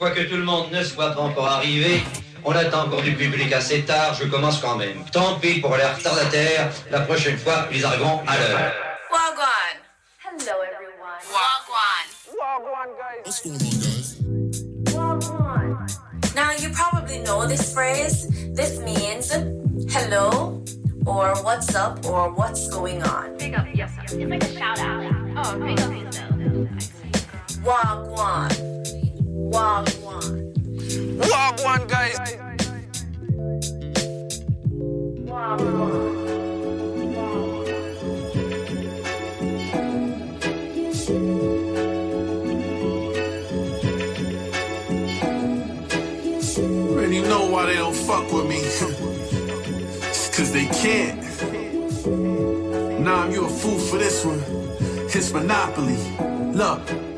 quoique 0.00 0.22
tout 0.22 0.36
le 0.36 0.44
monde 0.44 0.72
ne 0.72 0.82
soit 0.82 1.10
pas 1.14 1.20
encore 1.20 1.46
arrivé, 1.46 2.02
on 2.42 2.52
attend 2.52 2.86
encore 2.86 3.02
du 3.02 3.14
public 3.14 3.52
assez 3.52 3.82
tard, 3.82 4.14
je 4.14 4.24
commence 4.24 4.58
quand 4.58 4.76
même. 4.76 5.04
Tant 5.12 5.38
pis 5.38 5.60
pour 5.60 5.76
les 5.76 5.84
retardataires, 5.84 6.70
la 6.90 7.00
prochaine 7.00 7.36
fois, 7.36 7.66
ils 7.70 7.84
arriveront 7.84 8.22
à 8.26 8.38
l'heure. 8.38 8.72
Wagwan. 9.12 9.76
Hello, 10.24 10.62
everyone. 10.64 11.20
Wagwan. 11.28 12.06
What's 13.26 13.42
going 13.42 13.60
on, 13.60 13.68
guys? 13.76 14.16
Now, 16.34 16.52
you 16.52 16.70
probably 16.70 17.18
know 17.18 17.46
this 17.46 17.74
phrase. 17.74 18.26
This 18.54 18.80
means 18.80 19.30
hello, 19.92 20.64
or 21.04 21.34
what's 21.42 21.74
up, 21.74 22.06
or 22.06 22.32
what's 22.32 22.68
going 22.68 23.02
on. 23.02 23.36
Big 23.36 23.54
up, 23.54 23.66
yes, 23.74 23.90
sir. 23.94 24.16
It's 24.18 24.30
like 24.30 24.44
a 24.44 24.56
shout 24.56 24.78
out. 24.78 25.04
Oh, 25.36 25.58
big 25.58 25.78
up 25.78 25.92
yourself. 25.92 26.30
Wagwan. 27.62 28.99
Wagwan. 29.50 30.52
Wagwan, 31.18 31.88
guys. 31.88 32.18
Already 46.60 47.22
know 47.22 47.46
why 47.50 47.66
they 47.66 47.74
don't 47.74 47.92
fuck 47.94 48.30
with 48.30 48.46
me. 48.46 48.58
it's 48.60 50.28
cause 50.36 50.52
they 50.52 50.66
can't. 50.66 51.20
Nah, 53.00 53.26
you 53.28 53.46
a 53.46 53.48
fool 53.48 53.78
for 53.78 53.98
this 53.98 54.24
one. 54.24 54.40
It's 55.12 55.32
Monopoly. 55.32 55.96
Look, 56.52 57.09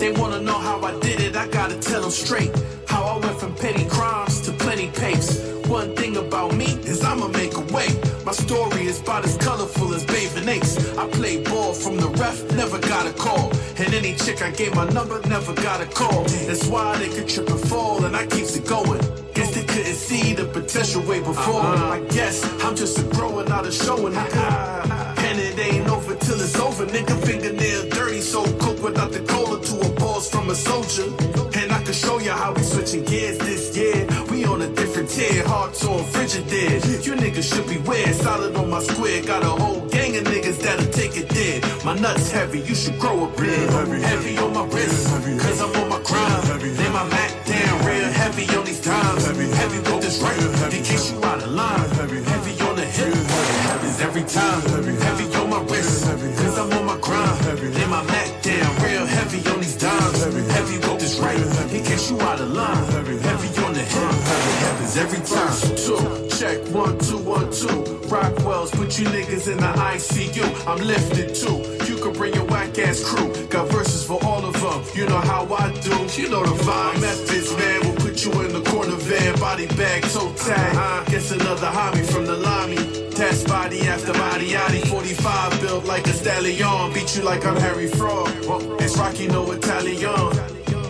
they 0.00 0.12
wanna 0.12 0.40
know 0.40 0.58
how 0.58 0.80
I 0.80 0.98
did 1.00 1.20
it, 1.20 1.36
I 1.36 1.46
gotta 1.48 1.78
tell 1.78 2.02
them 2.02 2.10
straight. 2.10 2.52
How 2.86 3.02
I 3.04 3.18
went 3.18 3.38
from 3.38 3.54
petty 3.54 3.84
crimes 3.86 4.40
to 4.42 4.52
plenty 4.52 4.88
papes. 4.88 5.40
One 5.68 5.96
thing 5.96 6.16
about 6.16 6.54
me 6.54 6.66
is 6.84 7.02
I'ma 7.02 7.28
make 7.28 7.54
a 7.54 7.64
way. 7.74 7.88
My 8.24 8.32
story 8.32 8.86
is 8.86 9.00
about 9.00 9.24
as 9.24 9.36
colorful 9.36 9.92
as 9.94 10.04
bathing 10.04 10.48
apes. 10.48 10.76
I 10.96 11.08
play 11.08 11.42
ball 11.42 11.72
from 11.72 11.96
the 11.96 12.08
ref, 12.20 12.36
never 12.52 12.78
got 12.78 13.06
a 13.06 13.12
call. 13.12 13.52
And 13.78 13.92
any 13.92 14.14
chick 14.14 14.42
I 14.42 14.50
gave 14.50 14.74
my 14.74 14.88
number 14.90 15.20
never 15.28 15.52
got 15.54 15.80
a 15.80 15.86
call. 15.86 16.24
That's 16.48 16.66
why 16.66 16.96
they 16.98 17.08
could 17.08 17.28
trip 17.28 17.48
and 17.48 17.60
fall, 17.68 18.04
and 18.04 18.16
I 18.16 18.26
keeps 18.26 18.56
it 18.56 18.66
going. 18.66 19.00
Guess 19.34 19.54
they 19.54 19.64
couldn't 19.64 20.00
see 20.08 20.34
the 20.34 20.44
potential 20.44 21.02
way 21.02 21.18
before. 21.20 21.60
Uh-huh. 21.60 21.96
I 21.96 22.00
guess 22.14 22.44
I'm 22.64 22.74
just 22.76 22.98
a 22.98 23.02
growing 23.14 23.50
out 23.50 23.66
of 23.66 23.74
showing, 23.74 24.14
nigga. 24.14 25.12
And 25.26 25.40
it 25.40 25.58
ain't 25.58 25.88
over 25.88 26.14
till 26.14 26.40
it's 26.40 26.56
over, 26.56 26.86
nigga. 26.86 27.14
Fingernail 27.26 27.90
dirty, 27.90 28.20
so 28.20 28.44
cook 28.58 28.80
without 28.82 29.10
the 29.10 29.20
cola 29.20 29.45
from 30.30 30.50
a 30.50 30.54
soldier. 30.54 31.08
And 31.58 31.72
I 31.72 31.82
can 31.82 31.94
show 31.94 32.18
you 32.18 32.30
how 32.30 32.52
we 32.52 32.62
switching 32.62 33.04
gears 33.04 33.38
this 33.38 33.76
year. 33.76 34.06
We 34.30 34.44
on 34.44 34.62
a 34.62 34.68
different 34.68 35.08
tier, 35.08 35.46
hearts 35.46 35.84
on 35.84 36.04
Frigidaire. 36.04 37.04
You 37.04 37.14
niggas 37.14 37.52
should 37.52 37.68
be 37.68 37.78
weird, 37.88 38.14
solid 38.14 38.54
on 38.56 38.70
my 38.70 38.80
square. 38.80 39.22
Got 39.22 39.42
a 39.42 39.48
whole 39.48 39.86
gang 39.88 40.16
of 40.16 40.24
niggas 40.24 40.58
that'll 40.62 40.90
take 40.92 41.16
it 41.16 41.28
dead. 41.28 41.64
My 41.84 41.98
nuts 41.98 42.30
heavy, 42.30 42.60
you 42.60 42.74
should 42.74 42.98
grow 42.98 43.24
a 43.24 43.28
beard. 43.36 43.70
Heavy, 44.02 44.38
on 44.38 44.52
my 44.52 44.64
wrist, 44.66 45.08
cause 45.42 45.60
I'm 45.60 45.74
on 45.82 45.88
my 45.88 46.00
grind. 46.02 46.62
Lay 46.78 46.90
my 46.90 47.04
Mac 47.08 47.46
down 47.46 47.86
real 47.86 48.10
heavy 48.12 48.46
on 48.56 48.64
these 48.64 48.80
times. 48.80 49.26
Heavy, 49.26 49.48
heavy 49.50 49.78
with 49.78 50.00
this 50.02 50.20
right, 50.20 50.74
in 50.74 50.82
case 50.84 51.12
you 51.12 51.24
out 51.24 51.42
of 51.42 51.50
line. 51.50 51.88
Heavy 52.32 52.52
on 52.62 52.76
the 52.76 52.84
hip, 52.84 53.14
is 53.84 54.00
every 54.00 54.24
time. 54.24 54.60
Heavy 55.08 55.26
on 55.36 55.50
my 55.50 55.62
wrist, 55.70 56.04
cause 56.04 56.58
I'm 56.58 56.72
on 56.72 56.84
my 56.86 56.98
grind. 56.98 57.75
Heavy 60.56 60.78
with 60.78 60.98
this 60.98 61.18
right, 61.18 61.36
in 61.70 61.84
case 61.84 62.10
you 62.10 62.18
out 62.22 62.40
of 62.40 62.50
line. 62.50 62.84
Heavy 62.90 63.62
on 63.62 63.74
the 63.74 63.80
hip, 63.80 64.80
is 64.80 64.96
every 64.96 65.20
time. 65.20 65.52
Two, 65.76 66.28
check 66.38 66.56
one, 66.74 66.96
two, 66.98 67.18
one, 67.18 67.52
two. 67.52 67.84
Rockwell's 68.08 68.70
put 68.70 68.98
you 68.98 69.06
niggas 69.08 69.52
in 69.52 69.58
the 69.58 69.72
ICU. 69.92 70.66
I'm 70.66 70.78
lifted 70.78 71.34
too. 71.34 71.58
You 71.84 72.00
can 72.00 72.14
bring 72.14 72.32
your 72.32 72.46
whack 72.46 72.78
ass 72.78 73.04
crew. 73.04 73.34
Got 73.48 73.68
verses 73.68 74.02
for 74.02 74.18
all 74.24 74.46
of 74.46 74.54
them. 74.54 74.82
You 74.94 75.06
know 75.06 75.20
how 75.20 75.44
I 75.52 75.72
do. 75.82 75.96
You 76.20 76.30
know 76.30 76.42
the 76.42 76.56
vibe. 76.64 77.02
Methods, 77.02 77.54
man. 77.58 77.80
We'll 77.82 77.96
put 77.96 78.24
you 78.24 78.32
in 78.40 78.54
the 78.54 78.62
corner 78.70 78.96
van. 78.96 79.38
Body 79.38 79.66
bag, 79.66 80.04
toe 80.04 80.32
tag. 80.36 81.06
Guess 81.08 81.32
another 81.32 81.66
hobby 81.66 82.00
from 82.00 82.24
the 82.24 82.36
lobby. 82.36 83.05
Test 83.16 83.48
body 83.48 83.80
after 83.88 84.12
body, 84.12 84.50
yaddy 84.50 84.86
45 84.88 85.60
built 85.62 85.86
like 85.86 86.06
a 86.06 86.12
stallion. 86.12 86.92
Beat 86.92 87.16
you 87.16 87.22
like 87.22 87.46
I'm 87.46 87.56
Harry 87.56 87.86
Frog. 87.86 88.28
It's 88.78 88.98
Rocky, 88.98 89.26
no 89.26 89.50
Italian. 89.52 90.36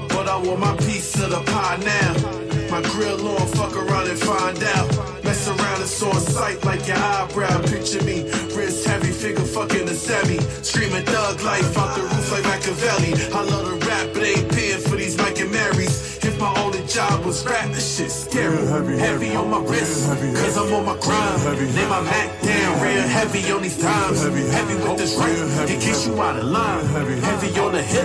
But 0.09 0.26
I 0.26 0.37
want 0.37 0.59
my 0.59 0.76
piece 0.78 1.14
of 1.22 1.31
the 1.31 1.41
pie 1.53 1.78
now. 1.84 2.66
My 2.69 2.82
grill 2.91 3.28
on, 3.28 3.47
fuck 3.47 3.76
around 3.76 4.09
and 4.10 4.19
find 4.19 4.60
out. 4.75 4.88
Mess 5.22 5.47
around, 5.47 5.81
it's 5.82 6.03
on 6.03 6.19
sight 6.19 6.64
like 6.64 6.84
your 6.88 6.97
eyebrow. 6.97 7.62
Picture 7.69 8.03
me, 8.03 8.25
wrist 8.56 8.84
heavy, 8.84 9.12
figure 9.12 9.44
fucking 9.44 9.88
a 9.88 9.94
semi. 9.94 10.41
Screaming 10.64 11.04
thug 11.04 11.41
life 11.43 11.78
out 11.78 11.94
the 11.94 12.03
roof 12.03 12.32
like 12.32 12.43
Machiavelli. 12.43 13.14
I 13.32 13.43
love 13.44 13.69
to 13.69 13.87
rap, 13.87 14.08
but 14.12 14.25
ain't 14.25 14.50
paying 14.50 14.81
for 14.81 14.97
these 14.97 15.16
Mike 15.16 15.38
and 15.38 15.53
Marys. 15.53 16.06
If 16.37 16.43
my 16.43 16.53
only 16.61 16.85
job 16.85 17.25
was 17.25 17.47
rap, 17.47 17.73
this 17.73 17.97
shit 17.97 18.11
scary. 18.11 18.61
Heavy, 18.67 19.35
on 19.37 19.49
my 19.49 19.59
wrist, 19.61 20.07
cause 20.37 20.59
I'm 20.59 20.71
on 20.71 20.85
my 20.85 20.99
grind. 21.01 21.43
Lay 21.75 21.89
my 21.89 22.03
Mac 22.03 22.29
down, 22.43 22.83
real 22.83 23.09
heavy. 23.09 23.51
on 23.53 23.63
these 23.63 23.81
times. 23.81 24.21
Heavy, 24.21 24.75
with 24.75 24.99
this 24.99 25.17
right, 25.17 25.71
in 25.71 25.81
case 25.81 26.07
you 26.07 26.21
out 26.21 26.39
of 26.39 26.45
line. 26.45 26.85
Heavy, 27.25 27.59
on 27.59 27.73
the 27.73 27.81
hip, 27.81 28.05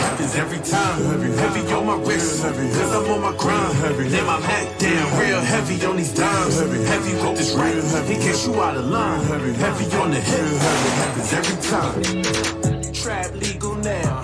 happens 0.00 0.34
every 0.36 0.58
time. 0.60 1.02
Heavy, 1.36 1.70
on 1.74 1.84
my 1.84 1.96
wrist, 2.08 2.42
cause 2.42 2.92
I'm 2.96 3.10
on 3.12 3.20
my 3.20 3.36
grind. 3.36 3.78
Lay 4.10 4.22
my 4.24 4.40
Mac 4.40 4.78
down, 4.78 5.20
real 5.20 5.42
heavy 5.42 5.84
on 5.84 5.98
these 5.98 6.14
dimes. 6.14 6.58
Heavy, 6.58 7.12
with 7.12 7.36
this 7.36 7.52
right, 7.52 7.76
in 7.76 8.20
case 8.22 8.46
you 8.46 8.54
out 8.54 8.78
of 8.78 8.86
line. 8.86 9.22
Heavy. 9.24 9.94
On 9.96 10.10
the 10.10 10.20
hip, 10.20 10.60
happens 10.96 11.32
every 11.34 11.56
time. 11.60 12.92
Trap 12.94 13.34
legal 13.34 13.74
now, 13.76 14.15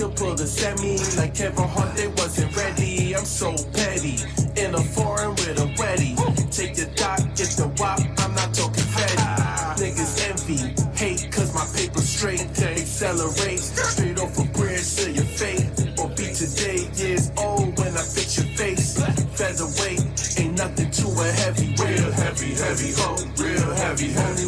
Pull 0.00 0.34
the 0.34 0.46
semi 0.46 0.96
like 1.20 1.34
Kevin 1.34 1.68
Hart, 1.68 1.94
they 1.94 2.08
wasn't 2.08 2.56
ready. 2.56 3.14
I'm 3.14 3.26
so 3.26 3.52
petty, 3.72 4.16
in 4.56 4.74
a 4.74 4.80
foreign 4.80 5.32
with 5.36 5.60
a 5.60 5.68
ready. 5.76 6.16
Take 6.48 6.74
the 6.74 6.88
dot, 6.96 7.20
get 7.36 7.52
the 7.60 7.68
wop, 7.76 8.00
I'm 8.16 8.34
not 8.34 8.54
talking 8.54 8.82
fatty. 8.96 9.20
Niggas 9.76 10.24
envy, 10.24 10.72
hate, 10.96 11.30
cause 11.30 11.52
my 11.52 11.68
paper 11.76 12.00
straight. 12.00 12.40
Accelerate, 12.40 13.60
straight 13.60 14.18
off 14.18 14.38
a 14.38 14.44
bridge 14.56 14.88
to 14.96 15.12
your 15.12 15.24
fate. 15.24 15.68
Or 16.00 16.08
be 16.08 16.32
today 16.32 16.88
years 16.96 17.30
old 17.36 17.78
when 17.78 17.92
I 17.92 18.00
fit 18.00 18.40
your 18.40 18.48
face. 18.56 18.96
Featherweight, 19.36 20.00
ain't 20.40 20.56
nothing 20.56 20.90
to 20.90 21.06
a 21.20 21.28
heavy. 21.44 21.76
Real 21.76 22.10
heavy, 22.12 22.54
heavy, 22.56 22.92
ho, 22.96 23.16
real 23.36 23.70
heavy. 23.76 24.16
Only 24.16 24.39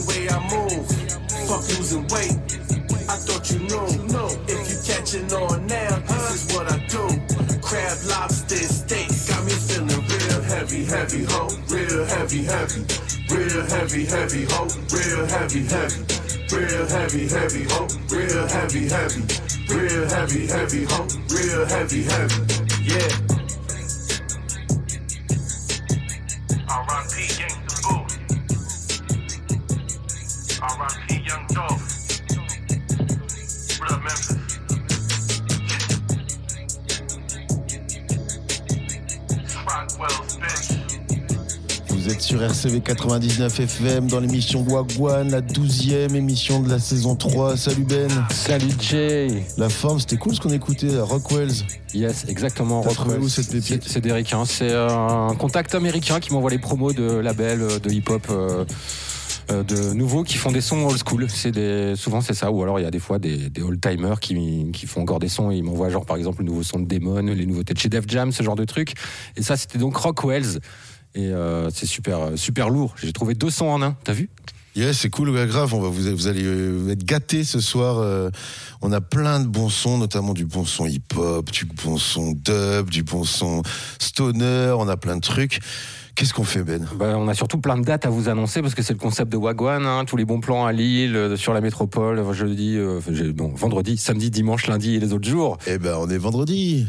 If 5.14 5.28
catching 5.28 5.42
on 5.42 5.66
now, 5.66 5.98
this 5.98 6.46
is 6.48 6.56
what 6.56 6.72
I 6.72 6.78
do. 6.88 7.06
Crab, 7.60 7.98
lobster, 8.08 8.56
steak, 8.56 9.08
got 9.28 9.44
me 9.44 9.52
feeling 9.52 9.88
real 10.08 10.42
heavy, 10.42 10.84
heavy, 10.86 11.24
ho, 11.24 11.48
real 11.68 12.04
heavy, 12.06 12.44
heavy, 12.44 12.84
real 13.28 13.66
heavy, 13.66 14.06
heavy, 14.06 14.44
ho, 14.48 14.68
real 14.88 15.26
heavy, 15.26 15.66
heavy, 15.66 16.00
real 16.50 16.86
heavy, 16.88 17.28
heavy, 17.28 17.64
ho, 17.68 17.88
real 18.08 18.48
heavy, 18.48 18.88
heavy, 18.88 19.22
real 19.68 20.08
heavy, 20.08 20.46
heavy, 20.46 20.84
ho, 20.84 21.06
real 21.28 21.66
heavy, 21.66 22.02
heavy, 22.04 22.40
yeah. 22.82 23.32
R.I.P. 26.68 27.41
êtes 42.12 42.20
sur 42.20 42.42
RCV 42.42 42.80
99 42.80 43.60
FM 43.60 44.06
dans 44.06 44.20
l'émission 44.20 44.62
Wagwan, 44.62 45.30
la 45.30 45.40
12e 45.40 46.14
émission 46.14 46.60
de 46.60 46.68
la 46.68 46.78
saison 46.78 47.16
3. 47.16 47.56
Salut 47.56 47.84
Ben. 47.84 48.10
Salut 48.30 48.72
Jay. 48.78 49.44
La 49.56 49.70
forme, 49.70 49.98
c'était 49.98 50.18
cool 50.18 50.34
ce 50.34 50.40
qu'on 50.40 50.52
écoutait 50.52 50.98
à 50.98 51.04
Rockwells. 51.04 51.64
Yes, 51.94 52.26
exactement. 52.28 52.82
T'as 52.82 52.90
trouvé 52.90 53.14
Rockwell. 53.14 53.24
où 53.24 53.28
cette 53.30 53.50
pépite 53.50 53.84
C'est 53.86 54.02
des 54.02 54.12
Ricains. 54.12 54.44
C'est 54.44 54.70
euh, 54.70 54.88
un 54.90 55.34
contact 55.36 55.74
américain 55.74 56.20
qui 56.20 56.34
m'envoie 56.34 56.50
les 56.50 56.58
promos 56.58 56.92
de 56.92 57.02
labels 57.02 57.62
euh, 57.62 57.78
de 57.78 57.90
hip-hop. 57.90 58.26
euh, 58.30 58.64
euh, 59.50 59.62
de 59.64 59.92
nouveaux 59.92 60.22
qui 60.22 60.36
font 60.36 60.52
des 60.52 60.60
sons 60.60 60.86
old 60.86 61.00
school. 61.04 61.26
C'est 61.28 61.96
souvent 61.96 62.20
c'est 62.20 62.34
ça, 62.34 62.50
ou 62.50 62.62
alors 62.62 62.78
il 62.78 62.82
y 62.82 62.86
a 62.86 62.90
des 62.90 63.00
fois 63.00 63.18
des, 63.18 63.50
des 63.50 63.62
old 63.62 63.80
timers 63.80 64.20
qui, 64.20 64.70
qui 64.72 64.86
font 64.86 65.02
encore 65.02 65.18
des 65.18 65.28
sons. 65.28 65.50
Et 65.50 65.56
ils 65.56 65.64
m'envoient 65.64 65.88
genre 65.90 66.06
par 66.06 66.16
exemple 66.16 66.40
le 66.42 66.46
nouveau 66.46 66.62
son 66.62 66.78
de 66.78 66.86
Demon, 66.86 67.20
les 67.22 67.46
nouveautés 67.46 67.74
de 67.74 67.78
chez 67.78 67.88
Def 67.88 68.04
Jam, 68.06 68.30
ce 68.32 68.42
genre 68.42 68.56
de 68.56 68.64
trucs. 68.64 68.92
Et 69.36 69.42
ça 69.42 69.56
c'était 69.56 69.78
donc 69.78 69.96
Rockwells. 69.96 70.60
Et 71.14 71.26
euh, 71.28 71.68
c'est 71.70 71.86
super 71.86 72.30
super 72.36 72.70
lourd. 72.70 72.94
J'ai 73.02 73.12
trouvé 73.12 73.34
deux 73.34 73.50
sons 73.50 73.66
en 73.68 73.82
un. 73.82 73.96
T'as 74.04 74.12
vu? 74.14 74.30
Yeah, 74.74 74.94
c'est 74.94 75.10
cool, 75.10 75.28
ouais, 75.28 75.46
grave. 75.46 75.74
On 75.74 75.80
va 75.80 75.88
vous, 75.88 76.16
vous 76.16 76.26
allez 76.28 76.44
euh, 76.44 76.88
être 76.90 77.04
gâtés 77.04 77.44
ce 77.44 77.60
soir. 77.60 77.98
euh, 77.98 78.30
on 78.80 78.90
a 78.90 79.02
plein 79.02 79.38
de 79.40 79.46
bons 79.46 79.68
sons, 79.68 79.98
notamment 79.98 80.32
du 80.32 80.46
bon 80.46 80.64
son 80.64 80.86
hip-hop, 80.86 81.50
du 81.50 81.66
bon 81.66 81.98
son 81.98 82.32
dub, 82.32 82.88
du 82.88 83.02
bon 83.02 83.24
son 83.24 83.62
stoner. 83.98 84.74
On 84.78 84.88
a 84.88 84.96
plein 84.96 85.16
de 85.16 85.20
trucs. 85.20 85.60
Qu'est-ce 86.14 86.32
qu'on 86.32 86.44
fait, 86.44 86.62
Ben? 86.62 86.86
Bah, 86.96 87.14
on 87.18 87.28
a 87.28 87.34
surtout 87.34 87.58
plein 87.58 87.76
de 87.76 87.84
dates 87.84 88.06
à 88.06 88.10
vous 88.10 88.30
annoncer 88.30 88.62
parce 88.62 88.74
que 88.74 88.82
c'est 88.82 88.92
le 88.94 88.98
concept 88.98 89.30
de 89.30 89.36
Wagwan. 89.36 89.84
hein, 89.86 90.04
tous 90.06 90.16
les 90.16 90.24
bons 90.24 90.40
plans 90.40 90.64
à 90.64 90.72
Lille, 90.72 91.16
euh, 91.16 91.36
sur 91.36 91.52
la 91.52 91.60
métropole, 91.60 92.18
euh, 92.18 92.32
jeudi, 92.32 92.76
euh, 92.78 92.96
enfin, 92.98 93.12
j'ai- 93.14 93.32
non, 93.34 93.48
vendredi, 93.54 93.98
samedi, 93.98 94.30
dimanche, 94.30 94.66
lundi 94.68 94.94
et 94.94 95.00
les 95.00 95.12
autres 95.12 95.28
jours. 95.28 95.58
Eh 95.66 95.76
ben, 95.78 95.96
on 95.98 96.08
est 96.08 96.18
vendredi. 96.18 96.86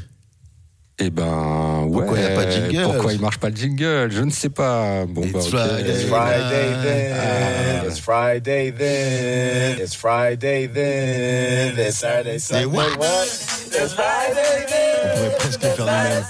Eh 0.99 1.09
ben, 1.09 1.85
ouais. 1.87 1.91
Pourquoi 2.05 2.19
y 2.19 2.23
a 2.25 2.29
pas 2.35 2.45
de 2.45 2.51
jingle 2.51 2.83
Pourquoi 2.83 3.13
il 3.13 3.19
marche 3.19 3.39
pas 3.39 3.49
le 3.49 3.55
jingle? 3.55 4.11
Je 4.11 4.21
ne 4.21 4.29
sais 4.29 4.49
pas. 4.49 5.05
Bon, 5.07 5.21
bah, 5.21 5.39
It's 5.39 5.47
ok. 5.47 5.49
Friday. 5.49 5.89
It's 5.91 6.03
Friday 6.05 6.69
Ah. 6.71 6.83
then. 6.83 7.85
It's 7.89 7.99
Friday 7.99 8.71
then. 8.71 9.77
It's 9.83 9.95
Friday 9.95 10.67
then. 10.67 11.73
It's 11.79 11.97
Saturday, 11.97 12.37
Sunday. 12.39 12.65
what? 12.65 12.95
What? 12.99 13.25
It's 13.25 13.93
Friday 13.93 14.65
On 14.65 14.69
then. 14.69 15.15
pourrait 15.15 15.35
presque 15.39 15.63
le 15.63 15.69
faire 15.69 15.85
nous-mêmes. 15.85 16.23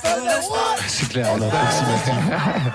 C'est 0.87 1.09
clair. 1.09 1.27
En 1.33 1.41
approximatif. 1.41 2.13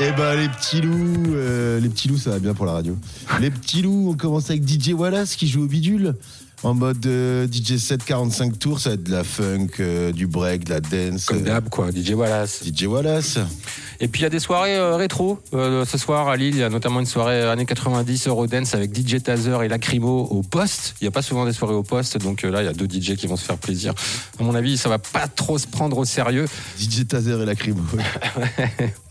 Eh 0.00 0.10
ben 0.10 0.34
les 0.34 0.48
petits 0.48 0.80
loups, 0.80 1.34
euh, 1.36 1.78
les 1.78 1.88
petits 1.88 2.08
loups 2.08 2.18
ça 2.18 2.30
va 2.30 2.40
bien 2.40 2.52
pour 2.52 2.66
la 2.66 2.72
radio. 2.72 2.96
Les 3.40 3.48
petits 3.48 3.80
loups, 3.80 4.08
on 4.12 4.16
commence 4.16 4.50
avec 4.50 4.66
DJ 4.68 4.88
Wallace 4.92 5.36
qui 5.36 5.46
joue 5.46 5.62
au 5.62 5.66
bidule. 5.68 6.16
En 6.64 6.72
mode 6.72 7.04
euh, 7.04 7.46
DJ 7.46 7.76
7 7.76 8.02
45 8.02 8.58
tours, 8.58 8.80
ça 8.80 8.88
va 8.88 8.94
être 8.94 9.02
de 9.02 9.12
la 9.12 9.22
funk, 9.22 9.68
euh, 9.80 10.12
du 10.12 10.26
break, 10.26 10.64
de 10.64 10.70
la 10.70 10.80
dance. 10.80 11.26
Comme 11.26 11.38
euh, 11.38 11.42
d'hab, 11.42 11.68
quoi. 11.68 11.90
DJ 11.90 12.12
Wallace. 12.12 12.62
DJ 12.64 12.84
Wallace. 12.84 13.38
Et 14.00 14.08
puis 14.08 14.22
il 14.22 14.24
y 14.24 14.26
a 14.26 14.30
des 14.30 14.40
soirées 14.40 14.74
euh, 14.74 14.96
rétro. 14.96 15.38
Ce 15.52 15.98
soir 15.98 16.26
à 16.28 16.36
Lille, 16.36 16.54
il 16.54 16.60
y 16.60 16.62
a 16.62 16.70
notamment 16.70 17.00
une 17.00 17.06
soirée 17.06 17.42
années 17.42 17.66
90 17.66 18.28
Eurodance 18.28 18.74
avec 18.74 18.96
DJ 18.96 19.22
Tazer 19.22 19.62
et 19.62 19.68
Lacrymo 19.68 20.22
au 20.30 20.42
poste. 20.42 20.94
Il 21.02 21.04
n'y 21.04 21.08
a 21.08 21.10
pas 21.10 21.20
souvent 21.20 21.44
des 21.44 21.52
soirées 21.52 21.74
au 21.74 21.82
poste, 21.82 22.16
donc 22.16 22.42
là 22.42 22.62
il 22.62 22.64
y 22.64 22.68
a 22.68 22.72
deux 22.72 22.86
DJ 22.86 23.14
qui 23.14 23.26
vont 23.26 23.36
se 23.36 23.44
faire 23.44 23.58
plaisir. 23.58 23.92
À 24.40 24.42
mon 24.42 24.54
avis, 24.54 24.78
ça 24.78 24.88
va 24.88 24.98
pas 24.98 25.28
trop 25.28 25.58
se 25.58 25.66
prendre 25.66 25.98
au 25.98 26.06
sérieux. 26.06 26.46
DJ 26.78 27.06
Tazer 27.06 27.42
et 27.42 27.46
la 27.46 27.54
crime. 27.54 27.82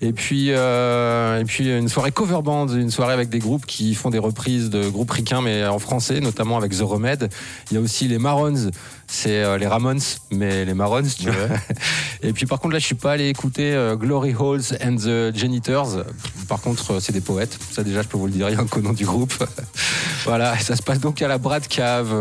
Et 0.00 0.12
puis, 0.12 0.46
euh, 0.50 1.40
et 1.40 1.44
puis 1.44 1.76
une 1.76 1.88
soirée 1.88 2.12
cover 2.12 2.40
band, 2.42 2.68
une 2.68 2.90
soirée 2.90 3.12
avec 3.12 3.28
des 3.30 3.40
groupes 3.40 3.66
qui 3.66 3.94
font 3.94 4.10
des 4.10 4.18
reprises 4.18 4.70
de 4.70 4.88
groupes 4.88 5.10
ricains, 5.10 5.42
mais 5.42 5.66
en 5.66 5.80
français, 5.80 6.20
notamment 6.20 6.56
avec 6.56 6.76
The 6.76 6.82
Remedy. 6.82 7.26
Il 7.70 7.74
y 7.74 7.76
a 7.78 7.80
aussi 7.80 8.06
les 8.06 8.18
Maroons, 8.18 8.70
c'est 9.08 9.42
euh, 9.42 9.58
les 9.58 9.66
Ramones, 9.66 10.00
mais 10.30 10.64
les 10.64 10.74
Maroons, 10.74 11.02
tu 11.02 11.28
vois. 11.30 11.48
Et 12.22 12.32
puis 12.32 12.46
par 12.46 12.60
contre, 12.60 12.74
là, 12.74 12.78
je 12.78 12.86
suis 12.86 12.94
pas 12.94 13.12
allé 13.12 13.28
écouter 13.28 13.72
euh, 13.74 13.96
Glory 13.96 14.34
Halls 14.38 14.78
and 14.84 14.96
the 14.96 15.36
Janitors. 15.36 16.04
Par 16.48 16.60
contre, 16.60 17.00
c'est 17.00 17.12
des 17.12 17.20
poètes. 17.20 17.58
Ça, 17.72 17.82
déjà, 17.82 18.02
je 18.02 18.08
peux 18.08 18.18
vous 18.18 18.26
le 18.26 18.32
dire, 18.32 18.48
il 18.50 18.54
y 18.54 18.56
a 18.56 18.60
un 18.60 18.80
nom 18.80 18.92
du 18.92 19.04
groupe. 19.04 19.34
voilà, 20.24 20.54
et 20.54 20.62
ça 20.62 20.76
se 20.76 20.82
passe 20.82 21.00
donc 21.00 21.20
à 21.22 21.28
la 21.28 21.38
Brad 21.38 21.66
Cave. 21.66 22.14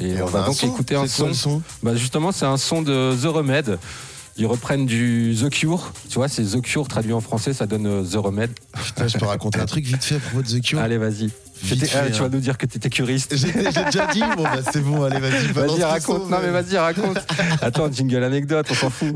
et, 0.00 0.12
Et 0.12 0.22
on 0.22 0.24
on 0.24 0.28
va 0.30 0.42
donc 0.46 0.54
son. 0.56 0.68
écouter 0.68 0.94
un 0.94 1.06
quoi 1.06 1.34
son 1.34 1.60
Bah 1.82 1.94
justement, 1.94 2.32
c'est 2.32 2.46
un 2.46 2.56
son 2.56 2.80
de 2.80 3.14
The 3.22 3.26
Remedy. 3.26 3.72
Ils 4.38 4.46
reprennent 4.46 4.84
du 4.84 5.34
The 5.40 5.48
Cure, 5.48 5.92
tu 6.10 6.16
vois, 6.16 6.28
c'est 6.28 6.44
The 6.44 6.60
Cure 6.60 6.86
traduit 6.88 7.14
en 7.14 7.22
français, 7.22 7.54
ça 7.54 7.66
donne 7.66 7.86
euh, 7.86 8.04
The 8.04 8.16
Remedy. 8.16 8.52
Putain, 8.84 9.08
je 9.08 9.16
peux 9.16 9.24
raconter 9.24 9.60
un 9.60 9.66
truc 9.66 9.86
vite 9.86 10.04
fait 10.04 10.16
à 10.16 10.18
propos 10.18 10.42
de 10.42 10.48
The 10.48 10.60
Cure. 10.62 10.78
Allez, 10.78 10.98
vas-y. 10.98 11.30
Fait, 11.54 11.74
ah, 11.94 12.10
tu 12.10 12.18
vas 12.18 12.26
hein. 12.26 12.28
nous 12.30 12.40
dire 12.40 12.58
que 12.58 12.66
t'étais 12.66 12.90
curiste. 12.90 13.34
J'ai 13.34 13.50
déjà 13.50 14.06
dit, 14.12 14.20
bon 14.36 14.42
bah 14.42 14.58
c'est 14.70 14.82
bon, 14.82 15.04
allez 15.04 15.20
vas-y, 15.20 15.46
Vas-y, 15.52 15.82
raconte. 15.82 16.28
non, 16.28 16.38
mais 16.42 16.50
vas-y, 16.50 16.76
raconte. 16.76 17.18
Attends, 17.62 17.90
jingle 17.90 18.22
anecdote, 18.24 18.66
on 18.70 18.74
s'en 18.74 18.90
fout. 18.90 19.14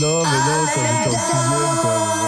Non, 0.00 0.22
mais 0.22 0.38
non, 0.38 0.66
quand 0.74 0.82
j'étais 0.82 1.16
en 1.16 1.18
sixième, 1.18 1.76
quoi. 1.80 2.20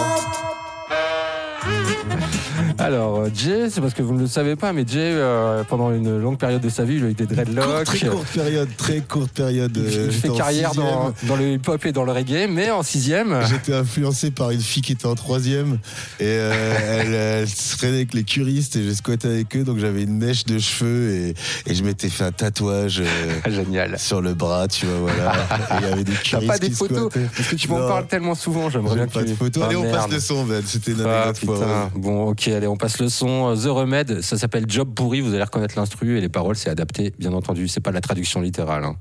Alors, 2.79 3.19
euh, 3.19 3.29
Jay, 3.33 3.69
c'est 3.69 3.81
parce 3.81 3.93
que 3.93 4.01
vous 4.01 4.13
ne 4.13 4.19
le 4.21 4.27
savez 4.27 4.55
pas, 4.55 4.73
mais 4.73 4.83
Jay, 4.87 4.99
euh, 5.01 5.63
pendant 5.63 5.91
une 5.91 6.19
longue 6.19 6.37
période 6.37 6.61
de 6.61 6.69
sa 6.69 6.83
vie, 6.83 6.95
il 6.95 7.05
a 7.05 7.09
eu 7.09 7.13
des 7.13 7.25
dreadlocks. 7.25 7.65
Courte, 7.65 7.85
très 7.85 8.07
courte 8.07 8.27
période, 8.33 8.69
très 8.77 8.99
courte 9.01 9.31
période. 9.31 9.71
Il, 9.75 9.97
euh, 9.97 10.05
il 10.07 10.11
fait 10.11 10.29
carrière 10.29 10.73
dans, 10.73 11.13
dans 11.23 11.35
le 11.35 11.53
hip-hop 11.53 11.85
et 11.85 11.91
dans 11.91 12.03
le 12.03 12.11
reggae, 12.11 12.47
mais 12.49 12.71
en 12.71 12.83
sixième. 12.83 13.39
J'étais 13.49 13.73
influencé 13.73 14.31
par 14.31 14.51
une 14.51 14.61
fille 14.61 14.81
qui 14.81 14.93
était 14.93 15.05
en 15.05 15.15
troisième 15.15 15.73
et 16.19 16.23
euh, 16.25 16.75
elle, 17.01 17.13
elle 17.13 17.47
se 17.49 17.77
traînait 17.77 17.95
avec 17.97 18.13
les 18.13 18.23
curistes 18.23 18.75
et 18.75 18.83
j'ai 18.83 18.95
squatté 18.95 19.27
avec 19.27 19.55
eux 19.55 19.63
donc 19.63 19.77
j'avais 19.79 20.03
une 20.03 20.17
mèche 20.17 20.45
de 20.45 20.59
cheveux 20.59 21.11
et, 21.11 21.33
et 21.67 21.75
je 21.75 21.83
m'étais 21.83 22.09
fait 22.09 22.23
un 22.23 22.31
tatouage 22.31 23.01
Ah, 23.43 23.49
Génial. 23.49 23.97
sur 23.99 24.21
le 24.21 24.33
bras 24.33 24.67
tu 24.67 24.85
vois 24.85 24.99
voilà 25.11 25.33
il 25.81 25.87
y 25.87 25.91
avait 25.91 26.03
des 26.03 26.11
curistes 26.13 26.47
pas 26.47 26.57
des 26.57 26.69
qui 26.69 26.75
photos 26.75 27.09
squattaient. 27.11 27.27
Parce 27.35 27.49
que 27.49 27.55
tu 27.55 27.67
m'en 27.69 27.79
parles 27.87 28.07
tellement 28.07 28.35
souvent, 28.35 28.69
j'aimerais 28.69 28.91
J'ai 28.91 28.95
bien 28.95 29.07
pas 29.07 29.19
que 29.21 29.25
de 29.25 29.31
tu- 29.31 29.35
photos 29.37 29.63
Ah, 29.63 29.67
allez 29.67 29.75
on 29.75 29.91
passe 29.91 30.09
le 30.09 30.19
son 30.19 30.43
Ben 30.45 30.63
c'était 30.65 30.91
une 30.91 31.01
Ah 31.05 31.23
anecdote 31.23 31.45
foireuse. 31.45 31.89
Bon, 31.95 32.27
ok, 32.29 32.47
on 32.67 32.77
passe 32.77 32.99
le 32.99 33.09
son. 33.09 33.51
Euh, 33.51 33.55
The 33.55 33.67
Remedy, 33.67 34.23
ça 34.23 34.37
s'appelle 34.37 34.65
Job 34.67 34.93
pourri. 34.93 35.21
Vous 35.21 35.33
allez 35.33 35.43
reconnaître 35.43 35.77
l'instru 35.77 36.17
et 36.17 36.21
les 36.21 36.29
paroles, 36.29 36.55
c'est 36.55 36.69
adapté, 36.69 37.13
bien 37.19 37.33
entendu. 37.33 37.67
C'est 37.67 37.79
pas 37.81 37.91
la 37.91 38.01
traduction 38.01 38.41
littérale. 38.41 38.83
hein. 38.83 38.95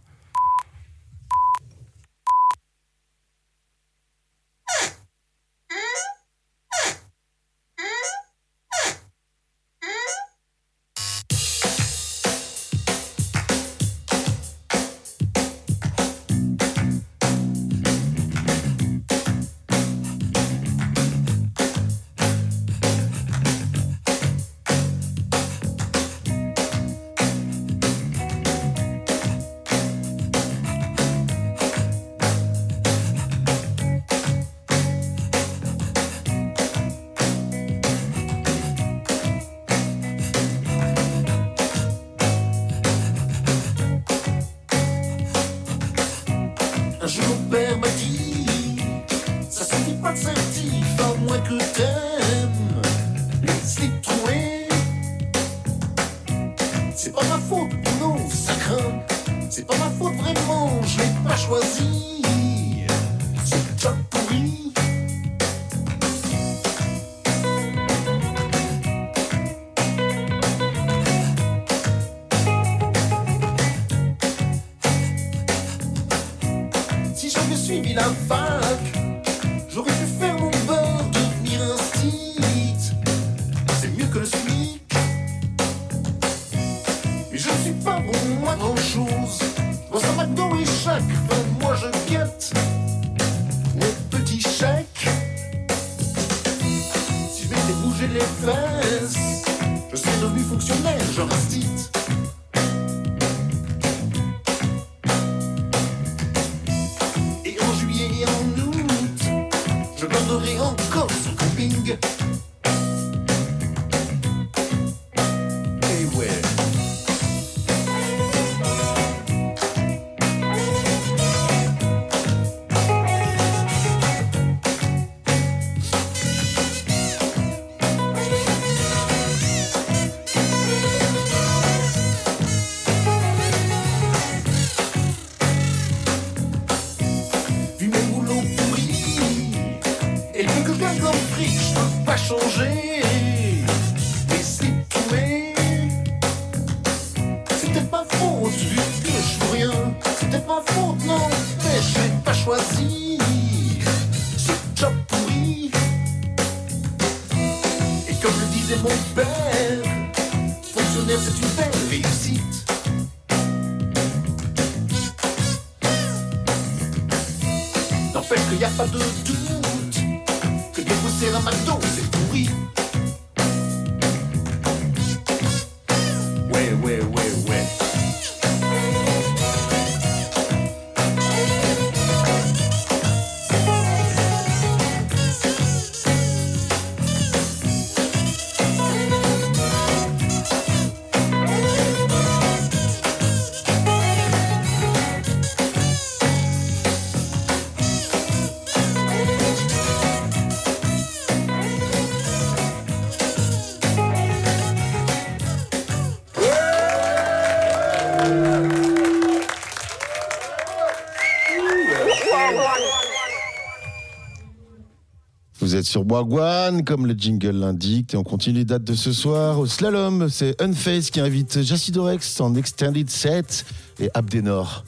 Sur 215.93 216.11
Wagwan, 216.11 216.85
comme 216.85 217.07
le 217.07 217.13
jingle 217.13 217.51
l'indique, 217.51 218.15
et 218.15 218.17
on 218.17 218.25
continue 218.25 218.61
les 218.61 218.65
dates 218.65 218.83
de 218.83 218.95
ce 218.95 219.13
soir. 219.13 219.59
Au 219.59 219.67
slalom, 219.67 220.31
c'est 220.31 220.59
Unface 220.59 221.11
qui 221.11 221.21
invite 221.21 221.61
Jacidorex 221.61 222.41
en 222.41 222.55
extended 222.55 223.11
set 223.11 223.67
et 224.01 224.09
Abdenor 224.15 224.85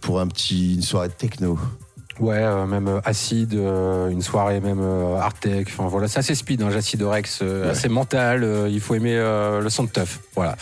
pour 0.00 0.18
un 0.18 0.26
petit, 0.26 0.76
une 0.76 0.80
soirée 0.80 1.10
techno. 1.10 1.58
Ouais, 2.18 2.38
euh, 2.38 2.64
même 2.66 2.88
euh, 2.88 3.00
acide, 3.04 3.54
euh, 3.54 4.08
une 4.08 4.22
soirée 4.22 4.60
même 4.60 4.80
euh, 4.80 5.16
art 5.16 5.34
tech. 5.34 5.66
Enfin 5.68 5.86
voilà, 5.86 6.08
c'est 6.08 6.18
assez 6.18 6.34
speed, 6.34 6.62
hein, 6.62 6.70
Jacidorex, 6.70 7.40
euh, 7.42 7.64
Ouais. 7.64 7.70
assez 7.70 7.88
mental. 7.90 8.66
il 8.70 8.80
faut 8.80 8.94
aimer 8.94 9.14
le 9.16 9.68
son 9.68 9.84
de 9.84 9.90
teuf. 9.90 10.20
Voilà. 10.34 10.56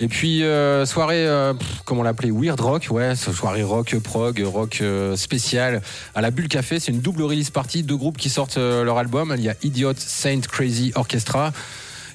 Et 0.00 0.08
puis 0.08 0.42
soirée, 0.84 1.26
pff, 1.58 1.82
comment 1.84 2.02
l'appeler, 2.02 2.30
weird 2.30 2.60
rock, 2.60 2.88
ouais, 2.90 3.14
soirée 3.14 3.62
rock 3.62 3.94
prog, 3.98 4.42
rock 4.46 4.82
spécial 5.16 5.82
à 6.14 6.20
la 6.20 6.30
Bulle 6.30 6.48
Café. 6.48 6.80
C'est 6.80 6.92
une 6.92 7.00
double 7.00 7.22
release 7.22 7.50
party, 7.50 7.82
deux 7.82 7.96
groupes 7.96 8.16
qui 8.16 8.30
sortent 8.30 8.56
leur 8.58 8.98
album. 8.98 9.34
Il 9.36 9.42
y 9.42 9.48
a 9.50 9.54
Idiot 9.62 9.92
Saint 9.96 10.40
Crazy 10.40 10.92
Orchestra. 10.94 11.52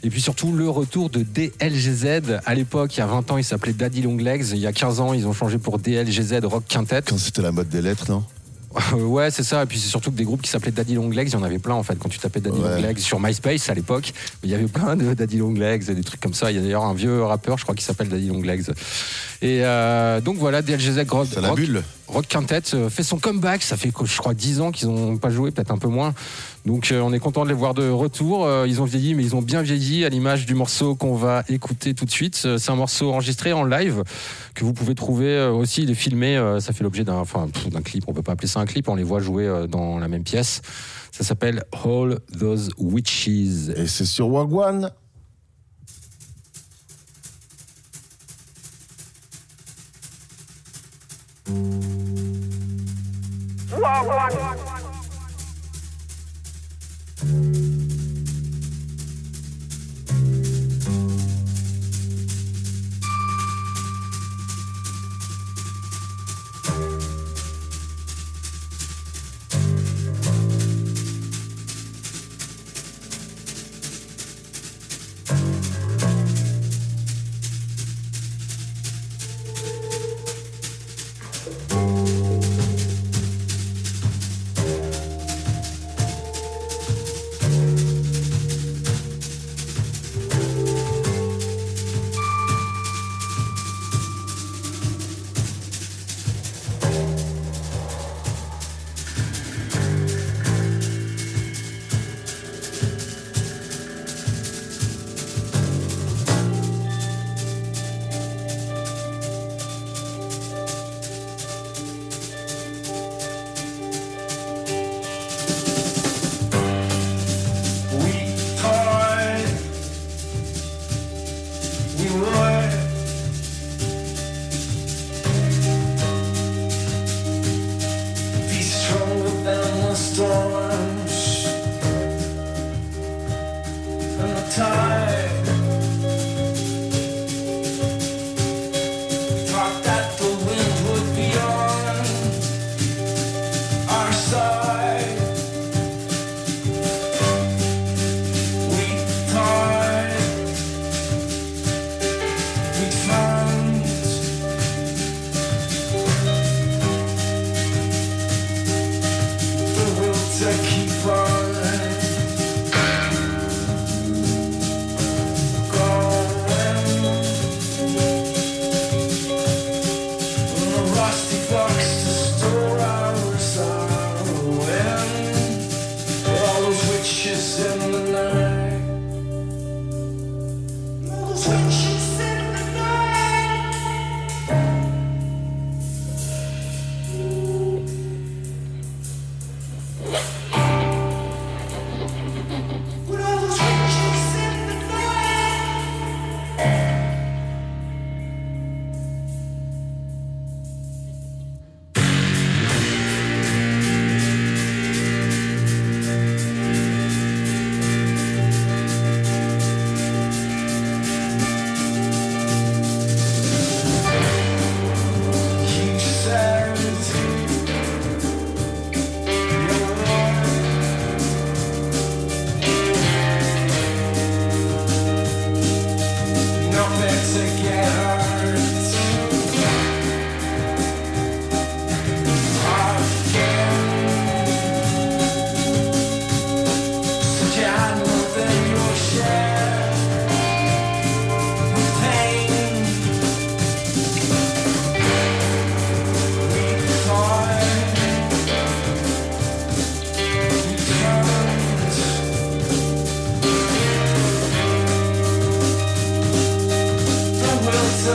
Et 0.04 0.10
puis 0.10 0.20
surtout 0.22 0.52
le 0.52 0.68
retour 0.68 1.12
de 1.12 1.22
DLGZ. 1.24 2.40
À 2.46 2.56
l'époque, 2.56 2.96
il 2.98 3.02
y 3.02 3.04
a 3.04 3.06
20 3.06 3.30
ans, 3.32 3.38
il 3.38 3.44
s'appelait 3.44 3.74
Daddy 3.74 4.02
Long 4.02 4.18
Legs. 4.18 4.48
Il 4.52 4.58
y 4.58 4.66
a 4.66 4.72
15 4.74 5.00
ans, 5.00 5.14
ils 5.14 5.28
ont 5.28 5.34
changé 5.34 5.60
pour 5.60 5.78
DLGZ 5.78 6.40
Rock 6.44 6.64
Quintet. 6.68 7.04
Quand 7.08 7.20
c'était 7.20 7.44
la 7.44 7.52
mode 7.52 7.70
des 7.70 7.84
lettres, 7.84 8.06
non? 8.10 8.24
Ouais, 8.94 9.32
c'est 9.32 9.44
ça. 9.44 9.63
Et 9.63 9.66
puis 9.66 9.78
c'est 9.80 9.90
surtout 9.90 10.12
que 10.12 10.16
des 10.16 10.24
groupes 10.24 10.42
qui 10.42 10.50
s'appelaient 10.50 10.72
Daddy 10.72 10.96
Long 10.96 11.10
Legs, 11.10 11.30
il 11.30 11.34
y 11.34 11.36
en 11.36 11.44
avait 11.44 11.60
plein 11.60 11.75
en 11.75 11.84
fait. 11.84 11.96
Quand 11.98 12.10
tu 12.10 12.20
tapais 12.20 12.40
Daddy 12.40 12.60
Ouais. 12.60 12.82
Long 12.82 12.88
Legs 12.88 13.00
sur 13.00 13.20
MySpace 13.20 13.70
à 13.70 13.74
l'époque, 13.74 14.13
il 14.44 14.50
y 14.50 14.54
avait 14.56 14.68
plein 14.68 14.96
de 14.96 15.13
Daddy 15.13 15.38
Long 15.38 15.54
Legs, 15.54 15.92
des 15.92 16.04
trucs 16.04 16.22
comme 16.22 16.34
ça. 16.34 16.51
Il 16.51 16.56
y 16.56 16.60
a 16.60 16.62
d'ailleurs 16.62 16.86
un 16.86 16.94
vieux 16.94 17.24
rappeur, 17.24 17.58
je 17.58 17.63
crois, 17.63 17.75
qui 17.75 17.84
s'appelle 17.84 18.10
Daddy 18.10 18.28
Long 18.28 18.42
Legs. 18.42 18.70
Et 19.42 19.62
euh, 19.63 20.22
donc 20.22 20.38
voilà, 20.38 20.62
DLGZ 20.62 21.06
Rock, 21.10 21.28
la 21.36 21.50
Rock, 21.50 21.58
bulle. 21.58 21.84
Rock 22.08 22.28
Quintet 22.28 22.62
euh, 22.74 22.90
fait 22.90 23.04
son 23.04 23.18
comeback. 23.18 23.63
Ça 23.63 23.78
fait, 23.78 23.92
je 24.04 24.18
crois, 24.18 24.34
10 24.34 24.62
ans 24.62 24.72
qu'ils 24.72 24.90
n'ont 24.90 25.18
pas 25.18 25.30
joué, 25.30 25.51
peut-être 25.51 25.72
un 25.72 25.78
peu 25.78 25.88
moins. 25.88 26.13
Donc 26.63 26.91
euh, 26.91 27.01
on 27.01 27.12
est 27.12 27.20
content 27.20 27.44
de 27.44 27.50
les 27.50 27.56
voir 27.56 27.74
de 27.74 27.89
retour. 27.89 28.46
Euh, 28.46 28.68
ils 28.68 28.82
ont 28.82 28.86
vieilli, 28.86 29.15
mais 29.15 29.24
ils 29.24 29.36
ont 29.36 29.41
bien 29.41 29.62
vieilli 29.63 30.06
à 30.06 30.10
l'image 30.10 30.46
du 30.46 30.53
morceau 30.53 30.96
qu'on 30.96 31.15
va 31.15 31.44
écouter 31.50 31.94
tout 31.96 32.06
de 32.06 32.12
suite. 32.12 32.44
Euh, 32.46 32.58
C'est 32.60 32.72
un 32.72 32.75
morceau 32.75 33.12
enregistré 33.12 33.51
en 33.51 33.63
live 33.63 34.03
que 34.53 34.63
vous 34.63 34.74
pouvez 34.74 34.94
trouver 34.94 35.36
euh, 35.36 35.51
aussi. 35.51 35.82
Il 35.84 35.89
est 35.89 35.96
filmé. 35.96 36.38
euh, 36.38 36.60
ça 36.60 36.72
fait 36.72 36.84
l'objet 36.84 37.03
d'un, 37.03 37.15
enfin, 37.15 37.48
pff, 37.51 37.70
d'un 37.70 37.82
clip. 37.82 38.03
On 38.08 38.13
peut 38.13 38.22
pas 38.22 38.34
appeler 38.34 38.48
ça 38.48 38.60
un 38.60 38.65
clip. 38.65 38.88
On 38.89 38.96
les 38.96 39.03
voit 39.03 39.20
jouer 39.20 39.48
euh, 39.48 39.65
dans 39.65 39.98
la 39.98 40.08
même 40.08 40.24
pièce. 40.24 40.62
Ça 41.12 41.24
s'appelle 41.24 41.63
All 41.84 42.20
Those 42.39 42.70
Witches. 42.77 43.27
Et 43.27 43.88
c'est 43.88 44.06
sur 44.06 44.30
Wagwan. 44.30 44.91
Música 57.24 58.00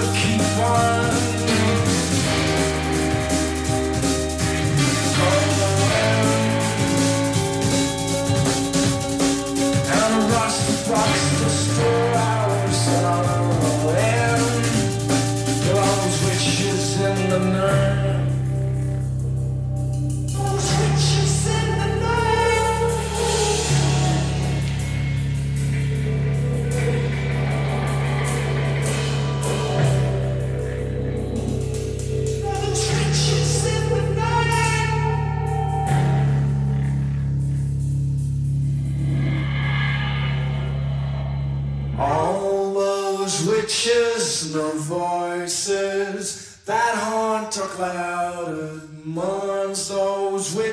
keep 0.03 0.41
on. 0.59 1.36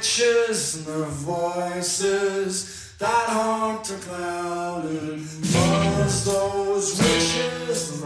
torches 0.03 0.75
and 0.75 0.85
the 0.85 1.05
voices 1.05 2.93
that 2.99 3.29
haunt 3.29 3.89
a 3.89 3.95
clouded. 3.99 5.21
Once 5.55 6.25
those 6.25 6.99
riches 6.99 8.01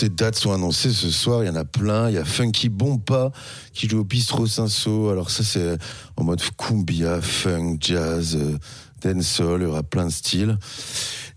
toutes 0.00 0.08
les 0.08 0.16
dates 0.16 0.36
sont 0.36 0.52
annoncées 0.52 0.92
ce 0.92 1.10
soir, 1.10 1.44
il 1.44 1.48
y 1.48 1.50
en 1.50 1.56
a 1.56 1.64
plein. 1.66 2.08
Il 2.08 2.14
y 2.14 2.18
a 2.18 2.24
Funky 2.24 2.70
Bompa 2.70 3.32
qui 3.74 3.86
joue 3.86 3.98
au 3.98 4.04
Bistro 4.04 4.46
Cinso. 4.46 5.10
Alors 5.10 5.30
ça 5.30 5.44
c'est 5.44 5.76
en 6.16 6.24
mode 6.24 6.40
cumbia, 6.56 7.20
funk, 7.20 7.76
jazz, 7.80 8.34
euh, 8.34 8.56
dancehall, 9.02 9.60
il 9.60 9.64
y 9.64 9.66
aura 9.66 9.82
plein 9.82 10.06
de 10.06 10.10
styles. 10.10 10.56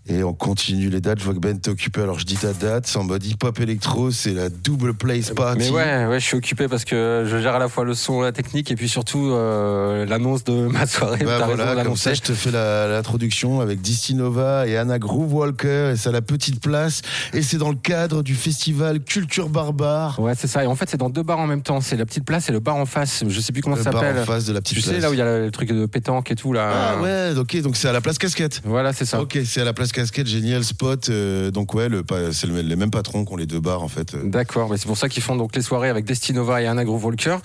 Et 0.06 0.22
on 0.22 0.34
continue 0.34 0.90
les 0.90 1.00
dates. 1.00 1.18
Je 1.20 1.24
vois 1.24 1.32
que 1.34 1.38
Ben 1.38 1.58
t'es 1.58 1.70
occupé. 1.70 2.02
Alors 2.02 2.18
je 2.18 2.26
dis 2.26 2.36
ta 2.36 2.52
date, 2.52 2.86
c'est 2.86 2.98
en 2.98 3.04
mode 3.04 3.24
hip-hop 3.24 3.58
électro, 3.60 4.10
c'est 4.10 4.32
la 4.34 4.50
double 4.50 4.92
place 4.94 5.30
party. 5.30 5.58
Mais 5.58 5.70
ouais, 5.70 6.06
ouais, 6.06 6.20
je 6.20 6.24
suis 6.26 6.36
occupé 6.36 6.68
parce 6.68 6.84
que 6.84 7.24
je 7.26 7.40
gère 7.40 7.54
à 7.54 7.58
la 7.58 7.68
fois 7.68 7.84
le 7.84 7.94
son, 7.94 8.20
la 8.20 8.32
technique 8.32 8.70
et 8.70 8.74
puis 8.76 8.88
surtout 8.88 9.30
euh, 9.32 10.04
l'annonce 10.04 10.44
de 10.44 10.52
ma 10.68 10.86
soirée. 10.86 11.24
Bah 11.24 11.40
voilà, 11.46 11.82
comme 11.84 11.96
ça, 11.96 12.12
je 12.12 12.20
te 12.20 12.32
fais 12.34 12.50
l'introduction 12.50 13.60
avec 13.60 13.80
Distinova 13.80 14.66
et 14.66 14.76
Anna 14.76 14.98
Groove 14.98 15.32
Walker, 15.34 15.92
et 15.92 15.96
c'est 15.96 16.10
à 16.10 16.12
la 16.12 16.22
petite 16.22 16.60
place, 16.60 17.00
et 17.32 17.40
c'est 17.42 17.56
dans 17.56 17.70
le 17.70 17.76
cadre 17.76 18.22
du 18.22 18.34
festival 18.34 19.00
Culture 19.00 19.48
Barbare. 19.48 20.18
Ouais, 20.20 20.34
c'est 20.36 20.48
ça. 20.48 20.64
Et 20.64 20.66
en 20.66 20.74
fait, 20.76 20.88
c'est 20.90 20.98
dans 20.98 21.10
deux 21.10 21.22
bars 21.22 21.38
en 21.38 21.46
même 21.46 21.62
temps. 21.62 21.80
C'est 21.80 21.96
la 21.96 22.04
petite 22.04 22.24
place 22.24 22.48
et 22.48 22.52
le 22.52 22.60
bar 22.60 22.76
en 22.76 22.86
face. 22.86 23.24
Je 23.26 23.40
sais 23.40 23.52
plus 23.52 23.62
comment 23.62 23.76
Le 23.76 23.82
ça 23.82 23.90
bar 23.90 24.02
s'appelle. 24.02 24.22
en 24.22 24.26
face 24.26 24.44
de 24.44 24.52
la 24.52 24.60
petite 24.60 24.76
Tu 24.76 24.82
sais, 24.82 24.90
place. 24.90 25.02
là 25.02 25.10
où 25.10 25.14
il 25.14 25.18
y 25.18 25.22
a 25.22 25.38
le 25.38 25.50
truc 25.50 25.70
de 25.72 25.86
pétanque 25.86 26.30
et 26.30 26.34
tout, 26.36 26.52
là. 26.52 26.70
Ah 26.98 27.00
ouais, 27.02 27.32
ok, 27.38 27.60
donc 27.62 27.76
c'est 27.76 27.88
à 27.88 27.92
la 27.92 28.00
place 28.00 28.18
Casquette. 28.18 28.60
Voilà, 28.64 28.92
c'est 28.92 29.04
ça. 29.06 29.20
Ok, 29.20 29.38
c'est 29.46 29.60
à 29.60 29.64
la 29.64 29.72
place 29.72 29.92
Casquette, 29.94 30.26
génial 30.26 30.64
spot. 30.64 31.08
euh, 31.08 31.50
donc 31.50 31.72
ouais, 31.74 31.88
le, 31.88 32.04
c'est 32.32 32.46
le- 32.46 32.60
les 32.60 32.76
mêmes 32.76 32.90
patrons 32.90 33.24
qui 33.24 33.32
ont 33.32 33.36
les 33.36 33.46
deux 33.46 33.60
bars 33.60 33.82
en 33.82 33.88
fait. 33.88 34.14
D'accord, 34.28 34.68
mais 34.70 34.76
c'est 34.76 34.86
pour 34.86 34.98
ça 34.98 35.08
qu'ils 35.08 35.22
font 35.22 35.36
donc 35.36 35.54
les 35.56 35.62
soirées 35.62 35.88
avec 35.88 36.04
Destinova 36.04 36.60
et 36.60 36.66
Anna 36.66 36.84
Groove 36.84 37.04
Walker. 37.06 37.36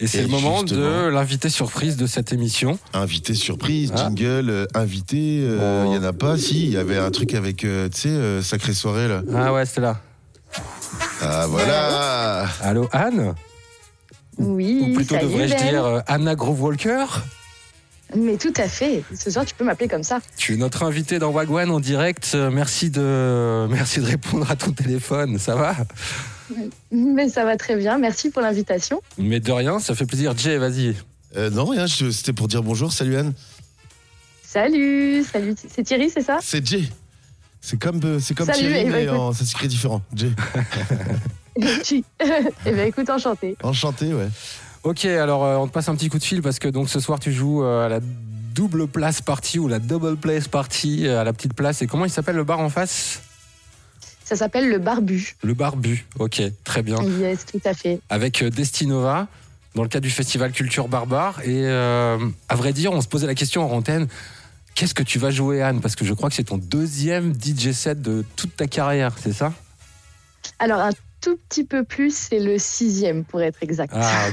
Et 0.00 0.06
c'est 0.06 0.18
Et 0.18 0.22
le 0.22 0.28
moment 0.28 0.62
de 0.64 1.08
l'invité 1.08 1.48
surprise 1.48 1.96
de 1.96 2.06
cette 2.06 2.32
émission. 2.32 2.78
Invité 2.94 3.34
surprise, 3.34 3.92
Ah. 3.94 3.98
jingle, 4.08 4.50
euh, 4.50 4.66
invité, 4.74 5.42
euh, 5.44 5.84
il 5.86 5.90
Oh. 5.90 5.94
y 5.94 5.98
en 5.98 6.02
a 6.02 6.12
pas. 6.12 6.36
Si, 6.36 6.64
il 6.64 6.70
y 6.70 6.76
avait 6.76 6.98
un 6.98 7.10
truc 7.10 7.34
avec, 7.34 7.64
euh, 7.64 7.88
tu 7.88 8.00
sais, 8.00 8.08
euh, 8.08 8.42
sacrée 8.42 8.74
soirée 8.74 9.06
là. 9.08 9.22
Ah 9.36 9.52
ouais, 9.52 9.64
c'était 9.66 9.82
là. 9.82 10.00
Ah 11.20 11.46
voilà. 11.48 12.48
Allô, 12.62 12.88
Anne? 12.92 13.34
Oui, 14.38 14.88
Ou 14.90 14.94
plutôt 14.94 15.16
devrais-je 15.16 15.54
Ben. 15.54 15.62
dire 15.70 15.84
euh, 15.84 16.00
Anna 16.06 16.34
Groove 16.34 16.62
Walker 16.62 17.04
Mais 18.16 18.36
tout 18.36 18.52
à 18.56 18.68
fait. 18.68 19.02
Ce 19.18 19.30
soir, 19.30 19.44
tu 19.44 19.54
peux 19.54 19.64
m'appeler 19.64 19.88
comme 19.88 20.02
ça. 20.02 20.20
Tu 20.36 20.54
es 20.54 20.56
notre 20.56 20.82
invité 20.82 21.18
dans 21.18 21.30
Wagwan 21.30 21.70
en 21.70 21.80
direct. 21.80 22.32
Euh, 22.34 22.50
Merci 22.50 22.90
de, 22.90 23.66
merci 23.70 24.00
de 24.00 24.06
répondre 24.06 24.50
à 24.50 24.56
ton 24.56 24.72
téléphone. 24.72 25.38
Ça 25.38 25.54
va? 25.54 25.74
Mais 26.90 27.28
ça 27.28 27.44
va 27.44 27.56
très 27.56 27.76
bien. 27.76 27.98
Merci 27.98 28.30
pour 28.30 28.42
l'invitation. 28.42 29.00
Mais 29.18 29.40
de 29.40 29.50
rien, 29.52 29.78
ça 29.78 29.94
fait 29.94 30.04
plaisir. 30.06 30.36
Jay, 30.36 30.58
vas-y. 30.58 30.94
Euh, 31.36 31.48
non, 31.50 31.64
rien, 31.64 31.86
c'était 31.86 32.32
pour 32.34 32.48
dire 32.48 32.62
bonjour. 32.62 32.92
Salut 32.92 33.16
Anne. 33.16 33.32
Salut, 34.46 35.24
salut. 35.24 35.54
C'est 35.74 35.82
Thierry, 35.82 36.10
c'est 36.10 36.20
ça? 36.20 36.38
C'est 36.42 36.66
Jay. 36.66 36.84
C'est 37.62 37.78
comme, 37.80 38.00
euh, 38.04 38.18
c'est 38.20 38.34
comme 38.34 38.46
Salut, 38.46 38.58
Thierry, 38.58 38.80
eh 38.80 38.90
ben, 38.90 38.92
mais 38.92 39.08
en- 39.08 39.32
ça 39.32 39.44
s'écrit 39.46 39.68
différent. 39.68 40.02
Jay. 40.14 40.30
Eh 42.66 42.72
bien, 42.72 42.84
écoute, 42.84 43.08
enchanté. 43.10 43.56
Enchanté, 43.62 44.12
ouais. 44.14 44.28
Ok, 44.84 45.04
alors 45.04 45.44
euh, 45.44 45.56
on 45.56 45.68
te 45.68 45.72
passe 45.72 45.88
un 45.88 45.94
petit 45.94 46.08
coup 46.08 46.18
de 46.18 46.24
fil 46.24 46.42
parce 46.42 46.58
que 46.58 46.66
donc 46.68 46.88
ce 46.88 46.98
soir 46.98 47.20
tu 47.20 47.32
joues 47.32 47.62
euh, 47.62 47.86
à 47.86 47.88
la 47.88 48.00
double 48.54 48.88
place 48.88 49.20
party 49.20 49.60
ou 49.60 49.68
la 49.68 49.78
double 49.78 50.16
place 50.16 50.48
party 50.48 51.06
euh, 51.06 51.20
à 51.20 51.24
la 51.24 51.32
petite 51.32 51.54
place. 51.54 51.82
Et 51.82 51.86
comment 51.86 52.04
il 52.04 52.10
s'appelle 52.10 52.36
le 52.36 52.44
bar 52.44 52.58
en 52.58 52.68
face? 52.68 53.22
Ça 54.24 54.34
s'appelle 54.34 54.68
le 54.68 54.78
Barbu. 54.78 55.36
Le 55.42 55.54
Barbu. 55.54 56.06
Ok, 56.18 56.42
très 56.64 56.82
bien. 56.82 57.00
Yes, 57.02 57.44
tout 57.46 57.60
à 57.64 57.74
fait. 57.74 58.00
Avec 58.08 58.42
Destinova 58.42 59.28
dans 59.74 59.82
le 59.82 59.88
cadre 59.88 60.04
du 60.04 60.10
festival 60.10 60.52
Culture 60.52 60.88
Barbare. 60.88 61.40
Et 61.44 61.68
à 61.68 62.54
vrai 62.54 62.72
dire, 62.72 62.92
on 62.92 63.00
se 63.00 63.08
posait 63.08 63.26
la 63.26 63.34
question 63.34 63.62
en 63.62 63.76
antenne. 63.76 64.08
Qu'est-ce 64.74 64.94
que 64.94 65.02
tu 65.02 65.18
vas 65.18 65.30
jouer, 65.30 65.60
Anne? 65.60 65.80
Parce 65.80 65.96
que 65.96 66.04
je 66.04 66.14
crois 66.14 66.30
que 66.30 66.34
c'est 66.34 66.44
ton 66.44 66.56
deuxième 66.56 67.34
DJ 67.34 67.72
set 67.72 68.00
de 68.00 68.24
toute 68.36 68.56
ta 68.56 68.66
carrière, 68.66 69.14
c'est 69.20 69.34
ça? 69.34 69.52
Alors, 70.58 70.80
un 70.80 70.92
tout 71.22 71.38
petit 71.48 71.64
peu 71.64 71.84
plus, 71.84 72.14
c'est 72.14 72.40
le 72.40 72.58
sixième, 72.58 73.24
pour 73.24 73.40
être 73.40 73.62
exact. 73.62 73.94
Ah. 73.96 74.28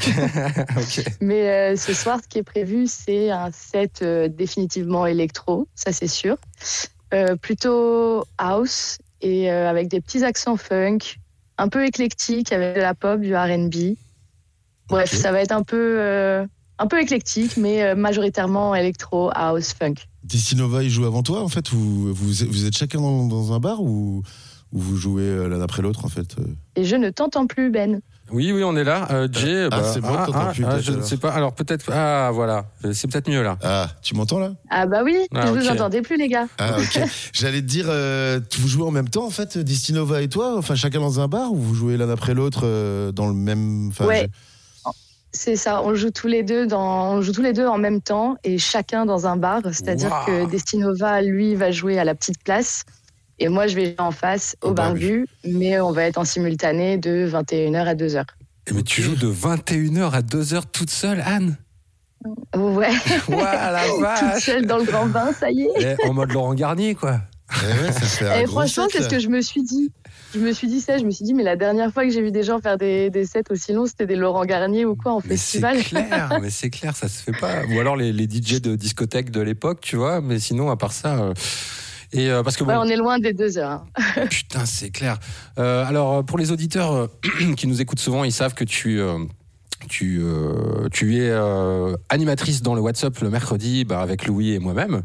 Mais 1.21 1.49
euh, 1.49 1.75
ce 1.78 1.93
soir, 1.93 2.19
ce 2.21 2.28
qui 2.28 2.39
est 2.39 2.43
prévu, 2.43 2.88
c'est 2.88 3.30
un 3.30 3.52
set 3.52 4.02
euh, 4.02 4.28
définitivement 4.28 5.06
électro, 5.06 5.67
ça 5.75 5.93
c'est 5.93 6.08
sûr. 6.08 6.36
Euh, 7.13 7.36
plutôt 7.36 8.25
house 8.38 8.97
et 9.21 9.49
avec 9.49 9.88
des 9.88 10.02
petits 10.02 10.23
accents 10.23 10.58
funk, 10.58 10.99
un 11.58 11.67
peu 11.67 11.86
éclectique 11.86 12.52
avec 12.52 12.75
de 12.75 12.82
la 12.82 12.93
pop, 12.93 13.19
du 13.19 13.36
RB. 13.36 13.95
Bref, 14.88 15.13
ça 15.13 15.32
va 15.32 15.41
être 15.41 15.52
un 15.52 15.63
peu, 15.63 16.47
un 16.80 16.88
peu 16.88 17.02
éclectique, 17.02 17.58
mais 17.58 17.95
majoritairement 17.95 18.73
électro, 18.73 19.30
house, 19.36 19.73
funk. 19.73 19.95
Destinova, 20.23 20.84
il 20.84 20.89
joue 20.89 21.06
avant 21.06 21.21
toi, 21.21 21.43
en 21.43 21.49
fait 21.49 21.69
vous, 21.69 22.13
vous, 22.13 22.47
vous 22.49 22.65
êtes 22.65 22.78
chacun 22.78 23.02
dans, 23.02 23.28
dans 23.28 23.52
un 23.52 23.60
bar 23.60 23.82
ou, 23.84 24.23
ou 24.71 24.79
vous 24.79 24.97
jouez 24.97 25.23
euh, 25.23 25.47
l'un 25.47 25.62
après 25.62 25.82
l'autre, 25.82 26.05
en 26.05 26.10
fait 26.10 26.36
euh 26.39 26.43
Et 26.75 26.84
je 26.84 26.95
ne 26.95 27.10
t'entends 27.10 27.47
plus, 27.47 27.71
Ben. 27.71 28.01
Oui, 28.32 28.51
oui, 28.51 28.63
on 28.63 28.75
est 28.75 28.84
là. 28.84 29.08
Euh, 29.12 29.27
Jay, 29.32 29.65
Ah, 29.65 29.69
bah, 29.69 29.84
c'est 29.84 30.01
moi 30.01 30.17
ah, 30.19 30.25
t'entends 30.25 30.39
ah, 30.49 30.53
plus, 30.53 30.65
ah, 30.65 30.79
je 30.79 30.91
ne 30.91 31.01
sais 31.01 31.17
pas. 31.17 31.32
Alors 31.32 31.53
peut-être. 31.53 31.91
Ah, 31.91 32.29
voilà. 32.34 32.65
C'est 32.93 33.10
peut-être 33.10 33.29
mieux 33.29 33.41
là. 33.41 33.58
Ah, 33.63 33.88
tu 34.01 34.15
m'entends 34.15 34.39
là? 34.39 34.53
Ah 34.69 34.86
bah 34.86 35.01
oui, 35.03 35.17
Ah, 35.34 35.47
je 35.47 35.51
ok. 35.51 35.58
vous 35.58 35.69
entendais 35.69 36.01
plus, 36.01 36.17
les 36.17 36.27
gars. 36.27 36.47
Ah, 36.58 36.77
ok. 36.77 37.01
J'allais 37.34 37.62
te 37.62 37.65
dire, 37.65 37.86
euh, 37.89 38.39
vous 38.60 38.67
jouez 38.67 38.86
en 38.86 38.91
même 38.91 39.10
temps, 39.10 39.25
en 39.25 39.32
fait, 39.32 39.58
Destinova 39.58 40.21
et 40.21 40.29
toi? 40.29 40.58
Enfin, 40.58 40.75
chacun 40.75 40.99
dans 40.99 41.19
un 41.19 41.27
bar 41.27 41.51
ou 41.51 41.58
vous 41.58 41.73
jouez 41.73 41.97
l'un 41.97 42.10
après 42.10 42.34
l'autre 42.34 42.62
euh, 42.63 43.12
dans 43.12 43.27
le 43.27 43.34
même. 43.34 43.88
enfin, 43.89 44.05
Ouais. 44.05 44.29
C'est 45.32 45.55
ça, 45.55 45.84
on 45.84 45.93
joue 45.93 46.10
tous 46.10 46.27
les 46.27 46.41
deux 46.41 46.65
dans, 46.65 47.13
on 47.13 47.21
joue 47.21 47.34
tous 47.34 47.43
les 47.43 47.53
deux 47.53 47.67
en 47.67 47.77
même 47.77 48.01
temps 48.01 48.36
et 48.43 48.58
chacun 48.58 49.05
dans 49.05 49.27
un 49.27 49.38
bar. 49.38 49.62
C'est-à-dire 49.65 50.23
que 50.25 50.49
Destinova, 50.49 51.21
lui, 51.21 51.53
va 51.53 51.69
jouer 51.69 51.99
à 51.99 52.03
la 52.03 52.15
petite 52.15 52.43
place 52.43 52.84
et 53.39 53.47
moi, 53.49 53.67
je 53.67 53.75
vais 53.75 53.86
jouer 53.86 53.95
en 53.99 54.12
face 54.12 54.56
au, 54.62 54.69
Au 54.69 54.73
barbu, 54.73 55.25
mais 55.45 55.80
on 55.80 55.91
va 55.91 56.04
être 56.04 56.17
en 56.17 56.25
simultané 56.25 56.97
de 56.97 57.30
21h 57.32 57.86
à 57.86 57.95
2h. 57.95 58.23
Eh, 58.67 58.73
Mais 58.73 58.84
tu 58.84 59.02
joues 59.02 59.15
de 59.15 59.32
21h 59.32 60.12
à 60.12 60.21
2h 60.21 60.63
toute 60.71 60.89
seule, 60.91 61.21
Anne? 61.25 61.58
Ouais, 62.56 62.89
la 63.30 63.82
toute 64.19 64.41
seule 64.43 64.65
dans 64.65 64.78
le 64.78 64.84
grand 64.84 65.06
bain, 65.08 65.32
ça 65.32 65.49
y 65.52 65.62
est. 65.62 65.95
Eh, 66.02 66.08
En 66.08 66.13
mode 66.13 66.32
Laurent 66.34 66.54
Garnier, 66.54 66.93
quoi. 66.95 67.21
Eh 67.63 67.82
ouais, 67.84 67.91
ça 67.91 68.02
fait 68.02 68.28
un 68.28 68.39
Et 68.41 68.43
gros 68.43 68.60
franchement, 68.60 68.88
c'est 68.91 69.02
ce 69.02 69.10
que 69.10 69.19
je 69.19 69.30
me 69.30 69.41
suis 69.41 69.63
dit. 69.63 69.91
Je 70.36 70.39
me 70.39 70.52
suis 70.52 70.67
dit 70.67 70.82
ça, 70.82 70.97
je 70.99 71.06
me 71.06 71.10
suis 71.10 71.25
dit, 71.25 71.34
mais 71.34 71.41
la 71.41 71.56
dernière 71.56 71.91
fois 71.91 72.04
que 72.04 72.12
j'ai 72.12 72.21
vu 72.21 72.32
des 72.32 72.43
gens 72.43 72.60
faire 72.60 72.78
des, 72.78 73.10
des 73.10 73.25
sets 73.25 73.45
aussi 73.49 73.73
longs, 73.73 73.88
c'était 73.88 74.06
des 74.06 74.15
Laurent 74.15 74.45
Garnier 74.45 74.86
ou 74.86 74.95
quoi 74.95 75.13
en 75.13 75.21
Mais 75.25 75.38
c'est 75.38 75.60
festival. 75.60 75.84
clair, 75.84 76.38
mais 76.41 76.52
c'est 76.52 76.69
clair, 76.69 76.95
ça 76.95 77.08
se 77.08 77.23
fait 77.23 77.32
pas. 77.32 77.63
Ou 77.73 77.80
alors 77.80 77.95
les, 77.95 78.12
les 78.13 78.25
DJ 78.25 78.62
de 78.62 78.75
discothèque 78.75 79.32
de 79.32 79.41
l'époque, 79.41 79.80
tu 79.82 79.95
vois. 79.95 80.21
Mais 80.21 80.38
sinon, 80.39 80.69
à 80.69 80.75
part 80.78 80.91
ça. 80.91 81.17
euh, 81.17 81.34
Et 82.11 82.29
euh, 82.31 82.41
parce 82.43 82.57
que 82.57 82.63
bon, 82.63 82.71
Ouais, 82.71 82.77
on 82.79 82.85
est 82.89 82.95
loin 82.95 83.19
des 83.19 83.33
deux 83.33 83.57
heures. 83.57 83.83
hein. 83.95 84.25
Putain, 84.29 84.65
c'est 84.65 84.89
clair. 84.89 85.19
Euh, 85.59 85.85
alors, 85.85 86.13
euh, 86.17 86.23
pour 86.23 86.37
les 86.37 86.51
auditeurs 86.51 87.07
qui 87.57 87.67
nous 87.67 87.81
écoutent 87.81 87.99
souvent, 87.99 88.23
ils 88.23 88.31
savent 88.31 88.55
que 88.55 88.63
tu, 88.63 88.99
tu, 89.89 90.19
euh, 90.21 90.87
tu 90.91 91.17
es 91.17 91.29
euh, 91.29 91.95
animatrice 92.09 92.61
dans 92.63 92.73
le 92.75 92.81
WhatsApp 92.81 93.17
le 93.19 93.29
mercredi 93.29 93.85
bah, 93.85 94.01
avec 94.01 94.25
Louis 94.25 94.51
et 94.53 94.59
moi-même. 94.59 95.03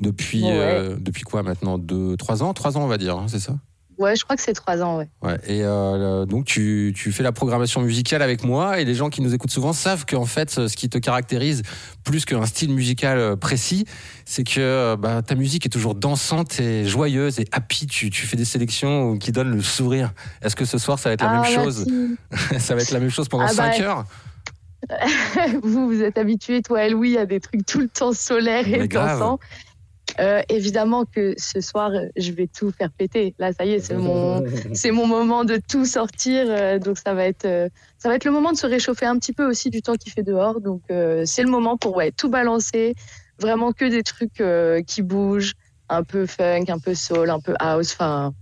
Depuis, 0.00 0.42
Ouais. 0.44 0.50
euh, 0.52 0.96
depuis 0.98 1.22
quoi 1.22 1.42
maintenant 1.42 1.76
Deux, 1.78 2.16
Trois 2.16 2.42
ans? 2.42 2.52
Trois 2.54 2.76
ans, 2.78 2.82
on 2.82 2.88
va 2.88 2.98
dire, 2.98 3.16
hein, 3.16 3.26
c'est 3.28 3.40
ça? 3.40 3.56
Ouais, 3.98 4.16
je 4.16 4.24
crois 4.24 4.36
que 4.36 4.42
c'est 4.42 4.52
trois 4.52 4.82
ans, 4.82 4.98
ouais. 4.98 5.08
Ouais, 5.22 5.36
et 5.46 5.62
euh, 5.62 6.26
donc 6.26 6.44
tu, 6.44 6.92
tu 6.96 7.12
fais 7.12 7.22
la 7.22 7.32
programmation 7.32 7.80
musicale 7.80 8.22
avec 8.22 8.44
moi 8.44 8.80
et 8.80 8.84
les 8.84 8.94
gens 8.94 9.08
qui 9.10 9.22
nous 9.22 9.34
écoutent 9.34 9.50
souvent 9.50 9.72
savent 9.72 10.04
qu'en 10.06 10.24
fait 10.24 10.50
ce 10.50 10.76
qui 10.76 10.88
te 10.88 10.98
caractérise 10.98 11.62
plus 12.04 12.24
qu'un 12.24 12.44
style 12.46 12.72
musical 12.72 13.18
euh, 13.18 13.36
précis, 13.36 13.86
c'est 14.24 14.44
que 14.44 14.60
euh, 14.60 14.96
bah, 14.96 15.22
ta 15.22 15.34
musique 15.34 15.66
est 15.66 15.70
toujours 15.70 15.94
dansante 15.94 16.60
et 16.60 16.84
joyeuse 16.86 17.40
et 17.40 17.46
happy. 17.52 17.86
Tu, 17.86 18.10
tu 18.10 18.26
fais 18.26 18.36
des 18.36 18.44
sélections 18.44 19.16
qui 19.18 19.32
donnent 19.32 19.54
le 19.54 19.62
sourire. 19.62 20.12
Est-ce 20.42 20.56
que 20.56 20.64
ce 20.64 20.78
soir 20.78 20.98
ça 20.98 21.10
va 21.10 21.14
être 21.14 21.22
la 21.22 21.30
Ah, 21.30 21.42
même 21.42 21.52
chose. 21.52 21.86
Ça 22.58 22.74
va 22.74 22.82
être 22.82 22.90
la 22.90 23.00
même 23.00 23.10
chose 23.10 23.28
pendant 23.28 23.44
Ah, 23.44 23.48
5 23.48 23.78
bah, 23.78 23.84
heures 23.84 24.04
vous, 25.62 25.86
vous 25.86 26.02
êtes 26.02 26.18
habitués, 26.18 26.60
toi 26.60 26.84
et 26.84 26.90
Louis, 26.90 27.16
à 27.16 27.24
des 27.26 27.40
trucs 27.40 27.64
tout 27.64 27.80
le 27.80 27.88
temps 27.88 28.12
solaires 28.12 28.68
et 28.68 28.86
dansants. 28.86 29.38
Euh, 30.20 30.42
évidemment 30.48 31.04
que 31.06 31.34
ce 31.38 31.60
soir, 31.60 31.90
je 32.16 32.30
vais 32.32 32.46
tout 32.46 32.70
faire 32.70 32.90
péter. 32.90 33.34
Là, 33.38 33.52
ça 33.52 33.64
y 33.64 33.72
est, 33.72 33.80
c'est 33.80 33.96
mon, 33.96 34.44
c'est 34.72 34.90
mon 34.92 35.06
moment 35.06 35.44
de 35.44 35.58
tout 35.68 35.86
sortir. 35.86 36.44
euh, 36.48 36.78
donc, 36.78 36.98
ça 36.98 37.14
va 37.14 37.24
être, 37.24 37.46
euh, 37.46 37.68
ça 37.98 38.08
va 38.08 38.14
être 38.14 38.24
le 38.24 38.30
moment 38.30 38.52
de 38.52 38.56
se 38.56 38.66
réchauffer 38.66 39.06
un 39.06 39.18
petit 39.18 39.32
peu 39.32 39.44
aussi 39.48 39.70
du 39.70 39.82
temps 39.82 39.94
qu'il 39.96 40.12
fait 40.12 40.22
dehors. 40.22 40.60
Donc, 40.60 40.82
euh, 40.90 41.22
c'est 41.26 41.42
le 41.42 41.50
moment 41.50 41.76
pour 41.76 41.96
ouais, 41.96 42.12
tout 42.12 42.28
balancer. 42.28 42.94
Vraiment 43.40 43.72
que 43.72 43.84
des 43.86 44.02
trucs 44.04 44.40
euh, 44.40 44.82
qui 44.82 45.02
bougent, 45.02 45.54
un 45.88 46.04
peu 46.04 46.26
funk, 46.26 46.66
un 46.68 46.78
peu 46.78 46.94
soul, 46.94 47.30
un 47.30 47.40
peu 47.40 47.54
house. 47.58 47.92
Enfin, 47.94 48.32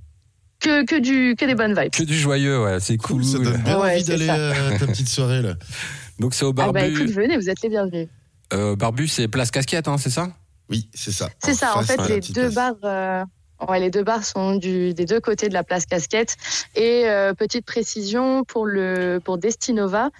que, 0.60 0.84
que, 0.84 0.98
du, 1.00 1.34
que 1.36 1.46
des 1.46 1.54
bonnes 1.54 1.74
vibes. 1.80 1.90
Que 1.92 2.02
du 2.02 2.18
joyeux, 2.18 2.62
ouais, 2.64 2.80
c'est 2.80 2.98
cool. 2.98 3.24
Ça 3.24 3.38
donne 3.38 3.62
bien 3.62 3.80
Ouais, 3.80 3.94
envie 3.94 4.04
d'aller 4.04 4.28
à 4.28 4.78
ta 4.78 4.86
petite 4.86 5.08
soirée 5.08 5.40
là. 5.42 5.54
Donc 6.18 6.34
c'est 6.34 6.44
au 6.44 6.50
Ah 6.50 6.52
barbu. 6.52 6.72
bah 6.78 6.86
écoute, 6.86 7.08
venez, 7.10 7.36
vous 7.36 7.48
êtes 7.48 7.62
les 7.62 7.68
bienvenus. 7.70 8.08
Euh, 8.52 8.76
barbu, 8.76 9.08
c'est 9.08 9.26
place 9.28 9.50
casquette, 9.50 9.88
hein, 9.88 9.96
c'est 9.96 10.10
ça? 10.10 10.28
Oui, 10.68 10.88
c'est 10.94 11.12
ça. 11.12 11.28
C'est 11.42 11.54
ça, 11.54 11.76
en 11.76 11.82
fait, 11.82 11.96
la 11.96 12.08
les 12.08 12.20
deux 12.20 12.50
place. 12.50 12.74
euh, 12.84 13.24
ouais, 13.68 13.80
les 13.80 13.90
deux 13.90 14.04
bars 14.04 14.24
sont 14.24 14.56
du, 14.56 14.94
des 14.94 15.04
deux 15.04 15.20
côtés 15.20 15.48
de 15.48 15.54
la 15.54 15.64
place 15.64 15.86
Casquette. 15.86 16.36
Et 16.74 17.08
euh, 17.08 17.34
petite 17.34 17.66
précision 17.66 18.44
pour 18.44 18.66
le 18.66 19.20
pour 19.24 19.38
Destinova, 19.38 20.10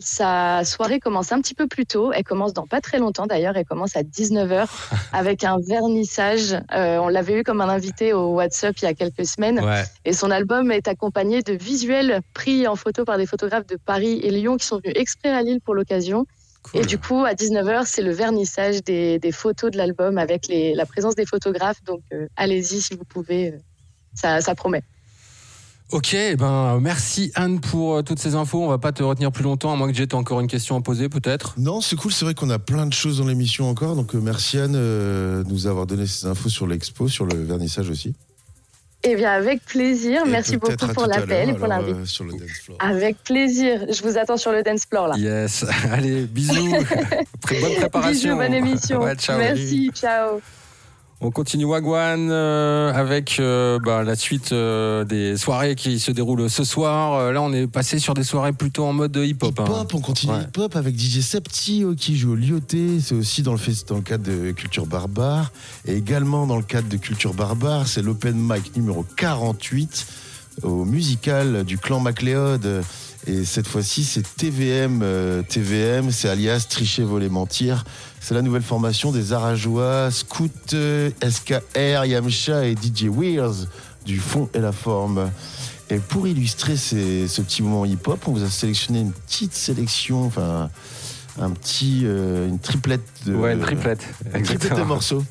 sa 0.00 0.64
soirée 0.64 0.98
commence 0.98 1.30
un 1.30 1.40
petit 1.40 1.54
peu 1.54 1.66
plus 1.66 1.86
tôt. 1.86 2.10
Elle 2.12 2.24
commence 2.24 2.54
dans 2.54 2.66
pas 2.66 2.80
très 2.80 2.98
longtemps 2.98 3.26
d'ailleurs. 3.26 3.56
Elle 3.56 3.66
commence 3.66 3.96
à 3.96 4.02
19h 4.02 4.66
avec 5.12 5.44
un 5.44 5.58
vernissage. 5.60 6.54
Euh, 6.74 6.98
on 6.98 7.08
l'avait 7.08 7.40
eu 7.40 7.42
comme 7.42 7.60
un 7.60 7.68
invité 7.68 8.12
au 8.12 8.34
WhatsApp 8.34 8.76
il 8.78 8.84
y 8.86 8.88
a 8.88 8.94
quelques 8.94 9.26
semaines. 9.26 9.60
Ouais. 9.60 9.84
Et 10.04 10.12
son 10.12 10.30
album 10.30 10.72
est 10.72 10.88
accompagné 10.88 11.42
de 11.42 11.52
visuels 11.52 12.20
pris 12.32 12.66
en 12.66 12.76
photo 12.76 13.04
par 13.04 13.18
des 13.18 13.26
photographes 13.26 13.66
de 13.66 13.76
Paris 13.76 14.20
et 14.22 14.30
Lyon 14.30 14.56
qui 14.56 14.66
sont 14.66 14.80
venus 14.82 14.94
exprès 14.96 15.30
à 15.30 15.42
Lille 15.42 15.60
pour 15.60 15.74
l'occasion. 15.74 16.26
Cool. 16.62 16.80
Et 16.80 16.84
du 16.84 16.98
coup, 16.98 17.24
à 17.24 17.32
19h, 17.34 17.84
c'est 17.86 18.02
le 18.02 18.12
vernissage 18.12 18.84
des, 18.84 19.18
des 19.18 19.32
photos 19.32 19.70
de 19.70 19.76
l'album 19.78 20.18
avec 20.18 20.46
les, 20.48 20.74
la 20.74 20.84
présence 20.86 21.14
des 21.14 21.26
photographes. 21.26 21.82
Donc, 21.84 22.00
euh, 22.12 22.26
allez-y 22.36 22.80
si 22.82 22.94
vous 22.94 23.04
pouvez. 23.04 23.52
euh, 23.52 23.58
Ça, 24.14 24.40
ça 24.40 24.54
promet. 24.54 24.82
Ok, 25.92 26.14
eh 26.14 26.36
ben 26.36 26.78
merci 26.80 27.32
Anne 27.34 27.60
pour 27.60 27.96
euh, 27.96 28.02
toutes 28.02 28.20
ces 28.20 28.36
infos. 28.36 28.62
On 28.62 28.68
va 28.68 28.78
pas 28.78 28.92
te 28.92 29.02
retenir 29.02 29.32
plus 29.32 29.42
longtemps, 29.42 29.72
à 29.72 29.76
moins 29.76 29.90
que 29.90 29.96
j'ai 29.96 30.06
encore 30.12 30.38
une 30.38 30.46
question 30.46 30.76
à 30.76 30.80
poser, 30.82 31.08
peut-être. 31.08 31.54
Non, 31.58 31.80
c'est 31.80 31.96
cool, 31.96 32.12
c'est 32.12 32.24
vrai 32.24 32.34
qu'on 32.34 32.50
a 32.50 32.60
plein 32.60 32.86
de 32.86 32.92
choses 32.92 33.18
dans 33.18 33.26
l'émission 33.26 33.68
encore, 33.68 33.96
donc 33.96 34.14
euh, 34.14 34.20
merci 34.20 34.58
Anne 34.58 34.74
euh, 34.76 35.42
de 35.42 35.48
nous 35.48 35.66
avoir 35.66 35.86
donné 35.86 36.06
ces 36.06 36.26
infos 36.26 36.48
sur 36.48 36.68
l'expo, 36.68 37.08
sur 37.08 37.24
le 37.26 37.42
vernissage 37.42 37.90
aussi. 37.90 38.14
Eh 39.02 39.16
bien, 39.16 39.30
avec 39.32 39.64
plaisir. 39.64 40.22
Et 40.26 40.30
Merci 40.30 40.56
beaucoup 40.58 40.86
pour 40.94 41.06
l'appel 41.06 41.48
et 41.50 41.54
pour 41.54 41.66
l'invite. 41.68 41.96
euh. 41.96 42.74
Avec 42.80 43.16
plaisir. 43.24 43.86
Je 43.90 44.02
vous 44.02 44.18
attends 44.18 44.36
sur 44.36 44.52
le 44.52 44.62
dance 44.62 44.82
floor 44.88 45.08
là. 45.08 45.16
Yes. 45.16 45.64
Allez, 45.92 46.26
bisous. 46.26 46.70
Pré- 47.40 47.60
Bonne 47.60 47.74
préparation. 47.76 48.36
Bisous, 48.36 48.36
bonne 48.36 48.54
émission. 48.54 49.00
Ouais, 49.02 49.14
ciao. 49.16 49.38
Merci, 49.38 49.90
ciao. 49.94 50.40
On 51.22 51.30
continue 51.30 51.66
Wagwan 51.66 52.30
euh, 52.30 52.90
avec 52.94 53.36
euh, 53.40 53.78
bah, 53.78 54.02
la 54.04 54.16
suite 54.16 54.52
euh, 54.52 55.04
des 55.04 55.36
soirées 55.36 55.74
qui 55.74 56.00
se 56.00 56.10
déroulent 56.12 56.48
ce 56.48 56.64
soir. 56.64 57.12
Euh, 57.12 57.32
là, 57.32 57.42
on 57.42 57.52
est 57.52 57.66
passé 57.66 57.98
sur 57.98 58.14
des 58.14 58.24
soirées 58.24 58.54
plutôt 58.54 58.84
en 58.86 58.94
mode 58.94 59.14
hip-hop. 59.16 59.60
hein. 59.60 59.64
Hip-hop, 59.66 59.92
on 59.94 60.00
continue 60.00 60.32
Ouais. 60.32 60.44
hip-hop 60.44 60.74
avec 60.76 60.98
DJ 60.98 61.20
Septi 61.20 61.84
qui 61.98 62.16
joue 62.16 62.32
au 62.32 62.36
Lyoté. 62.36 63.00
C'est 63.00 63.14
aussi 63.14 63.42
dans 63.42 63.52
le, 63.52 63.58
dans 63.86 63.96
le 63.96 64.00
cadre 64.00 64.24
de 64.24 64.52
Culture 64.52 64.86
Barbare. 64.86 65.52
Et 65.86 65.94
également 65.94 66.46
dans 66.46 66.56
le 66.56 66.62
cadre 66.62 66.88
de 66.88 66.96
Culture 66.96 67.34
Barbare, 67.34 67.86
c'est 67.86 68.00
l'open 68.00 68.36
mic 68.38 68.74
numéro 68.74 69.04
48 69.18 70.06
au 70.62 70.86
musical 70.86 71.64
du 71.64 71.76
clan 71.76 72.00
MacLeod. 72.00 72.82
Et 73.26 73.44
cette 73.44 73.68
fois-ci, 73.68 74.02
c'est 74.04 74.22
TVM. 74.36 75.00
euh, 75.02 75.42
TVM, 75.42 76.10
c'est 76.10 76.28
alias 76.28 76.66
Tricher, 76.68 77.02
Voler, 77.04 77.28
Mentir. 77.28 77.84
C'est 78.20 78.34
la 78.34 78.42
nouvelle 78.42 78.62
formation 78.62 79.12
des 79.12 79.32
Arajois, 79.32 80.10
Scout, 80.10 80.50
euh, 80.74 81.10
SKR, 81.22 82.04
Yamcha 82.06 82.64
et 82.66 82.74
DJ 82.74 83.04
Wears 83.08 83.66
du 84.06 84.18
fond 84.18 84.48
et 84.54 84.58
la 84.60 84.72
forme. 84.72 85.30
Et 85.90 85.98
pour 85.98 86.26
illustrer 86.26 86.76
ces- 86.76 87.28
ce 87.28 87.42
petit 87.42 87.62
moment 87.62 87.84
hip-hop, 87.84 88.26
on 88.26 88.32
vous 88.32 88.42
a 88.44 88.48
sélectionné 88.48 89.00
une 89.00 89.12
petite 89.12 89.54
sélection, 89.54 90.24
enfin 90.24 90.70
un 91.38 91.50
petit, 91.50 92.02
euh, 92.04 92.48
une 92.48 92.58
triplette 92.58 93.02
de, 93.26 93.34
Ouais, 93.34 93.52
une 93.54 93.60
triplette. 93.60 94.02
une 94.34 94.42
triplette 94.42 94.76
de 94.76 94.82
morceaux. 94.82 95.24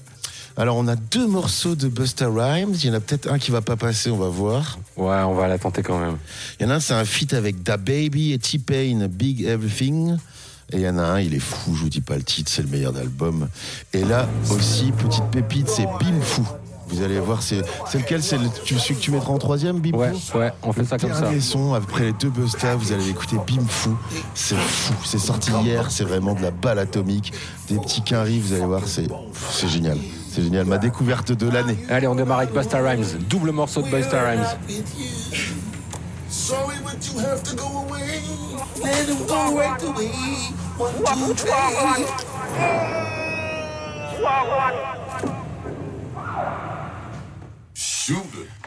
Alors, 0.60 0.76
on 0.76 0.90
a 0.90 0.98
deux 0.98 1.26
morceaux 1.26 1.74
de 1.76 1.88
Busta 1.88 2.28
Rhymes. 2.28 2.74
Il 2.84 2.86
y 2.88 2.90
en 2.92 2.94
a 2.94 3.00
peut-être 3.00 3.32
un 3.32 3.40
qui 3.40 3.50
va 3.50 3.62
pas 3.62 3.78
passer, 3.78 4.12
on 4.12 4.18
va 4.18 4.28
voir. 4.28 4.78
Ouais, 4.98 5.16
on 5.26 5.34
va 5.34 5.48
la 5.48 5.58
tenter 5.58 5.82
quand 5.84 5.98
même. 5.98 6.18
Il 6.60 6.64
y 6.64 6.66
en 6.68 6.72
a 6.72 6.76
un, 6.76 6.80
c'est 6.82 6.94
un 6.94 7.06
feat 7.06 7.34
avec 7.34 7.64
Da 7.64 7.78
Baby 7.78 8.34
et 8.34 8.40
T-Pain, 8.40 9.08
Big 9.10 9.44
Everything. 9.44 10.18
Et 10.74 10.76
il 10.76 10.82
y 10.82 10.90
en 10.90 10.98
a 10.98 11.04
un, 11.04 11.20
il 11.22 11.34
est 11.34 11.40
fou, 11.40 11.74
je 11.76 11.84
vous 11.84 11.90
dis 11.90 12.02
pas 12.02 12.18
le 12.18 12.24
titre, 12.24 12.52
c'est 12.54 12.62
le 12.62 12.68
meilleur 12.68 12.92
d'album. 12.92 13.48
Et 13.94 14.04
là 14.04 14.28
aussi, 14.52 14.92
petite 14.92 15.24
pépite, 15.32 15.70
c'est 15.70 15.86
Bim 15.86 16.20
Fou. 16.22 16.46
Vous 16.90 17.04
allez 17.04 17.20
voir, 17.22 17.42
c'est 17.42 17.62
lequel 17.94 18.22
C'est 18.22 18.38
le- 18.38 18.50
celui 18.66 18.96
que 18.96 19.00
tu 19.02 19.12
mettras 19.12 19.32
en 19.32 19.38
troisième, 19.38 19.80
Bim 19.80 19.98
Ouais, 19.98 20.12
Fou 20.14 20.40
ouais, 20.40 20.52
on 20.64 20.74
fait 20.74 20.84
ça 20.84 20.98
comme 20.98 21.14
ça. 21.14 21.22
Dernier 21.22 21.40
son, 21.40 21.74
après 21.74 22.04
les 22.08 22.14
deux 22.14 22.30
Busta, 22.32 22.76
vous 22.76 22.92
allez 22.92 23.08
écouter 23.10 23.38
Bim 23.48 23.66
Fou. 23.66 23.96
C'est 24.36 24.58
fou, 24.58 24.94
c'est 25.06 25.20
sorti 25.20 25.52
hier, 25.64 25.90
c'est 25.90 26.04
vraiment 26.04 26.34
de 26.34 26.42
la 26.42 26.52
balle 26.52 26.80
atomique. 26.80 27.32
Des 27.70 27.78
petits 27.78 28.02
quinries, 28.04 28.40
vous 28.42 28.52
allez 28.54 28.66
voir, 28.66 28.82
c'est 28.86 29.08
génial. 29.70 29.98
C'est 30.40 30.46
génial, 30.46 30.68
ma 30.68 30.78
découverte 30.78 31.34
de 31.34 31.50
l'année. 31.50 31.78
Allez, 31.90 32.08
on 32.08 32.16
démarre 32.16 32.38
avec 32.38 32.54
Busta 32.54 32.78
Rhymes. 32.78 33.04
Double 33.30 33.52
morceau 33.52 33.82
de 33.82 33.90
Busta 33.90 34.22
Rhymes. 34.22 34.46
Sorry, 36.30 36.78
but 36.82 37.06
you 37.12 37.20
have 37.20 37.44
to 37.44 37.54
go 37.58 37.66
away. 37.66 38.22
Let 38.82 39.10
him 39.10 39.18
go 39.28 39.58
right 39.58 39.84
away. 39.84 40.12
One, 40.78 41.36
two, 41.36 41.44
three. 41.44 42.06
Shooter. 47.74 48.59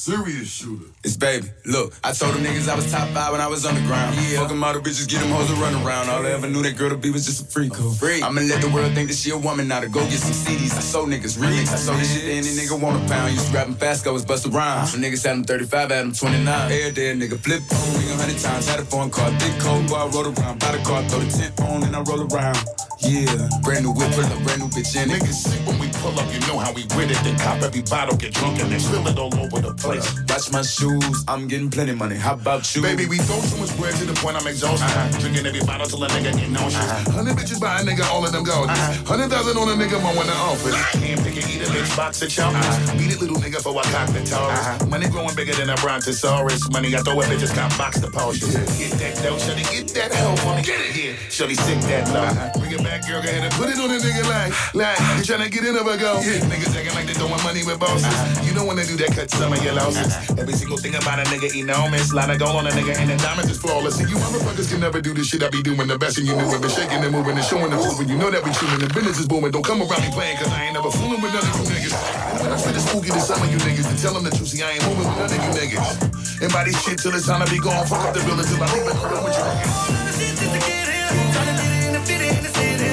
Serious 0.00 0.48
shooter. 0.48 0.86
It's 1.04 1.14
baby. 1.14 1.46
Look, 1.66 1.92
I 2.02 2.12
told 2.12 2.32
them 2.32 2.42
niggas 2.42 2.70
I 2.70 2.74
was 2.74 2.90
top 2.90 3.06
five 3.10 3.32
when 3.32 3.42
I 3.42 3.48
was 3.48 3.66
underground. 3.66 4.16
Yeah. 4.16 4.40
Fuck 4.40 4.48
them 4.48 4.64
all 4.64 4.72
the 4.72 4.80
bitches, 4.80 5.06
get 5.06 5.20
them 5.20 5.28
hoes 5.28 5.48
to 5.48 5.54
run 5.60 5.74
around. 5.84 6.08
All 6.08 6.24
I 6.24 6.30
ever 6.30 6.48
knew 6.48 6.62
that 6.62 6.78
girl 6.78 6.88
to 6.88 6.96
be 6.96 7.10
was 7.10 7.26
just 7.26 7.42
a 7.42 7.44
freak. 7.44 7.74
Freak. 7.74 8.24
I'ma 8.24 8.40
let 8.40 8.62
the 8.62 8.70
world 8.70 8.94
think 8.94 9.10
that 9.10 9.16
she 9.18 9.28
a 9.28 9.36
woman 9.36 9.68
now 9.68 9.80
to 9.80 9.90
go 9.90 10.00
get 10.08 10.20
some 10.20 10.32
CDs. 10.32 10.72
I 10.72 10.80
sold 10.80 11.10
niggas 11.10 11.36
remix. 11.36 11.68
I 11.70 11.76
sold 11.76 11.98
this 11.98 12.14
shit 12.14 12.22
to 12.22 12.32
any 12.32 12.48
nigga 12.48 12.80
want 12.80 12.96
a 12.96 13.08
pound. 13.12 13.34
Used 13.34 13.48
to 13.48 13.52
rapping 13.52 13.74
fast, 13.74 14.02
go 14.02 14.14
was 14.14 14.24
bust 14.24 14.46
around. 14.46 14.88
When 14.88 15.02
niggas 15.02 15.22
had 15.22 15.36
them 15.36 15.44
35, 15.44 15.90
had 15.90 15.90
them 15.90 16.12
29. 16.14 16.72
Every 16.72 16.92
day 16.92 17.10
a 17.10 17.14
nigga 17.14 17.38
flip 17.38 17.60
on, 17.70 18.00
ring 18.00 18.08
a 18.08 18.16
hundred 18.16 18.38
times. 18.38 18.70
Had 18.70 18.80
a 18.80 18.86
phone 18.86 19.10
call, 19.10 19.30
big 19.32 19.60
cold 19.60 19.86
boy, 19.86 19.96
I 19.96 20.06
rode 20.06 20.32
around. 20.32 20.60
Buy 20.60 20.78
the 20.78 20.82
car, 20.82 21.02
throw 21.10 21.18
the 21.18 21.30
tent 21.30 21.60
on, 21.60 21.84
and 21.84 21.94
I 21.94 22.00
roll 22.00 22.24
around. 22.24 22.56
Yeah, 23.02 23.48
brand 23.62 23.84
new 23.84 23.92
whip, 23.92 24.12
pull 24.12 24.24
up, 24.24 24.42
brand 24.44 24.60
new 24.60 24.68
bitch 24.68 24.94
in 24.94 25.10
it. 25.10 25.20
Niggas 25.20 25.48
sick 25.48 25.66
when 25.66 25.78
we 25.78 25.88
pull 26.00 26.12
up, 26.18 26.28
you 26.32 26.40
know 26.40 26.58
how 26.58 26.72
we 26.72 26.84
with 26.96 27.10
it. 27.10 27.16
Then 27.24 27.38
cop 27.38 27.62
every 27.62 27.82
bottle, 27.82 28.16
get 28.16 28.34
drunk, 28.34 28.60
and 28.60 28.70
then 28.70 28.80
spill 28.80 29.06
it 29.08 29.18
all 29.18 29.32
over 29.40 29.60
the 29.60 29.72
place. 29.74 30.04
Watch 30.28 30.52
my 30.52 30.62
shoes, 30.62 31.24
I'm 31.26 31.48
getting 31.48 31.70
plenty 31.70 31.94
money. 31.94 32.16
How 32.16 32.34
about 32.34 32.68
you? 32.76 32.82
Baby, 32.82 33.06
we 33.06 33.16
throw 33.18 33.40
too 33.40 33.56
much 33.56 33.72
bread 33.78 33.94
to 33.96 34.04
the 34.04 34.12
point 34.20 34.36
I'm 34.36 34.46
exhausted. 34.46 34.84
Uh-huh. 34.84 35.18
Drinking 35.20 35.46
every 35.46 35.64
bottle 35.64 35.86
till 35.86 36.04
a 36.04 36.08
nigga 36.08 36.36
get 36.36 36.50
nauseous. 36.50 36.76
Uh-huh. 36.76 37.12
Hundred 37.12 37.36
bitches 37.36 37.60
by 37.60 37.80
a 37.80 37.84
nigga, 37.84 38.04
all 38.12 38.24
of 38.24 38.32
them 38.32 38.44
gorgeous. 38.44 38.76
Uh-huh. 38.76 39.16
Hundred 39.16 39.30
thousand 39.30 39.56
on 39.56 39.68
a 39.68 39.76
nigga, 39.80 39.96
my 40.02 40.12
one 40.12 40.28
in 40.28 40.34
the 40.34 40.40
office. 40.44 40.76
Can't 40.92 41.20
pick 41.24 41.36
it, 41.40 41.48
eat 41.48 41.62
a 41.62 41.72
bitch, 41.72 41.96
box 41.96 42.20
of 42.20 42.28
chocolates. 42.28 42.92
Beat 43.00 43.16
it, 43.16 43.20
little 43.20 43.40
nigga, 43.40 43.64
for 43.64 43.72
I 43.72 43.84
cock 43.88 44.12
the 44.12 44.20
Taurus. 44.28 44.84
Money 44.92 45.08
growing 45.08 45.34
bigger 45.34 45.54
than 45.54 45.70
a 45.70 45.76
brontosaurus. 45.80 46.68
Money, 46.70 46.94
I 46.94 47.00
throw 47.00 47.20
it, 47.20 47.32
bitches 47.32 47.54
got 47.54 47.72
box 47.78 48.00
the 48.00 48.08
Porsche. 48.08 48.44
Get 48.76 48.92
that 49.00 49.16
dough, 49.24 49.40
shawty, 49.40 49.64
get 49.72 49.88
that 49.96 50.12
help 50.12 50.38
for 50.40 50.52
me. 50.52 50.62
Get 50.62 50.80
it 50.84 50.92
here, 50.92 51.14
shawty, 51.32 51.56
sick 51.56 51.80
that 51.88 52.04
low. 52.12 52.28
Bring 52.60 52.72
it 52.72 52.82
back, 52.82 52.89
girl, 52.98 53.22
go 53.22 53.28
ahead 53.30 53.44
and 53.46 53.54
put 53.54 53.70
it 53.70 53.78
on 53.78 53.90
a 53.90 53.98
nigga 54.02 54.24
like, 54.26 54.50
like, 54.74 54.98
you 55.14 55.22
tryna 55.22 55.50
get 55.50 55.62
in 55.62 55.76
of 55.78 55.86
a 55.86 55.94
go. 55.94 56.18
Niggas 56.18 56.74
acting 56.74 56.94
like 56.98 57.06
they 57.06 57.14
throwing 57.14 57.42
money 57.46 57.62
with 57.62 57.78
bosses. 57.78 58.06
Uh-huh. 58.06 58.42
You 58.42 58.52
don't 58.54 58.66
wanna 58.66 58.84
do 58.84 58.96
that, 58.98 59.14
cut 59.14 59.30
some 59.30 59.52
of 59.52 59.62
your 59.62 59.74
losses. 59.74 60.10
Uh-huh. 60.10 60.42
Every 60.42 60.54
single 60.54 60.78
thing 60.78 60.94
about 60.94 61.22
a 61.22 61.24
nigga 61.30 61.54
enormous. 61.54 62.12
Lot 62.12 62.30
of 62.30 62.38
gold 62.38 62.56
on 62.56 62.66
a 62.66 62.70
nigga 62.70 62.98
and 62.98 63.10
the 63.10 63.16
diamonds 63.22 63.50
is 63.50 63.58
flawless. 63.58 63.96
See, 63.96 64.10
you 64.10 64.18
motherfuckers 64.18 64.70
can 64.70 64.80
never 64.80 65.00
do 65.00 65.14
this 65.14 65.28
shit 65.28 65.42
I 65.42 65.50
be 65.50 65.62
doing 65.62 65.86
the 65.86 65.98
best 65.98 66.18
and 66.18 66.26
you 66.26 66.34
knew 66.34 66.50
it. 66.50 66.60
Been 66.60 66.70
shaking 66.70 66.98
and 66.98 67.12
moving 67.12 67.36
and 67.36 67.46
showing 67.46 67.70
and 67.70 67.80
proving. 67.80 68.08
You 68.08 68.18
know 68.18 68.30
that 68.30 68.42
we 68.42 68.50
chewing. 68.50 68.80
The 68.82 68.90
business 68.90 69.18
is 69.20 69.28
booming. 69.28 69.52
Don't 69.52 69.64
come 69.64 69.80
around 69.80 70.02
me 70.02 70.10
playing 70.10 70.36
cause 70.38 70.50
I 70.50 70.66
ain't 70.66 70.74
never 70.74 70.90
fooling 70.90 71.22
with 71.22 71.30
none 71.30 71.46
of 71.46 71.54
you 71.62 71.66
niggas. 71.70 71.94
And 71.94 72.40
when 72.42 72.50
I 72.50 72.58
the 72.58 72.80
spooky 72.80 73.10
to 73.14 73.20
some 73.20 73.40
of 73.42 73.48
you 73.52 73.58
niggas 73.62 73.86
and 73.86 73.98
tell 73.98 74.14
them 74.14 74.24
the 74.24 74.30
truth, 74.30 74.48
see, 74.48 74.62
I 74.62 74.74
ain't 74.74 74.84
moving 74.88 75.06
with 75.06 75.18
none 75.20 75.30
of 75.30 75.38
you 75.38 75.52
niggas. 75.54 76.42
And 76.42 76.50
by 76.52 76.64
this 76.64 76.80
shit 76.82 76.98
till 76.98 77.14
it's 77.14 77.26
time 77.26 77.44
to 77.44 77.50
be 77.52 77.60
gone. 77.60 77.86
Fuck 77.86 78.02
up 78.02 78.14
the 78.14 78.24
building 78.24 78.46
till 78.48 78.62
I 78.62 78.66
leave 78.72 78.88
it 78.88 78.96
alone 78.98 79.24
with 79.24 79.36
you 79.36 79.44
niggas. 79.44 80.09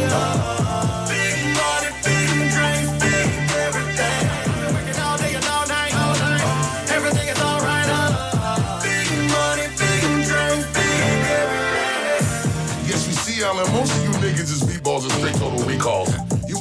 Yes, 0.09 0.56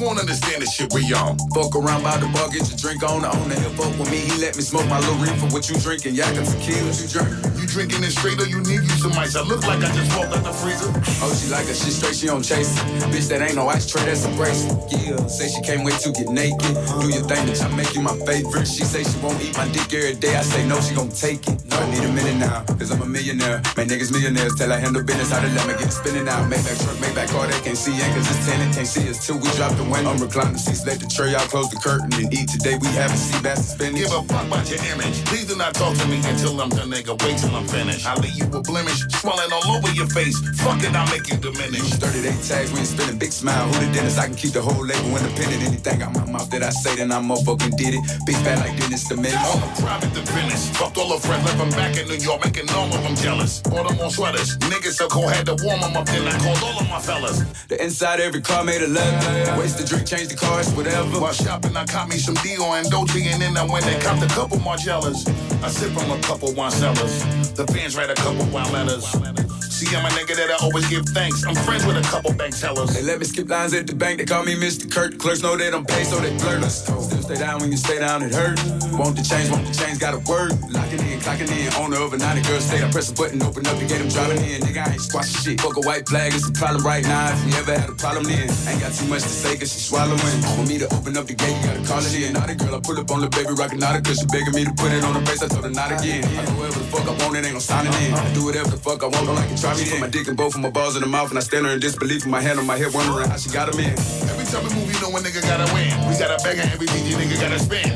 won't 0.07 0.21
understand 0.21 0.62
the 0.62 0.66
shit 0.71 0.87
we 0.95 1.03
on. 1.12 1.35
Fuck 1.51 1.75
around 1.75 2.07
by 2.07 2.14
the 2.23 2.31
bar, 2.31 2.47
get 2.49 2.62
your 2.71 2.79
drink 2.79 3.03
on. 3.03 3.27
I 3.27 3.35
own 3.35 3.51
the 3.51 3.59
fuck 3.75 3.90
with 3.99 4.07
me. 4.07 4.23
He 4.23 4.38
let 4.38 4.55
me 4.55 4.62
smoke 4.62 4.87
my 4.87 5.03
little 5.03 5.19
reefer. 5.19 5.51
What 5.51 5.66
you 5.69 5.75
drinking? 5.83 6.14
Yak 6.14 6.31
and 6.38 6.47
tequila. 6.47 6.87
What 6.87 7.03
you 7.03 7.11
drink? 7.11 7.29
You 7.59 7.66
drinking 7.66 8.07
it 8.07 8.14
straight 8.14 8.38
or 8.38 8.47
you 8.47 8.62
need 8.62 8.87
you 8.87 8.97
some 9.03 9.19
ice? 9.19 9.35
I 9.35 9.42
look 9.42 9.66
like 9.66 9.83
I 9.83 9.90
just 9.90 10.14
walked 10.14 10.31
out 10.31 10.47
the 10.47 10.55
freezer. 10.55 10.95
Oh, 11.27 11.35
she 11.35 11.51
like 11.51 11.66
that 11.66 11.75
shit 11.75 11.90
straight, 11.90 12.14
she 12.14 12.31
don't 12.31 12.47
chase 12.47 12.71
it. 12.71 12.87
Bitch, 13.11 13.27
that 13.35 13.42
ain't 13.42 13.59
no 13.59 13.66
ice 13.66 13.90
tray, 13.90 14.07
that's 14.07 14.25
a 14.25 14.31
bracelet. 14.38 14.79
Yeah, 14.95 15.19
say 15.27 15.51
she 15.51 15.61
can't 15.66 15.83
wait 15.83 15.99
to 16.07 16.14
get 16.14 16.31
naked. 16.31 16.79
Do 17.03 17.11
your 17.11 17.27
thing, 17.27 17.42
bitch, 17.51 17.59
I 17.59 17.69
make 17.75 17.90
you 17.99 18.03
my 18.07 18.14
favorite. 18.23 18.71
She 18.71 18.87
say 18.87 19.03
she 19.03 19.19
won't 19.19 19.42
eat 19.42 19.59
my 19.59 19.66
dick 19.75 19.90
every 19.90 20.14
day. 20.14 20.38
I 20.38 20.47
say 20.47 20.62
no, 20.71 20.79
she 20.79 20.95
gon' 20.95 21.11
take 21.11 21.42
it. 21.51 21.66
No, 21.66 21.83
I 21.83 21.90
need 21.90 22.07
a 22.07 22.12
minute 22.14 22.38
now, 22.38 22.62
cause 22.79 22.95
I'm 22.95 23.03
a 23.03 23.07
millionaire. 23.11 23.59
Man, 23.75 23.90
niggas 23.90 24.14
millionaires, 24.14 24.55
tell 24.55 24.71
I 24.71 24.79
handle 24.79 25.03
business, 25.03 25.35
how 25.35 25.42
to 25.42 25.51
let 25.51 25.66
me 25.66 25.75
get 25.75 25.90
spinning 25.90 26.29
out. 26.29 26.47
Make 26.47 26.62
that 26.62 26.79
truck, 26.79 26.95
make 27.03 27.14
that 27.19 27.29
car, 27.35 27.51
they 27.51 27.59
can't 27.66 27.77
see 27.77 27.99
cause 28.14 28.31
it's 28.31 28.47
tenant, 28.47 28.71
can't 28.75 28.87
see 28.87 29.11
us 29.11 29.27
till 29.27 29.38
we 29.42 29.51
drop 29.59 29.75
the 29.75 29.83
window. 29.83 29.95
I'm 30.04 30.18
reclining 30.18 30.59
seats, 30.59 30.85
let 30.85 31.00
the 31.00 31.06
tray 31.06 31.35
out, 31.35 31.48
close 31.48 31.70
the 31.70 31.80
curtain, 31.80 32.12
and 32.20 32.28
eat. 32.28 32.48
Today 32.52 32.76
we 32.76 32.88
having 32.92 33.16
sea 33.16 33.40
bass 33.40 33.64
and 33.64 33.68
spinach. 33.72 34.02
Give 34.02 34.12
a 34.12 34.20
fuck 34.28 34.44
about 34.44 34.68
your 34.68 34.82
image. 34.92 35.24
Please 35.24 35.46
do 35.46 35.56
not 35.56 35.72
talk 35.72 35.96
to 35.96 36.06
me 36.09 36.20
until 36.28 36.61
I'm 36.61 36.68
done, 36.68 36.90
nigga. 36.90 37.16
Wait 37.24 37.38
till 37.38 37.54
I'm 37.56 37.66
finished. 37.66 38.04
I'll 38.04 38.20
leave 38.20 38.37
you 38.37 38.44
a 38.52 38.61
blemish, 38.61 39.00
swelling 39.22 39.48
all 39.52 39.78
over 39.78 39.88
your 39.96 40.06
face. 40.12 40.37
Fuck 40.61 40.85
it, 40.85 40.92
I'll 40.92 41.09
make 41.09 41.30
you 41.32 41.38
diminish. 41.40 41.96
38 41.96 42.28
tags, 42.44 42.72
we 42.72 42.85
ain't 42.85 42.88
spinning 42.92 43.18
big 43.18 43.32
smile. 43.32 43.64
Who 43.72 43.87
the 43.87 43.92
dentist? 43.94 44.18
I 44.18 44.26
can 44.26 44.37
keep 44.37 44.52
the 44.52 44.61
whole 44.61 44.85
label 44.85 45.16
independent. 45.16 45.62
Anything 45.62 46.02
out 46.02 46.12
my 46.12 46.26
mouth 46.28 46.50
that 46.50 46.62
I 46.62 46.70
say, 46.70 46.96
then 46.96 47.12
I 47.12 47.22
motherfucking 47.22 47.76
did 47.78 47.94
it. 47.94 48.02
Big 48.26 48.37
fat 48.44 48.59
like 48.61 48.76
Dennis 48.76 49.09
the 49.09 49.16
Menace. 49.16 49.40
On 49.54 49.62
a 49.62 49.70
private 49.80 50.12
to 50.12 50.22
finish. 50.28 50.68
Fucked 50.76 50.98
all 50.98 51.09
her 51.14 51.20
friends, 51.20 51.44
left 51.48 51.59
them 51.59 51.70
back 51.70 51.96
in 51.96 52.09
New 52.09 52.20
York, 52.20 52.44
making 52.44 52.68
all 52.76 52.92
of 52.92 53.00
them 53.02 53.16
jealous. 53.16 53.62
All 53.72 53.87
them 53.87 53.98
on 54.00 54.11
sweaters. 54.11 54.59
Niggas 54.59 55.00
so 55.00 55.09
cold, 55.09 55.32
had 55.32 55.46
to 55.46 55.56
warm 55.64 55.80
them 55.80 55.96
up, 55.96 56.04
then 56.06 56.26
I 56.26 56.37
called 56.42 56.61
all 56.62 56.80
of 56.80 56.88
my 56.90 57.00
fellas. 57.00 57.40
The 57.68 57.82
inside 57.82 58.20
every 58.20 58.42
car 58.42 58.64
made 58.64 58.82
a 58.82 58.88
leather. 58.88 59.59
Waste 59.59 59.78
the 59.78 59.86
drink, 59.87 60.07
change 60.07 60.29
the 60.29 60.37
cars, 60.37 60.70
whatever. 60.75 61.20
While 61.20 61.33
shopping, 61.33 61.77
I 61.77 61.85
caught 61.85 62.09
me 62.09 62.16
some 62.16 62.35
Dior 62.37 62.81
and 62.81 62.90
Dolce, 62.90 63.22
and 63.22 63.40
then 63.40 63.57
I 63.57 63.64
went 63.64 63.87
and 63.87 64.03
copped 64.03 64.22
a 64.22 64.29
couple 64.29 64.59
Margellas. 64.59 65.27
I 65.62 65.68
sip 65.68 65.92
from 65.92 66.11
a 66.11 66.20
couple 66.20 66.53
wine 66.53 66.72
cellars. 66.72 67.22
The 67.55 67.66
fans 67.66 67.96
write 67.96 68.11
a 68.11 68.14
couple 68.14 68.44
wild 68.46 68.72
letters. 68.72 69.56
See, 69.76 69.94
I'm 69.94 70.06
a 70.06 70.08
nigga 70.08 70.34
that 70.36 70.48
I 70.48 70.56
always 70.64 70.88
give 70.88 71.04
thanks. 71.12 71.44
I'm 71.44 71.54
friends 71.54 71.84
with 71.84 71.98
a 71.98 72.02
couple 72.08 72.32
bank 72.32 72.56
tellers. 72.56 72.96
They 72.96 73.02
let 73.02 73.18
me 73.18 73.26
skip 73.26 73.46
lines 73.46 73.74
at 73.74 73.86
the 73.86 73.94
bank. 73.94 74.16
They 74.16 74.24
call 74.24 74.42
me 74.42 74.56
Mr. 74.56 74.90
Kurt. 74.90 75.18
Clerks 75.18 75.42
know 75.42 75.54
they 75.54 75.68
don't 75.70 75.86
pay, 75.86 76.02
so 76.04 76.16
they 76.16 76.32
flirt 76.38 76.64
us. 76.64 76.88
Still 76.88 77.20
stay 77.20 77.36
down 77.36 77.60
when 77.60 77.70
you 77.70 77.76
stay 77.76 77.98
down, 77.98 78.22
it 78.22 78.32
hurt. 78.32 78.56
Want 78.96 79.20
the 79.20 79.22
change, 79.22 79.52
want 79.52 79.68
the 79.68 79.76
change, 79.76 80.00
gotta 80.00 80.16
work. 80.24 80.56
Locking 80.72 81.04
in, 81.04 81.20
clocking 81.20 81.52
in. 81.52 81.68
Owner 81.76 82.00
of 82.00 82.14
a 82.14 82.16
90 82.16 82.48
girl 82.48 82.58
state. 82.58 82.80
I 82.80 82.88
press 82.88 83.12
a 83.12 83.14
button, 83.14 83.42
open 83.42 83.66
up 83.68 83.76
to 83.76 83.84
get 83.84 84.00
them 84.00 84.08
driving 84.08 84.40
in. 84.48 84.64
Nigga, 84.64 84.80
I 84.80 84.96
ain't 84.96 85.04
squashing 85.04 85.36
shit. 85.44 85.60
Fuck 85.60 85.76
a 85.76 85.84
white 85.84 86.08
flag, 86.08 86.32
it's 86.32 86.48
a 86.48 86.52
problem 86.56 86.80
right 86.80 87.04
now. 87.04 87.36
If 87.36 87.44
you 87.44 87.60
ever 87.60 87.76
had 87.76 87.90
a 87.92 87.98
problem, 88.00 88.24
then 88.24 88.48
ain't 88.48 88.80
got 88.80 88.96
too 88.96 89.04
much 89.12 89.28
to 89.28 89.28
say, 89.28 89.60
cause 89.60 89.76
she 89.76 89.80
swallowing. 89.84 90.40
For 90.56 90.64
me 90.64 90.80
to 90.80 90.88
open 90.96 91.20
up 91.20 91.28
the 91.28 91.36
gate, 91.36 91.52
you 91.52 91.68
gotta 91.68 91.84
call 91.84 92.00
it 92.00 92.16
in. 92.16 92.32
Not 92.32 92.48
a 92.48 92.56
girl, 92.56 92.76
I 92.76 92.80
pull 92.80 92.96
up 92.96 93.12
on 93.12 93.20
the 93.20 93.28
baby, 93.28 93.52
rockin' 93.52 93.84
out 93.84 94.00
cause 94.08 94.24
she 94.24 94.26
begging 94.32 94.56
me 94.56 94.64
to 94.64 94.72
put 94.72 94.88
it 94.88 95.04
on 95.04 95.20
the 95.20 95.22
face. 95.28 95.44
I 95.44 95.52
told 95.52 95.68
her 95.68 95.74
not 95.76 95.92
again. 95.92 96.24
I 96.24 96.48
do 96.48 96.56
whatever 96.56 96.80
the 96.80 96.88
fuck 96.88 97.04
I 97.04 97.12
want, 97.20 97.36
it 97.36 97.44
ain't 97.44 97.52
no 97.52 97.60
signing 97.60 97.92
in. 98.08 98.16
I 98.16 98.32
do 98.32 98.48
whatever 98.48 98.72
the 98.72 98.80
fuck 98.80 99.04
I 99.04 99.12
want, 99.12 99.28
don't 99.28 99.36
like 99.36 99.52
it, 99.52 99.60
try 99.66 99.85
me. 99.85 99.90
Put 99.90 100.00
my 100.00 100.09
dick 100.09 100.29
in 100.29 100.37
both 100.37 100.55
of 100.55 100.61
my 100.61 100.70
balls 100.70 100.96
in 100.96 101.02
the 101.02 101.09
mouth, 101.09 101.31
and 101.31 101.38
I 101.38 101.42
stand 101.42 101.66
there 101.66 101.74
in 101.74 101.81
disbelief 101.81 102.24
with 102.24 102.31
my 102.31 102.40
hand 102.40 102.59
on 102.59 102.66
my 102.66 102.79
hip, 102.79 102.94
wondering 102.94 103.29
how 103.29 103.37
she 103.37 103.50
got 103.50 103.68
a 103.68 103.74
in. 103.79 103.90
Every 104.31 104.46
time 104.46 104.62
we 104.62 104.70
move, 104.74 104.87
you 104.87 104.98
know 105.02 105.11
a 105.11 105.20
nigga 105.20 105.42
gotta 105.42 105.66
win. 105.74 105.90
We 106.07 106.14
got 106.18 106.31
a 106.31 106.38
bag 106.42 106.59
of 106.59 106.70
everything, 106.72 107.02
you 107.07 107.16
nigga 107.16 107.40
gotta 107.40 107.59
spin. 107.59 107.90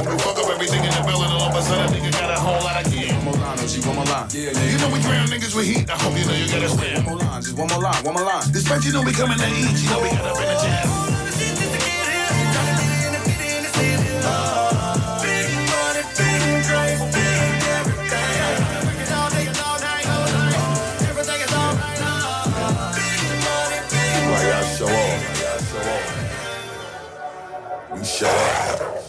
When 0.00 0.16
we 0.16 0.18
fuck 0.24 0.38
up 0.40 0.48
everything 0.48 0.82
in 0.84 0.92
the 0.92 1.02
building, 1.04 1.30
all 1.30 1.50
of 1.50 1.56
a 1.56 1.62
sudden, 1.62 1.92
a 1.92 1.96
nigga 1.96 2.12
got 2.12 2.30
a 2.30 2.40
whole 2.40 2.62
lot 2.64 2.80
of 2.80 2.90
gear. 2.92 3.12
One 3.12 3.24
more 3.24 3.38
line, 3.44 3.58
oh, 3.60 3.64
OG, 3.64 3.74
one 3.84 3.96
more 3.96 4.08
line. 4.08 4.28
Yeah, 4.32 4.56
You 4.56 4.78
know 4.80 4.90
we 4.92 5.00
drown 5.00 5.28
niggas 5.28 5.54
with 5.54 5.66
heat. 5.66 5.90
I 5.90 5.96
hope 6.00 6.16
you 6.16 6.24
know 6.24 6.34
you 6.34 6.48
gotta 6.48 6.68
spin. 6.68 7.04
One 7.04 7.04
more 7.04 7.18
line, 7.18 7.42
just 7.42 7.56
one 7.56 7.68
more 7.68 7.82
line, 7.82 8.00
one 8.04 8.14
more 8.14 8.24
line. 8.24 8.44
Despite 8.52 8.84
you 8.84 8.92
know 8.92 9.02
we 9.02 9.12
coming 9.12 9.38
to 9.38 9.48
eat, 9.48 9.76
you 9.82 9.88
know 9.90 10.00
we 10.00 10.08
got 10.08 10.24
up 10.24 10.40
in 10.40 10.48
the 10.48 10.56
jam. 10.62 11.03
shot. 28.04 29.03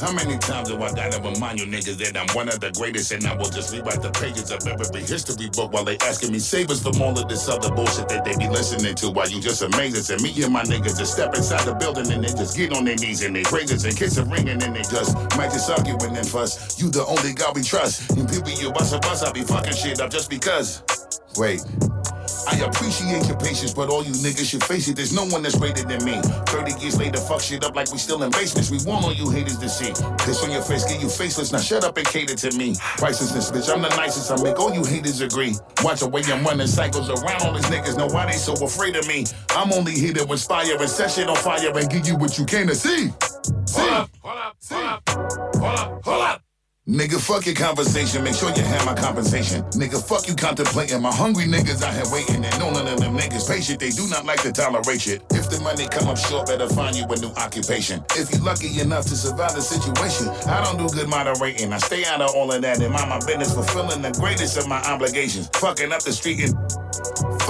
How 0.00 0.12
many 0.12 0.38
times 0.38 0.68
do 0.68 0.80
I 0.82 0.92
gotta 0.92 1.20
remind 1.20 1.60
you 1.60 1.66
niggas 1.66 1.98
that 1.98 2.16
I'm 2.16 2.34
one 2.34 2.48
of 2.48 2.60
the 2.60 2.72
greatest 2.72 3.12
and 3.12 3.26
I 3.26 3.34
will 3.36 3.50
just 3.50 3.72
rewrite 3.72 4.00
the 4.00 4.10
pages 4.10 4.50
of 4.50 4.66
every 4.66 5.02
history 5.02 5.50
book 5.50 5.72
while 5.72 5.84
they 5.84 5.98
asking 5.98 6.32
me 6.32 6.38
save 6.38 6.70
us 6.70 6.82
from 6.82 7.00
all 7.02 7.18
of 7.18 7.28
this 7.28 7.48
other 7.48 7.70
bullshit 7.70 8.08
that 8.08 8.24
they 8.24 8.34
be 8.36 8.48
listening 8.48 8.94
to 8.96 9.10
while 9.10 9.28
you 9.28 9.40
just 9.40 9.60
amaze 9.62 9.98
us 9.98 10.08
and 10.08 10.22
me 10.22 10.32
and 10.42 10.52
my 10.52 10.62
niggas 10.62 10.98
just 10.98 11.12
step 11.12 11.34
inside 11.36 11.64
the 11.66 11.74
building 11.74 12.10
and 12.12 12.24
they 12.24 12.32
just 12.32 12.56
get 12.56 12.72
on 12.72 12.84
their 12.84 12.96
knees 12.96 13.22
and 13.22 13.36
they 13.36 13.42
praise 13.42 13.72
us 13.72 13.84
and 13.84 13.96
kiss 13.96 14.16
a 14.16 14.24
ring 14.24 14.48
and 14.48 14.60
then 14.60 14.72
they 14.72 14.82
just 14.82 15.14
might 15.36 15.52
just 15.52 15.70
argue 15.70 15.96
and 16.00 16.26
fuss. 16.26 16.80
You 16.80 16.90
the 16.90 17.04
only 17.06 17.34
God 17.34 17.54
we 17.56 17.62
trust. 17.62 18.10
And 18.16 18.28
people 18.28 18.50
you 18.50 18.72
bust 18.72 18.94
a 18.94 18.98
bus, 18.98 19.22
I 19.22 19.32
be 19.32 19.42
fucking 19.42 19.74
shit 19.74 20.00
up 20.00 20.10
just 20.10 20.30
because. 20.30 20.82
Wait. 21.36 21.60
I 22.48 22.56
appreciate 22.60 23.26
your 23.26 23.36
patience, 23.36 23.74
but 23.74 23.90
all 23.90 24.02
you 24.02 24.12
niggas 24.12 24.48
should 24.48 24.64
face 24.64 24.88
it. 24.88 24.96
There's 24.96 25.12
no 25.12 25.24
one 25.26 25.42
that's 25.42 25.56
greater 25.58 25.84
than 25.84 26.04
me. 26.04 26.20
30 26.46 26.80
years 26.80 26.98
later, 26.98 27.18
fuck 27.18 27.40
shit 27.40 27.64
up 27.64 27.76
like 27.76 27.92
we 27.92 27.98
still 27.98 28.22
in 28.22 28.30
basements. 28.30 28.70
We 28.70 28.78
want 28.84 29.04
all 29.04 29.12
you 29.12 29.30
haters 29.30 29.58
to 29.58 29.68
see. 29.68 29.89
Piss 30.24 30.42
on 30.44 30.50
your 30.50 30.62
face, 30.62 30.84
get 30.84 31.00
you 31.00 31.08
faceless. 31.08 31.52
Now 31.52 31.58
shut 31.58 31.84
up 31.84 31.96
and 31.96 32.06
cater 32.06 32.34
to 32.34 32.56
me. 32.56 32.74
Pricelessness, 32.98 33.50
bitch, 33.50 33.72
I'm 33.72 33.82
the 33.82 33.88
nicest. 33.90 34.30
I 34.30 34.42
make 34.42 34.58
all 34.58 34.72
you 34.72 34.84
haters 34.84 35.20
agree. 35.20 35.54
Watch 35.82 36.00
the 36.00 36.08
way 36.08 36.22
I'm 36.26 36.44
running 36.44 36.66
cycles 36.66 37.08
around 37.10 37.42
all 37.42 37.52
these 37.52 37.64
niggas. 37.66 37.96
Know 37.96 38.08
why 38.08 38.26
they 38.26 38.38
so 38.38 38.52
afraid 38.54 38.96
of 38.96 39.06
me. 39.06 39.24
I'm 39.50 39.72
only 39.72 39.92
here 39.92 40.12
to 40.14 40.24
inspire 40.30 40.76
and 40.78 40.90
set 40.90 41.10
shit 41.10 41.28
on 41.28 41.36
fire 41.36 41.76
and 41.76 41.90
give 41.90 42.06
you 42.06 42.16
what 42.16 42.38
you 42.38 42.44
came 42.44 42.66
to 42.68 42.74
see. 42.74 43.08
See? 43.66 43.80
Hold 43.80 43.90
up, 43.90 44.10
hold 44.20 44.38
up, 44.38 44.56
hold 44.68 44.84
up, 44.84 45.08
hold 45.56 45.78
up, 45.78 46.04
hold 46.04 46.22
up. 46.22 46.49
Nigga, 46.90 47.20
fuck 47.20 47.46
your 47.46 47.54
conversation. 47.54 48.24
Make 48.24 48.34
sure 48.34 48.50
you 48.50 48.64
have 48.64 48.84
my 48.84 48.94
compensation. 48.94 49.62
Nigga, 49.78 50.02
fuck 50.02 50.26
you 50.26 50.34
contemplating. 50.34 51.00
My 51.00 51.14
hungry 51.14 51.44
niggas 51.44 51.84
out 51.84 51.94
here 51.94 52.02
waiting. 52.10 52.44
And 52.44 52.58
no, 52.58 52.72
none 52.72 52.88
of 52.88 52.98
them 52.98 53.16
niggas 53.16 53.48
patient. 53.48 53.78
They 53.78 53.90
do 53.90 54.08
not 54.08 54.24
like 54.26 54.42
to 54.42 54.50
tolerate 54.50 55.00
shit. 55.00 55.22
If 55.30 55.48
the 55.48 55.60
money 55.60 55.86
come 55.86 56.08
up 56.08 56.18
short, 56.18 56.48
better 56.48 56.68
find 56.68 56.96
you 56.96 57.04
a 57.04 57.16
new 57.20 57.30
occupation. 57.36 58.04
If 58.16 58.34
you 58.34 58.40
lucky 58.40 58.80
enough 58.80 59.04
to 59.06 59.14
survive 59.14 59.54
the 59.54 59.62
situation, 59.62 60.30
I 60.50 60.64
don't 60.64 60.78
do 60.78 60.92
good 60.92 61.08
moderating. 61.08 61.72
I 61.72 61.78
stay 61.78 62.04
out 62.06 62.22
of 62.22 62.34
all 62.34 62.50
of 62.50 62.60
that 62.62 62.82
and 62.82 62.92
mind 62.92 63.08
my 63.08 63.20
business, 63.20 63.54
fulfilling 63.54 64.02
the 64.02 64.10
greatest 64.18 64.58
of 64.58 64.66
my 64.66 64.82
obligations. 64.82 65.48
Fucking 65.54 65.92
up 65.92 66.02
the 66.02 66.12
street 66.12 66.40
and 66.40 66.58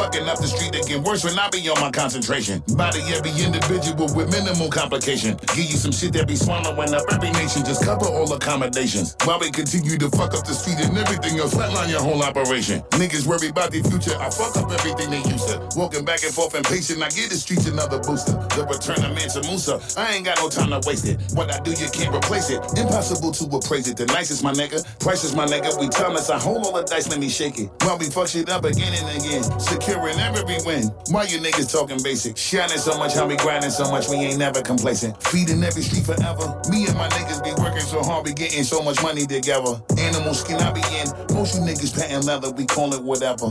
fucking 0.01 0.29
up 0.29 0.39
the 0.39 0.49
street 0.49 0.73
that 0.73 0.87
get 0.87 1.01
worse 1.03 1.25
when 1.25 1.39
I 1.39 1.49
be 1.51 1.69
on 1.69 1.81
my 1.81 1.91
concentration. 1.91 2.63
Body 2.77 3.01
every 3.13 3.33
individual 3.43 4.09
with 4.15 4.31
minimal 4.33 4.71
complication. 4.71 5.37
Give 5.55 5.69
you 5.69 5.77
some 5.77 5.93
shit 5.93 6.13
that 6.15 6.27
be 6.27 6.37
swallowing 6.37 6.95
up 6.95 7.05
every 7.13 7.31
nation. 7.33 7.65
Just 7.65 7.85
cover 7.85 8.07
all 8.07 8.33
accommodations. 8.33 9.17
We 9.39 9.51
continue 9.51 9.97
to 9.97 10.11
fuck 10.11 10.35
up 10.35 10.45
the 10.45 10.53
street 10.53 10.77
and 10.85 10.99
everything 10.99 11.39
else, 11.39 11.55
flatline 11.55 11.89
your 11.89 12.03
whole 12.03 12.23
operation. 12.23 12.83
Niggas 13.01 13.27
worry 13.27 13.49
about 13.49 13.71
the 13.71 13.81
future. 13.81 14.13
I 14.21 14.29
fuck 14.29 14.55
up 14.59 14.71
everything 14.71 15.09
they 15.09 15.23
used 15.31 15.49
to. 15.49 15.65
Walking 15.79 16.05
back 16.05 16.23
and 16.25 16.35
forth 16.35 16.55
impatient. 16.55 17.01
I 17.03 17.09
give 17.09 17.31
the 17.31 17.37
streets 17.37 17.67
another 17.67 18.01
booster. 18.01 18.33
The 18.53 18.67
return 18.69 19.01
of 19.01 19.15
Mansa 19.17 19.41
Musa. 19.49 19.81
I 19.97 20.13
ain't 20.13 20.27
got 20.27 20.37
no 20.39 20.51
time 20.51 20.69
to 20.77 20.83
waste 20.87 21.07
it. 21.09 21.23
What 21.33 21.51
I 21.51 21.59
do, 21.61 21.71
you 21.71 21.89
can't 21.89 22.15
replace 22.15 22.51
it. 22.51 22.61
Impossible 22.77 23.33
to 23.33 23.45
appraise 23.57 23.89
it. 23.89 23.97
The 23.97 24.05
nicest, 24.13 24.45
my 24.45 24.53
nigga. 24.53 24.85
Prices, 25.01 25.35
my 25.35 25.47
nigga. 25.47 25.73
We 25.81 25.89
timeless. 25.89 26.29
I 26.29 26.39
hold 26.39 26.67
all 26.67 26.75
the 26.77 26.83
dice, 26.83 27.09
let 27.09 27.19
me 27.19 27.31
shake 27.31 27.59
it. 27.59 27.71
While 27.81 27.97
we 27.97 28.11
fuck 28.11 28.29
shit 28.29 28.51
up 28.51 28.65
again 28.65 28.93
and 28.93 29.09
again. 29.17 29.43
Securing 29.59 30.19
every 30.21 30.45
win. 30.67 30.93
Why 31.11 31.25
you 31.25 31.39
niggas 31.39 31.73
talking 31.73 32.03
basic? 32.03 32.37
Shining 32.37 32.79
so 32.79 32.99
much, 32.99 33.15
how 33.15 33.27
we 33.27 33.37
grinding 33.37 33.71
so 33.71 33.91
much, 33.91 34.09
we 34.11 34.17
ain't 34.17 34.39
never 34.39 34.61
complacent. 34.61 35.17
Feeding 35.25 35.65
every 35.65 35.83
street 35.83 36.05
forever. 36.05 36.61
Me 36.69 36.87
and 36.87 36.97
my 36.97 37.09
niggas 37.09 37.43
be 37.43 37.55
working 37.63 37.81
so 37.81 38.03
hard, 38.03 38.27
we 38.27 38.35
getting 38.35 38.65
so 38.65 38.83
much 38.83 39.03
money 39.03 39.10
together. 39.17 39.83
Animal 39.99 40.35
skin 40.35 40.57
I 40.57 40.71
be 40.73 40.81
in. 40.95 41.35
Most 41.35 41.57
you 41.57 41.63
niggas 41.63 41.95
patent 41.99 42.25
leather, 42.25 42.51
we 42.51 42.65
call 42.67 42.95
it 42.95 43.03
whatever. 43.03 43.51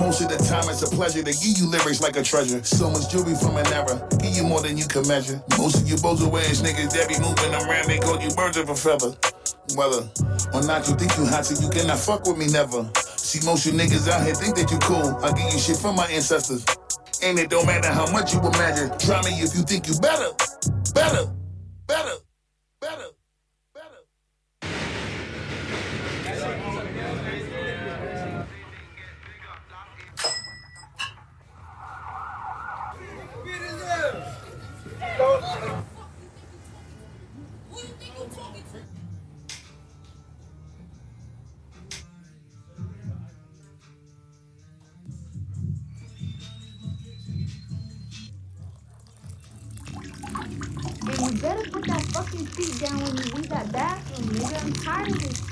Most 0.00 0.22
of 0.22 0.28
the 0.30 0.38
time 0.48 0.64
it's 0.70 0.82
a 0.82 0.88
pleasure 0.88 1.22
to 1.22 1.32
give 1.32 1.58
you 1.58 1.66
lyrics 1.68 2.00
like 2.00 2.16
a 2.16 2.22
treasure. 2.22 2.62
So 2.64 2.90
much 2.90 3.10
jewelry 3.10 3.34
from 3.34 3.56
an 3.56 3.66
era, 3.68 4.00
give 4.18 4.36
you 4.36 4.44
more 4.44 4.62
than 4.62 4.78
you 4.78 4.86
can 4.86 5.06
measure. 5.06 5.42
Most 5.58 5.82
of 5.82 5.88
you 5.88 5.96
bozo 5.96 6.32
ass 6.40 6.62
niggas 6.62 6.94
that 6.96 7.08
be 7.08 7.18
moving 7.20 7.52
around, 7.52 7.88
they 7.88 7.98
call 7.98 8.20
you 8.20 8.30
birds 8.30 8.56
of 8.56 8.70
a 8.70 8.74
feather. 8.74 9.12
Whether 9.76 10.08
or 10.54 10.62
not 10.64 10.88
you 10.88 10.94
think 10.96 11.12
you 11.18 11.26
hot, 11.26 11.44
so 11.44 11.60
you 11.60 11.68
cannot 11.68 11.98
fuck 11.98 12.24
with 12.26 12.38
me 12.38 12.46
never. 12.48 12.88
See, 13.16 13.44
most 13.44 13.66
you 13.66 13.72
niggas 13.72 14.08
out 14.08 14.24
here 14.24 14.34
think 14.34 14.56
that 14.56 14.70
you 14.70 14.78
cool. 14.78 15.18
I 15.20 15.32
give 15.36 15.52
you 15.52 15.58
shit 15.58 15.76
from 15.76 15.96
my 15.96 16.06
ancestors. 16.06 16.64
And 17.22 17.38
it 17.38 17.50
don't 17.50 17.66
matter 17.66 17.92
how 17.92 18.10
much 18.12 18.32
you 18.32 18.40
imagine. 18.40 18.96
Try 18.98 19.20
me 19.22 19.36
if 19.42 19.54
you 19.54 19.62
think 19.62 19.88
you 19.88 19.98
better, 20.00 20.32
better, 20.94 21.34
better, 21.86 22.16
better. 22.80 23.17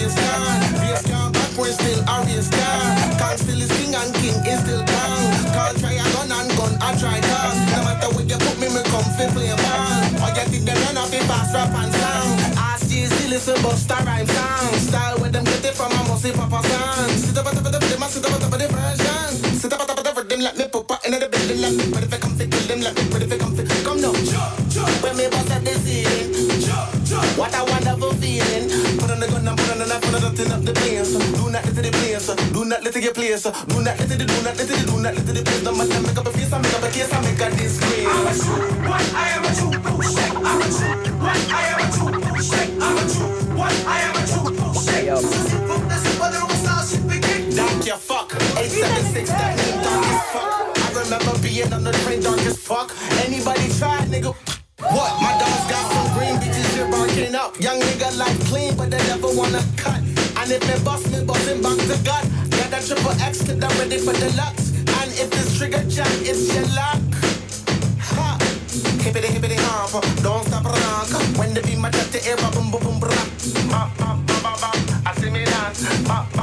obvious 0.00 0.14
gone. 0.16 0.60
Bass 0.80 1.02
gone, 1.06 1.32
back, 1.32 1.50
we're 1.58 1.72
still 1.72 2.00
obvious 2.08 2.48
gone. 2.48 3.18
Can't 3.20 3.38
still 3.38 3.60
is 3.60 3.70
king 3.76 3.94
and 3.94 4.14
king 4.16 4.36
is 4.48 4.60
still 4.60 4.80
gone. 4.80 5.24
Can't 5.52 5.76
try 5.78 5.92
a 5.92 6.04
gun 6.16 6.32
and 6.32 6.50
gun, 6.56 6.72
I 6.80 6.96
try 6.96 7.20
gun. 7.20 7.54
No 7.76 7.80
matter 7.84 8.08
where 8.16 8.24
you 8.24 8.38
put 8.40 8.56
me, 8.56 8.68
me 8.72 8.82
come 8.88 9.04
fi 9.16 9.28
play 9.28 9.52
ball. 9.52 10.24
All 10.24 10.32
you 10.32 10.44
think 10.48 10.64
they 10.64 10.72
run 10.72 10.96
off 10.96 11.12
it 11.12 11.24
fast 11.28 11.52
rap 11.52 11.74
and 11.76 11.92
song. 11.92 12.32
Ask 12.56 12.88
listen, 13.28 13.56
Busta 13.60 14.00
Rhyme 14.06 14.26
song. 14.26 14.72
Style 14.88 15.18
where 15.20 15.30
them 15.30 15.44
get 15.44 15.64
it 15.64 15.74
from, 15.74 15.92
I 15.92 16.02
must 16.08 16.22
say 16.22 16.32
Papa 16.32 16.64
song. 16.64 17.10
Sit 17.20 17.36
up 17.36 17.44
the 17.44 17.60
top 17.60 17.66
of 17.66 17.72
the 17.72 17.78
rhythm, 17.80 18.02
I 18.02 18.08
sit 18.08 18.24
up 18.24 18.32
the 18.32 18.38
top 18.40 18.52
of 18.52 18.58
the 18.58 18.68
version. 18.72 19.52
Sit 19.60 19.72
up 19.72 19.80
the 19.80 19.86
top 19.86 19.98
of 20.00 20.04
the 20.04 20.12
rhythm, 20.16 20.40
let 20.40 20.56
me 20.56 20.64
pop 20.72 20.90
up 20.90 21.04
into 21.04 21.18
the 21.20 21.28
building, 21.28 21.60
let 21.60 21.72
me 21.76 21.84
put 21.92 22.02
it 22.04 22.20
come 22.20 22.34
fi 22.40 22.46
kill 22.48 22.64
them, 22.72 22.80
let 22.80 22.96
me 22.96 23.04
put 23.12 23.20
it 23.20 23.38
come 23.38 23.52
fi 23.52 23.64
come 23.84 24.00
now. 24.00 24.16
When 25.04 25.16
me 25.16 25.28
bust 25.28 25.50
at 25.52 25.60
the 25.64 25.76
ceiling, 25.84 26.32
what 27.36 27.52
a 27.52 27.64
wonderful 27.64 27.89
the 30.44 30.48
knife, 30.48 30.48
put 30.48 30.48
on 30.48 30.48
the 30.48 30.48
thing 30.48 30.52
up 30.52 30.62
the 30.64 30.72
place. 30.72 31.12
Do 31.12 31.50
not 31.50 31.64
let 31.64 31.76
it 31.76 31.82
the 31.82 31.90
place, 31.90 32.26
do 32.52 32.64
not 32.64 32.82
let 32.84 32.96
it 32.96 33.00
get 33.00 33.14
place. 33.14 33.42
Do 33.42 33.82
not 33.82 33.98
let 33.98 34.10
it, 34.10 34.18
do 34.18 34.26
not 34.42 34.56
let 34.56 34.70
it, 34.70 34.86
do 34.86 34.96
not 35.00 35.14
let 35.14 35.36
it 35.36 35.44
place. 35.44 35.62
No 35.62 35.72
matter 35.72 36.00
make 36.00 36.18
up 36.18 36.26
a 36.26 36.30
face, 36.32 36.52
I 36.52 36.58
make 36.60 36.74
up 36.74 36.82
a 36.82 36.90
case, 36.90 37.12
I 37.12 37.20
make 37.20 37.40
a 37.40 37.50
disgrace. 37.56 38.06
I'm 38.06 38.26
a 38.26 38.32
true 38.34 38.88
one, 38.88 39.06
I 39.14 39.28
am 39.36 39.44
a 39.44 39.52
true 39.54 39.70
cool 39.80 40.02
shake. 40.02 40.34
I'm 40.36 40.60
a 40.60 40.68
true 40.70 41.12
one, 41.20 41.40
I 41.50 41.62
am 41.70 41.80
a 41.80 41.92
true 41.92 42.20
cool 42.20 42.40
shake. 42.40 42.72
I'm 42.80 42.96
a 42.96 43.04
true 43.10 43.56
one, 43.56 43.76
I 43.86 44.00
am 44.00 44.16
a 44.16 44.22
true 44.26 44.50
cool 44.56 44.74
shake. 44.80 45.06
Yo. 45.06 45.20
Dark 47.56 47.86
your 47.86 47.96
fuck, 47.96 48.32
876, 48.56 49.30
that 49.30 49.56
name 49.56 49.82
dark 49.82 50.06
as 50.06 50.22
fuck. 50.30 50.78
I 50.78 51.02
remember 51.02 51.34
being 51.42 51.72
on 51.72 51.84
the 51.84 51.92
train 52.04 52.22
dark 52.22 52.40
as 52.40 52.56
fuck. 52.56 52.92
Anybody 53.26 53.68
try, 53.78 53.98
nigga? 54.06 54.59
What? 54.80 55.12
My 55.20 55.36
dogs 55.36 55.64
got 55.68 55.84
some 55.92 56.08
green 56.16 56.36
bitches 56.40 56.74
here 56.74 56.90
barking 56.90 57.34
up. 57.34 57.60
Young 57.60 57.78
nigga 57.80 58.16
like 58.16 58.38
clean, 58.48 58.74
but 58.76 58.90
they 58.90 58.98
never 59.12 59.28
wanna 59.28 59.62
cut. 59.76 60.00
And 60.40 60.50
if 60.50 60.62
me 60.64 60.82
bust 60.82 61.10
me, 61.12 61.22
bustin' 61.22 61.60
back 61.60 61.76
the 61.84 62.00
gut. 62.02 62.24
Got 62.50 62.70
that 62.72 62.84
triple 62.86 63.12
X, 63.20 63.44
cause 63.44 63.60
I'm 63.60 63.78
ready 63.78 63.98
for 63.98 64.14
deluxe. 64.14 64.72
And 65.00 65.12
if 65.20 65.30
this 65.30 65.58
trigger 65.58 65.84
jam, 65.84 66.08
it's 66.24 66.48
your 66.54 66.64
luck. 66.72 66.96
Ha! 68.16 68.38
Hippity 69.04 69.28
hippity 69.28 69.56
hop, 69.58 70.02
don't 70.22 70.46
stop 70.46 70.64
rock. 70.64 71.08
When 71.36 71.52
the 71.52 71.60
beat 71.60 71.78
my 71.78 71.90
touch 71.90 72.08
the 72.08 72.24
air, 72.26 72.36
boom 72.36 72.70
boom 72.70 72.80
boom 72.80 73.00
ba, 73.00 73.10
I 75.04 75.14
see 75.20 75.30
me 75.30 75.44
dance. 75.44 76.39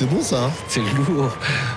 C'est 0.00 0.06
bon 0.08 0.22
ça. 0.22 0.44
hein. 0.44 0.50
C'est 0.66 0.80
lourd. 0.80 1.30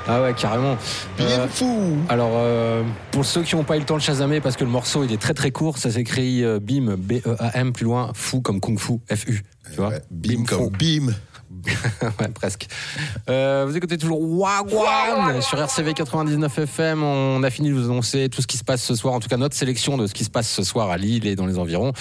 Ah 0.07 0.21
ouais, 0.21 0.34
carrément. 0.34 0.78
Bien 1.17 1.28
Euh, 1.41 1.47
fou. 1.49 1.97
alors, 2.07 2.32
euh, 2.36 2.82
pour 3.11 3.26
ceux 3.26 3.43
qui 3.43 3.53
n'ont 3.57 3.65
pas 3.65 3.76
eu 3.76 3.80
le 3.82 3.86
temps 3.86 3.97
de 3.97 4.01
chasamer, 4.01 4.39
parce 4.39 4.55
que 4.55 4.63
le 4.63 4.69
morceau 4.69 5.03
il 5.03 5.11
est 5.11 5.17
très 5.21 5.34
très 5.34 5.51
court, 5.51 5.78
ça 5.78 5.91
s'écrit 5.91 6.41
euh, 6.41 6.57
BIM, 6.61 6.95
B-E-A-M, 6.97 7.74
plus 7.74 7.84
loin, 7.84 8.11
fou 8.13 8.39
comme 8.39 8.61
Kung 8.61 8.80
Fu, 8.80 8.93
F-U. 9.13 9.43
Tu 9.71 9.76
vois 9.76 9.89
Ouais, 9.89 10.01
bim 10.09 10.36
Bim 10.38 10.45
comme 10.45 10.69
bim. 10.69 11.13
ouais, 12.21 12.30
presque. 12.34 12.67
Euh, 13.30 13.65
vous 13.67 13.76
écoutez 13.76 13.97
toujours 13.97 14.21
Wagwan 14.21 15.41
sur 15.41 15.59
RCV 15.59 15.93
99 15.93 16.59
FM. 16.59 17.03
On 17.03 17.43
a 17.43 17.49
fini 17.49 17.69
de 17.69 17.74
vous 17.74 17.86
annoncer 17.91 18.30
tout 18.30 18.41
ce 18.41 18.47
qui 18.47 18.57
se 18.57 18.63
passe 18.63 18.82
ce 18.84 18.95
soir, 18.95 19.13
en 19.13 19.19
tout 19.19 19.28
cas 19.28 19.38
notre 19.38 19.55
sélection 19.55 19.97
de 19.97 20.07
ce 20.07 20.13
qui 20.13 20.24
se 20.24 20.30
passe 20.30 20.49
ce 20.49 20.63
soir 20.63 20.89
à 20.89 20.97
Lille 20.97 21.28
et 21.28 21.36
dans 21.36 21.45
les 21.45 21.59
environs. 21.59 21.91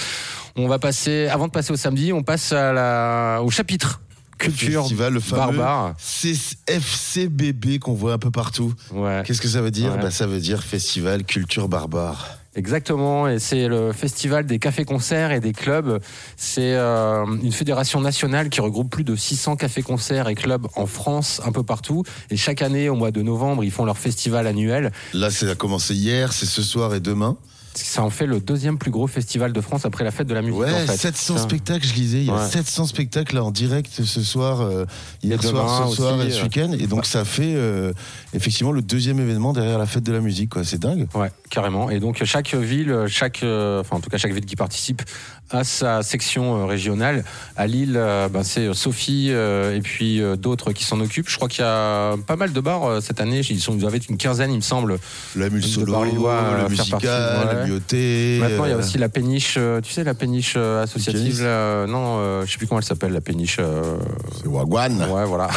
On 0.57 0.69
va 0.69 0.79
passer, 0.79 1.27
avant 1.27 1.47
de 1.49 1.53
passer 1.53 1.73
au 1.73 1.77
samedi, 1.77 2.13
on 2.13 2.23
passe 2.23 2.53
à 2.53 2.73
la, 2.73 3.41
au 3.43 3.51
chapitre 3.51 4.01
culture 4.43 4.83
Festival, 4.83 5.13
le 5.13 5.21
fameux 5.21 5.57
barbare. 5.57 5.95
CFCBB 5.99 7.79
qu'on 7.79 7.95
voit 7.95 8.13
un 8.15 8.19
peu 8.19 8.31
partout. 8.31 8.75
Ouais. 8.93 9.23
Qu'est-ce 9.27 9.41
que 9.41 9.49
ça 9.49 9.63
veut 9.63 9.71
dire? 9.71 9.93
Ouais. 9.93 10.03
bah, 10.03 10.11
Ça 10.11 10.27
veut 10.27 10.41
dire 10.41 10.63
Festival 10.63 11.25
Culture 11.25 11.69
Barbare. 11.69 12.39
Exactement, 12.55 13.29
et 13.29 13.39
c'est 13.39 13.67
le 13.67 13.93
festival 13.93 14.45
des 14.45 14.59
cafés-concerts 14.59 15.33
et 15.33 15.41
des 15.41 15.55
clubs. 15.55 16.03
C'est 16.37 16.75
euh, 16.75 17.25
une 17.43 17.53
fédération 17.53 17.99
nationale 18.03 18.51
qui 18.51 18.61
regroupe 18.61 18.91
plus 18.91 19.05
de 19.05 19.17
600 19.17 19.57
cafés-concerts 19.57 20.29
et 20.29 20.35
clubs 20.35 20.67
en 20.77 20.85
France, 20.85 21.41
un 21.47 21.53
peu 21.53 21.63
partout. 21.63 22.03
Et 22.29 22.37
chaque 22.37 22.61
année, 22.61 22.91
au 22.91 22.95
mois 22.95 23.11
de 23.11 23.23
novembre, 23.23 23.65
ils 23.65 23.71
font 23.71 23.87
leur 23.87 23.97
festival 23.97 24.47
annuel. 24.47 24.93
Là, 25.15 25.31
ça 25.31 25.49
a 25.49 25.55
commencé 25.55 25.95
hier, 25.95 26.35
c'est 26.35 26.45
ce 26.45 26.61
soir 26.63 26.95
et 26.95 27.01
demain. 27.01 27.39
Ça 27.75 28.03
en 28.03 28.11
fait 28.11 28.27
le 28.27 28.41
deuxième 28.41 28.77
plus 28.79 28.91
gros 28.91 29.07
festival 29.07 29.53
de 29.53 29.61
France 29.61 29.85
après 29.87 30.05
la 30.05 30.11
fête 30.11 30.27
de 30.27 30.35
la 30.35 30.43
musique. 30.43 30.61
Ouais, 30.61 30.73
en 30.73 30.87
fait. 30.87 30.97
700 30.97 31.35
Putain. 31.35 31.49
spectacles, 31.49 31.87
je 31.87 31.95
lisais. 31.95 32.19
Il 32.19 32.27
y 32.27 32.31
a 32.31 32.35
Ouais. 32.35 32.47
700 32.49 32.87
spectacles 32.87 33.39
en 33.39 33.51
direct 33.51 33.91
ce 34.05 34.23
soir, 34.23 34.61
euh, 34.61 34.85
hier 35.23 35.39
Et 35.43 35.47
soir, 35.47 35.89
ce 35.89 35.97
soir 35.97 36.19
aussi, 36.19 36.27
et 36.29 36.31
ce 36.31 36.41
euh. 36.41 36.43
week-end. 36.45 36.73
Et 36.79 36.87
donc, 36.87 37.07
ça 37.07 37.25
fait 37.25 37.55
euh, 37.55 37.93
effectivement 38.35 38.73
le 38.73 38.83
deuxième 38.83 39.19
événement 39.21 39.53
derrière 39.53 39.79
la 39.79 39.87
fête 39.87 40.03
de 40.05 40.13
la 40.13 40.21
musique. 40.21 40.51
quoi. 40.51 40.65
C'est 40.65 40.79
dingue. 40.81 41.09
Ouais, 41.15 41.31
carrément. 41.51 41.89
Et 41.91 41.99
donc 42.01 42.23
chaque 42.25 42.55
ville, 42.55 43.05
chaque, 43.09 43.39
enfin 43.43 43.97
en 43.97 44.01
tout 44.01 44.11
cas 44.11 44.19
chaque 44.19 44.33
ville 44.33 44.45
qui 44.47 44.57
participe 44.57 45.03
a 45.51 45.65
sa 45.65 46.03
section 46.03 46.63
euh, 46.63 46.67
régionale. 46.67 47.25
À 47.57 47.67
Lille, 47.67 47.97
euh, 47.97 48.29
ben, 48.29 48.43
c'est 48.43 48.67
euh, 48.69 48.75
Sophie 48.75 49.29
et 49.31 49.81
puis 49.83 50.21
d'autres 50.39 50.73
qui 50.73 50.85
s'en 50.85 51.01
occupent. 51.01 51.29
Je 51.29 51.37
crois 51.37 51.49
qu'il 51.49 51.63
y 51.63 51.69
a 51.69 52.17
pas 52.27 52.37
mal 52.37 52.53
de 52.53 52.61
bars 52.61 53.03
cette 53.03 53.21
année. 53.21 53.41
Ils 53.49 53.61
sont, 53.61 53.77
ils 53.77 53.85
être 53.95 54.09
une 54.09 54.17
quinzaine, 54.17 54.51
il 54.53 54.57
me 54.57 54.61
semble. 54.63 54.99
La 55.37 55.51
mule 55.51 55.61
De 55.63 55.67
solo, 55.67 55.93
bars 55.93 56.05
lillois, 56.05 56.43
le 56.53 56.75
faire 56.75 56.87
musical, 56.87 57.47
ouais. 57.47 57.69
la. 57.69 58.41
Maintenant, 58.41 58.65
il 58.65 58.71
y 58.71 58.75
a 58.75 58.77
aussi 58.77 58.99
la 58.99 59.09
péniche, 59.09 59.59
tu 59.83 59.93
sais, 59.93 60.05
la 60.05 60.15
péniche 60.15 60.57
associative. 60.57 61.43
Là, 61.43 61.87
non, 61.87 62.19
euh, 62.19 62.45
je 62.47 62.53
sais 62.53 62.59
plus 62.59 62.67
comment 62.67 62.81
elle 62.81 62.87
s'appelle, 62.87 63.13
la 63.13 63.21
péniche. 63.21 63.57
euh, 63.59 63.97
C'est 64.41 64.49
Wagwan. 64.49 64.97
Ouais, 65.11 65.25
voilà. 65.25 65.49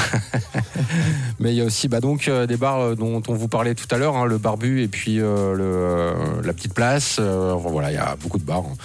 Mais 1.40 1.52
il 1.52 1.56
y 1.56 1.62
a 1.62 1.66
aussi 1.66 1.88
bah, 1.88 2.00
donc 2.00 2.30
des 2.30 2.58
bars 2.58 2.96
dont 2.96 3.22
on 3.28 3.34
vous 3.34 3.48
parlait 3.48 3.76
tout 3.76 3.88
à 3.92 3.98
l'heure, 3.98 4.16
hein, 4.16 4.26
le 4.26 4.38
Barbu 4.38 4.82
et 4.84 4.88
puis 4.88 5.20
euh, 5.20 5.54
le, 5.54 6.42
la 6.46 6.54
petite 6.54 6.74
place. 6.74 7.20
Voilà, 7.20 7.92
il 7.92 7.96
y 7.96 7.98
a 7.98 8.16
beaucoup 8.22 8.38
de 8.40 8.44
bars. 8.46 8.64
hein. 8.70 8.76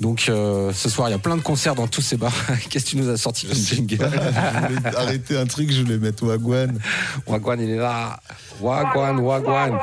Donc 0.00 0.26
euh, 0.28 0.72
ce 0.72 0.88
soir, 0.88 1.08
il 1.08 1.12
y 1.12 1.14
a 1.14 1.18
plein 1.18 1.36
de 1.36 1.42
concerts 1.42 1.74
dans 1.74 1.86
tous 1.86 2.00
ces 2.00 2.16
bars. 2.16 2.32
Qu'est-ce 2.70 2.86
que 2.86 2.90
tu 2.90 2.96
nous 2.96 3.08
as 3.10 3.16
sorti 3.18 3.46
comme 3.46 3.56
jingle 3.56 3.98
je 4.00 4.74
voulais 4.74 4.96
arrêter 4.96 5.36
un 5.36 5.44
truc, 5.46 5.70
je 5.70 5.82
voulais 5.82 5.98
mettre 5.98 6.24
Wagwan. 6.24 6.78
Wagwan, 7.26 7.60
il 7.60 7.70
est 7.70 7.76
là. 7.76 8.18
Wagwan, 8.60 9.18
Wagwan. 9.20 9.78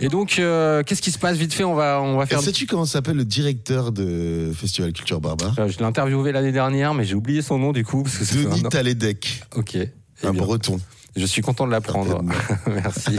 Et 0.00 0.08
donc, 0.08 0.38
euh, 0.38 0.84
qu'est-ce 0.84 1.02
qui 1.02 1.10
se 1.10 1.18
passe 1.18 1.36
vite 1.36 1.52
fait 1.52 1.64
On 1.64 1.74
va, 1.74 2.00
on 2.00 2.16
va 2.16 2.26
faire. 2.26 2.40
sais-tu 2.40 2.66
comment 2.66 2.84
s'appelle 2.84 3.16
le 3.16 3.24
directeur 3.24 3.90
de 3.90 4.52
Festival 4.54 4.92
Culture 4.92 5.20
Barbare 5.20 5.54
Euh, 5.58 5.66
je 5.68 5.78
l'ai 5.78 5.84
interviewé 5.84 6.30
l'année 6.30 6.52
dernière, 6.52 6.94
mais 6.94 7.04
j'ai 7.04 7.14
oublié 7.16 7.42
son 7.42 7.58
nom 7.58 7.72
du 7.72 7.84
coup. 7.84 8.04
Parce 8.04 8.16
que 8.18 8.36
Denis 8.48 8.62
un. 8.64 8.68
Taledec, 8.68 9.42
Ok. 9.56 9.74
Eh 9.74 9.90
un 10.26 10.30
bien. 10.32 10.42
breton. 10.42 10.78
Je 11.16 11.26
suis 11.26 11.42
content 11.42 11.66
de 11.66 11.72
l'apprendre. 11.72 12.22
Merci. 12.68 13.18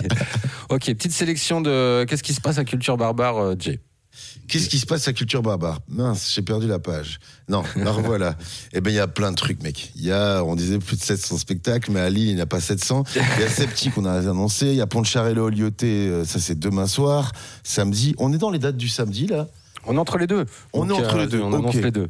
ok, 0.69 0.85
petite 0.85 1.11
sélection 1.11 1.59
de 1.59 2.05
qu'est-ce 2.07 2.23
qui 2.23 2.33
se 2.33 2.39
passe 2.39 2.57
à 2.59 2.63
Culture 2.63 2.95
Barbare, 2.95 3.37
euh, 3.37 3.55
Jay. 3.59 3.81
Qu'est-ce 4.47 4.67
qui 4.67 4.79
se 4.79 4.87
passe 4.87 5.07
à 5.07 5.13
Culture 5.13 5.43
Barbare 5.43 5.79
Mince, 5.87 6.31
j'ai 6.33 6.41
perdu 6.41 6.67
la 6.67 6.79
page. 6.79 7.19
Non, 7.49 7.63
la 7.75 7.91
revoilà. 7.93 8.35
Eh 8.73 8.81
ben, 8.81 8.89
il 8.89 8.95
y 8.95 8.99
a 8.99 9.07
plein 9.07 9.29
de 9.29 9.35
trucs, 9.35 9.61
mec. 9.61 9.91
Il 9.95 10.03
y 10.03 10.11
a, 10.11 10.43
on 10.43 10.55
disait, 10.55 10.79
plus 10.79 10.97
de 10.97 11.03
700 11.03 11.37
spectacles, 11.37 11.91
mais 11.91 11.99
à 11.99 12.09
Lille, 12.09 12.29
il 12.29 12.35
n'y 12.35 12.41
en 12.41 12.43
a 12.43 12.47
pas 12.47 12.59
700. 12.59 13.03
Il 13.15 13.41
y 13.41 13.43
a 13.45 13.49
Septi 13.49 13.91
qu'on 13.91 14.05
a 14.05 14.13
annoncé. 14.13 14.67
Il 14.67 14.75
y 14.75 14.81
a 14.81 14.87
Pontcharello, 14.87 15.49
Lyoté, 15.49 16.07
euh, 16.07 16.25
ça 16.25 16.39
c'est 16.39 16.57
demain 16.57 16.87
soir. 16.87 17.31
Samedi. 17.63 18.15
On 18.17 18.33
est 18.33 18.37
dans 18.39 18.49
les 18.49 18.59
dates 18.59 18.77
du 18.77 18.89
samedi, 18.89 19.27
là? 19.27 19.47
On 19.85 19.95
est 19.95 19.99
entre 19.99 20.17
les 20.17 20.27
deux. 20.27 20.45
On 20.73 20.85
Donc, 20.85 20.99
est 20.99 21.05
entre 21.05 21.15
euh, 21.17 21.21
les 21.21 21.27
deux, 21.27 21.41
On 21.41 21.53
annonce 21.53 21.75
ok. 21.75 21.83
les 21.83 21.91
deux. 21.91 22.09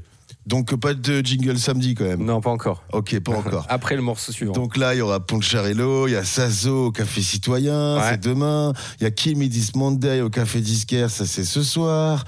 Donc, 0.50 0.76
pas 0.76 0.94
de 0.96 1.22
jingle 1.24 1.58
samedi, 1.60 1.94
quand 1.96 2.06
même. 2.06 2.26
Non, 2.26 2.42
pas 2.42 2.50
encore. 2.50 2.84
Ok, 2.92 3.20
pas 3.20 3.32
encore. 3.38 3.66
Après 3.70 3.96
le 3.96 4.02
morceau 4.02 4.32
suivant. 4.32 4.52
Donc 4.54 4.76
là, 4.78 4.96
il 4.96 4.98
y 4.98 5.02
aura 5.02 5.20
Poncharello, 5.20 6.08
il 6.08 6.12
y 6.12 6.16
a 6.16 6.24
Sazo 6.26 6.88
au 6.88 6.92
Café 6.92 7.22
Citoyen, 7.22 7.96
Ouais. 7.98 8.02
c'est 8.10 8.20
demain. 8.20 8.74
Il 9.00 9.04
y 9.04 9.08
a 9.08 9.12
Kim 9.12 9.48
Monday 9.76 10.22
au 10.22 10.30
Café 10.30 10.60
Disquaire, 10.60 11.10
ça 11.10 11.26
c'est 11.26 11.46
ce 11.46 11.62
soir. 11.64 12.26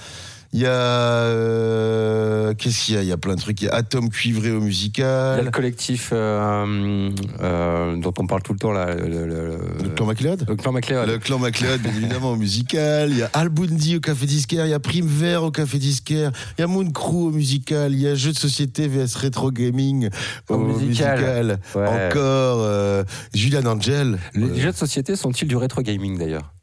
Il 0.54 0.60
y 0.60 0.66
a. 0.66 0.70
euh, 0.72 2.54
Qu'est-ce 2.56 2.86
qu'il 2.86 2.96
y 2.96 2.98
a? 2.98 3.02
Il 3.04 3.08
y 3.08 3.12
a 3.14 3.18
plein 3.18 3.36
de 3.36 3.40
trucs. 3.40 3.62
Il 3.62 3.66
y 3.66 3.70
a 3.70 3.76
Atom 3.76 4.10
Cuivré 4.10 4.52
au 4.52 4.52
Il 4.52 4.54
y 4.54 4.58
a 4.58 4.60
le 4.60 4.66
musical. 4.66 5.52
collectif 5.52 6.10
euh, 6.12 7.10
euh, 7.42 7.96
dont 7.96 8.14
on 8.20 8.28
parle 8.28 8.44
tout 8.44 8.52
le 8.54 8.60
temps 8.60 8.72
là, 8.74 8.94
le, 8.94 9.08
le- 9.08 9.26
le- 9.28 9.58
Le 9.84 9.90
clan 9.90 10.06
MacLeod? 10.06 10.46
Le 10.50 10.56
clan 10.58 10.72
MacLeod. 10.74 11.08
Le 11.08 11.18
clan 11.20 11.40
MacLeod, 11.40 11.82
bien 11.82 11.92
évidemment, 11.96 12.32
au 12.32 12.36
musical. 12.36 13.12
Il 13.12 13.18
y 13.20 13.24
a 13.24 13.30
Al 13.34 13.48
Bundy 13.50 13.96
au 13.96 14.00
Café 14.02 14.26
Disquaire. 14.26 14.66
Il 14.66 14.70
y 14.70 14.74
a 14.74 14.80
Prime 14.80 15.08
Vert 15.08 15.44
au 15.44 15.52
Café 15.52 15.78
Disquaire. 15.80 16.32
Il 16.58 16.62
y 16.62 16.64
a 16.64 16.68
Moon 16.68 16.90
Crew 16.92 17.28
au 17.28 17.32
musical. 17.32 17.94
Il 17.94 18.02
y 18.02 18.08
a 18.08 18.16
Jeux 18.16 18.34
de 18.34 18.38
société 18.38 18.88
vs 18.90 19.16
Retro 19.16 19.52
Gaming 19.52 20.10
au, 20.50 20.56
Au 20.56 20.58
musical. 20.60 21.18
musical. 21.20 21.60
Ouais. 21.76 21.88
Encore 22.10 23.06
Julian 23.34 23.66
Angel. 23.66 24.18
Les 24.34 24.60
jeux 24.60 24.72
de 24.72 24.78
société 24.78 25.16
sont-ils 25.16 25.48
du 25.48 25.56
rétro 25.56 25.82
gaming 25.82 26.18
d'ailleurs? 26.18 26.54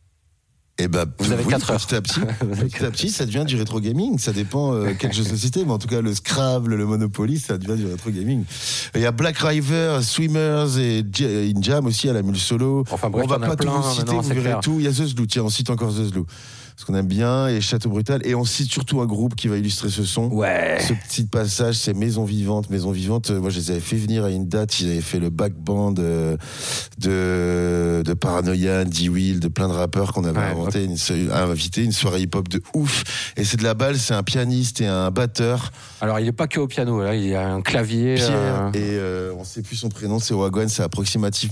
Eh 0.80 0.86
ben, 0.86 1.06
Vous 1.18 1.32
avez 1.32 1.42
oui, 1.42 1.50
quatre 1.50 1.70
heures. 1.72 1.80
Petit 1.86 1.94
à 1.96 2.00
petit, 2.00 2.20
petit 2.20 2.84
à 2.84 2.90
petit, 2.90 3.10
ça 3.10 3.26
devient 3.26 3.44
du 3.44 3.56
rétro 3.56 3.80
gaming. 3.80 4.16
Ça 4.18 4.32
dépend 4.32 4.74
euh, 4.74 4.92
quel 4.98 5.12
jeu 5.12 5.24
de 5.24 5.28
société, 5.28 5.64
mais 5.64 5.72
en 5.72 5.78
tout 5.78 5.88
cas, 5.88 6.00
le 6.00 6.14
Scrabble, 6.14 6.76
le 6.76 6.86
Monopoly, 6.86 7.38
ça 7.40 7.58
devient 7.58 7.80
du 7.82 7.86
rétro 7.90 8.10
gaming. 8.10 8.44
Il 8.94 9.00
y 9.00 9.06
a 9.06 9.10
Black 9.10 9.38
River, 9.38 9.98
Swimmers 10.02 10.78
et 10.78 11.04
J- 11.12 11.52
In 11.56 11.60
Jam 11.62 11.86
aussi 11.86 12.08
à 12.08 12.12
la 12.12 12.22
mule 12.22 12.38
solo. 12.38 12.84
Enfin 12.92 13.10
bref, 13.10 13.24
on 13.26 13.28
va 13.28 13.38
pas 13.40 13.56
tout 13.56 13.68
citer, 13.92 14.12
vous 14.14 14.22
verrez 14.22 14.40
clair. 14.40 14.60
tout. 14.60 14.76
Il 14.78 14.84
y 14.84 14.88
a 14.88 14.90
The 14.92 15.04
Zlou, 15.06 15.26
tiens, 15.26 15.42
on 15.42 15.48
cite 15.50 15.70
encore 15.70 15.90
The 15.92 16.04
Zlou. 16.12 16.26
Parce 16.78 16.86
qu'on 16.86 16.94
aime 16.94 17.08
bien, 17.08 17.48
et 17.48 17.60
Château 17.60 17.88
Brutal. 17.88 18.20
Et 18.24 18.36
on 18.36 18.44
cite 18.44 18.70
surtout 18.70 19.00
un 19.00 19.06
groupe 19.06 19.34
qui 19.34 19.48
va 19.48 19.56
illustrer 19.56 19.88
ce 19.88 20.04
son. 20.04 20.28
Ouais. 20.28 20.78
Ce 20.78 20.92
petit 20.92 21.24
passage, 21.24 21.74
c'est 21.74 21.92
Maison 21.92 22.22
Vivante. 22.22 22.70
Maison 22.70 22.92
Vivante, 22.92 23.32
euh, 23.32 23.40
moi, 23.40 23.50
je 23.50 23.58
les 23.58 23.72
avais 23.72 23.80
fait 23.80 23.96
venir 23.96 24.24
à 24.24 24.30
une 24.30 24.46
date. 24.46 24.78
Ils 24.78 24.92
avaient 24.92 25.00
fait 25.00 25.18
le 25.18 25.28
back 25.28 25.54
band 25.54 25.94
euh, 25.98 26.36
de, 26.98 28.04
de 28.04 28.14
Paranoia, 28.14 28.84
D-Will, 28.84 29.40
de 29.40 29.48
plein 29.48 29.66
de 29.66 29.72
rappeurs 29.72 30.12
qu'on 30.12 30.22
avait 30.22 30.38
Ouais, 30.38 30.44
inventé, 30.44 30.84
une, 30.84 31.32
invité, 31.32 31.82
une 31.82 31.90
soirée 31.90 32.20
hip-hop 32.20 32.48
de 32.48 32.62
ouf. 32.74 33.32
Et 33.36 33.42
c'est 33.42 33.56
de 33.56 33.64
la 33.64 33.74
balle, 33.74 33.98
c'est 33.98 34.14
un 34.14 34.22
pianiste 34.22 34.80
et 34.80 34.86
un 34.86 35.10
batteur, 35.10 35.72
Alors 36.00 36.20
il 36.20 36.26
n'est 36.26 36.32
pas 36.32 36.46
que 36.46 36.60
au 36.60 36.66
piano, 36.68 37.02
là, 37.02 37.14
il 37.14 37.26
y 37.26 37.34
a 37.34 37.48
un 37.48 37.60
clavier. 37.60 38.14
Pierre. 38.14 38.30
euh, 38.32 38.70
Et 38.72 38.78
euh, 38.98 39.32
on 39.38 39.42
sait 39.44 39.62
plus 39.62 39.74
son 39.76 39.88
prénom, 39.88 40.20
c'est 40.20 40.32
Wagwan, 40.34 40.68
c'est 40.68 40.82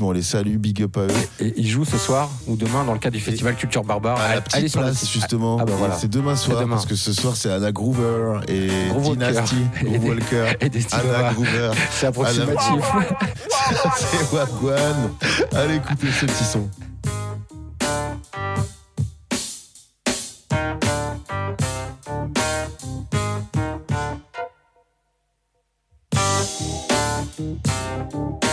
on 0.01 0.12
les 0.12 0.22
salue, 0.22 0.57
big 0.57 0.82
up 0.82 0.97
à 0.97 1.01
eux. 1.01 1.09
Et 1.40 1.53
il 1.57 1.66
joue 1.68 1.84
ce 1.84 1.99
soir 1.99 2.30
ou 2.47 2.55
demain 2.57 2.84
dans 2.84 2.92
le 2.92 2.99
cadre 2.99 3.16
du 3.16 3.20
festival 3.22 3.57
Culture 3.57 3.82
Barbare. 3.82 4.18
À 4.20 4.28
la 4.28 4.30
Allez 4.34 4.40
petite 4.42 4.68
sur 4.68 4.80
le 4.80 4.86
place, 4.86 4.99
site. 4.99 5.11
justement. 5.11 5.59
Ah 5.61 5.64
bah 5.64 5.72
voilà. 5.76 5.94
C'est 5.97 6.09
demain 6.09 6.36
soir, 6.36 6.61
demain. 6.61 6.74
parce 6.76 6.86
que 6.86 6.94
ce 6.94 7.12
soir, 7.12 7.34
c'est 7.36 7.51
Anna 7.51 7.72
Groover 7.72 8.40
et 8.49 8.68
Groove 8.90 9.09
Walker. 9.09 9.26
Dynasty. 9.26 9.57
Et 9.80 9.84
Groove 9.84 10.01
des- 10.01 10.09
Walker. 10.09 10.53
et 10.61 10.68
des 10.68 10.86
Anna. 10.92 11.32
Groover. 11.32 11.70
C'est 11.90 12.07
approximatif. 12.07 12.84
c'est 13.97 14.32
Wagwan. 14.32 15.11
Allez 15.53 15.76
écoutez 15.76 16.07
ce 16.11 16.26
petit 16.26 16.44
son. 16.44 16.68
you. 28.17 28.45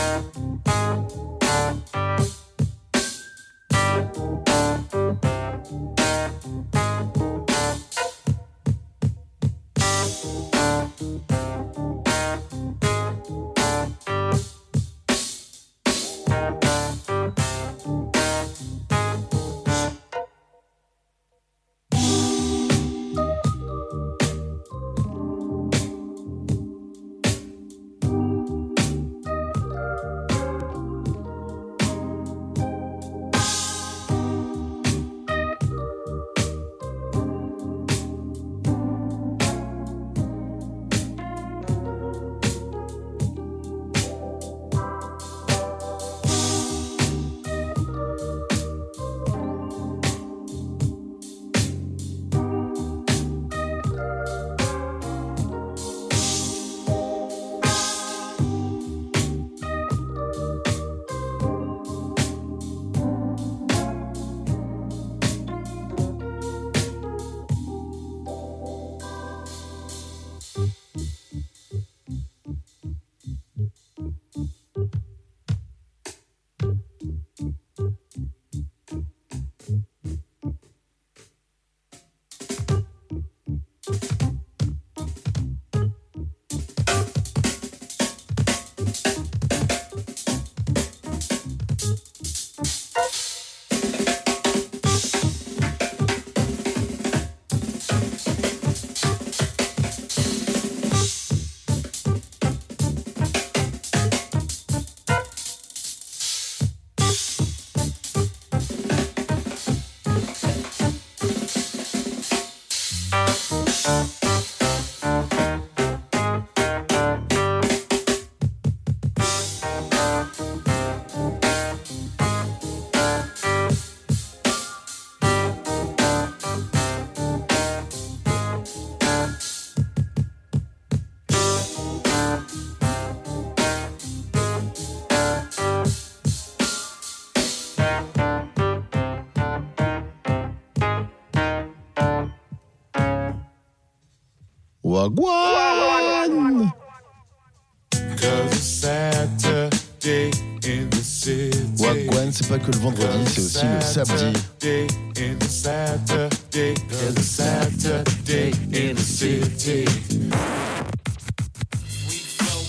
The 150.91 151.01
city. 151.03 151.51
Wagwan, 151.77 152.31
c'est 152.31 152.47
pas 152.47 152.59
que 152.59 152.71
le 152.71 152.77
vendredi, 152.79 153.25
c'est 153.27 153.41
aussi 153.41 153.65
le 153.65 153.81
samedi. 153.81 154.33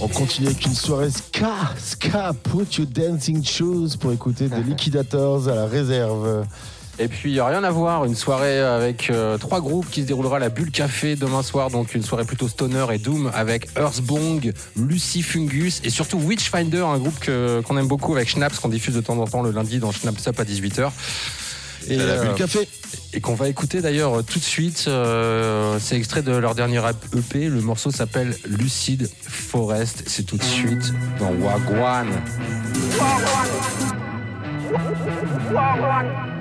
On 0.01 0.09
continue 0.09 0.49
avec 0.49 0.67
une 0.67 0.75
soirée 0.75 1.11
ska, 1.11 1.55
ska, 1.79 2.33
put 2.45 2.79
your 2.79 2.87
dancing 2.87 3.45
shoes 3.45 3.97
pour 3.99 4.13
écouter 4.13 4.49
The 4.49 4.59
Liquidators 4.67 5.49
à 5.49 5.55
la 5.55 5.67
réserve. 5.67 6.47
Et 6.99 7.09
puis, 7.09 7.31
il 7.31 7.33
n'y 7.33 7.41
a 7.41 7.47
rien 7.47 7.65
à 7.65 7.71
voir, 7.71 8.05
une 8.05 8.15
soirée 8.15 8.61
avec 8.61 9.11
euh, 9.11 9.37
trois 9.37 9.61
groupes 9.61 9.91
qui 9.91 10.03
se 10.03 10.07
déroulera 10.07 10.37
à 10.37 10.39
la 10.39 10.49
Bulle 10.49 10.71
Café 10.71 11.17
demain 11.17 11.43
soir. 11.43 11.71
Donc, 11.71 11.95
une 11.95 12.03
soirée 12.03 12.25
plutôt 12.25 12.49
stoner 12.49 12.87
et 12.93 12.99
doom 12.99 13.31
avec 13.35 13.69
Earthbong, 13.77 14.53
Lucy 14.77 15.23
Fungus 15.23 15.81
et 15.85 15.91
surtout 15.91 16.19
Witchfinder, 16.19 16.87
un 16.87 16.99
groupe 16.99 17.19
qu'on 17.65 17.77
aime 17.77 17.89
beaucoup 17.89 18.15
avec 18.15 18.29
Schnaps, 18.29 18.61
qu'on 18.61 18.69
diffuse 18.69 18.95
de 18.95 19.01
temps 19.01 19.19
en 19.19 19.27
temps 19.27 19.43
le 19.43 19.51
lundi 19.51 19.79
dans 19.79 19.91
Schnaps 19.91 20.27
Up 20.29 20.39
à 20.39 20.45
18h. 20.45 20.91
Et, 21.89 22.01
À 22.01 22.07
la 22.07 22.17
Bulle 22.23 22.35
Café. 22.35 22.69
Et 23.13 23.21
qu'on 23.21 23.35
va 23.35 23.49
écouter 23.49 23.81
d'ailleurs 23.81 24.25
tout 24.25 24.39
de 24.39 24.45
suite. 24.45 24.87
euh, 24.89 25.79
c'est 25.81 25.97
extrait 25.97 26.23
de 26.23 26.33
leur 26.33 26.55
dernier 26.55 26.81
EP. 27.17 27.49
Le 27.49 27.61
morceau 27.61 27.91
s'appelle 27.91 28.37
Lucid 28.47 29.11
Forest. 29.21 30.05
C'est 30.07 30.25
tout 30.25 30.37
de 30.37 30.43
suite 30.43 30.93
dans 31.19 31.33
Wagwan. 31.33 32.09
Cause 35.55 36.34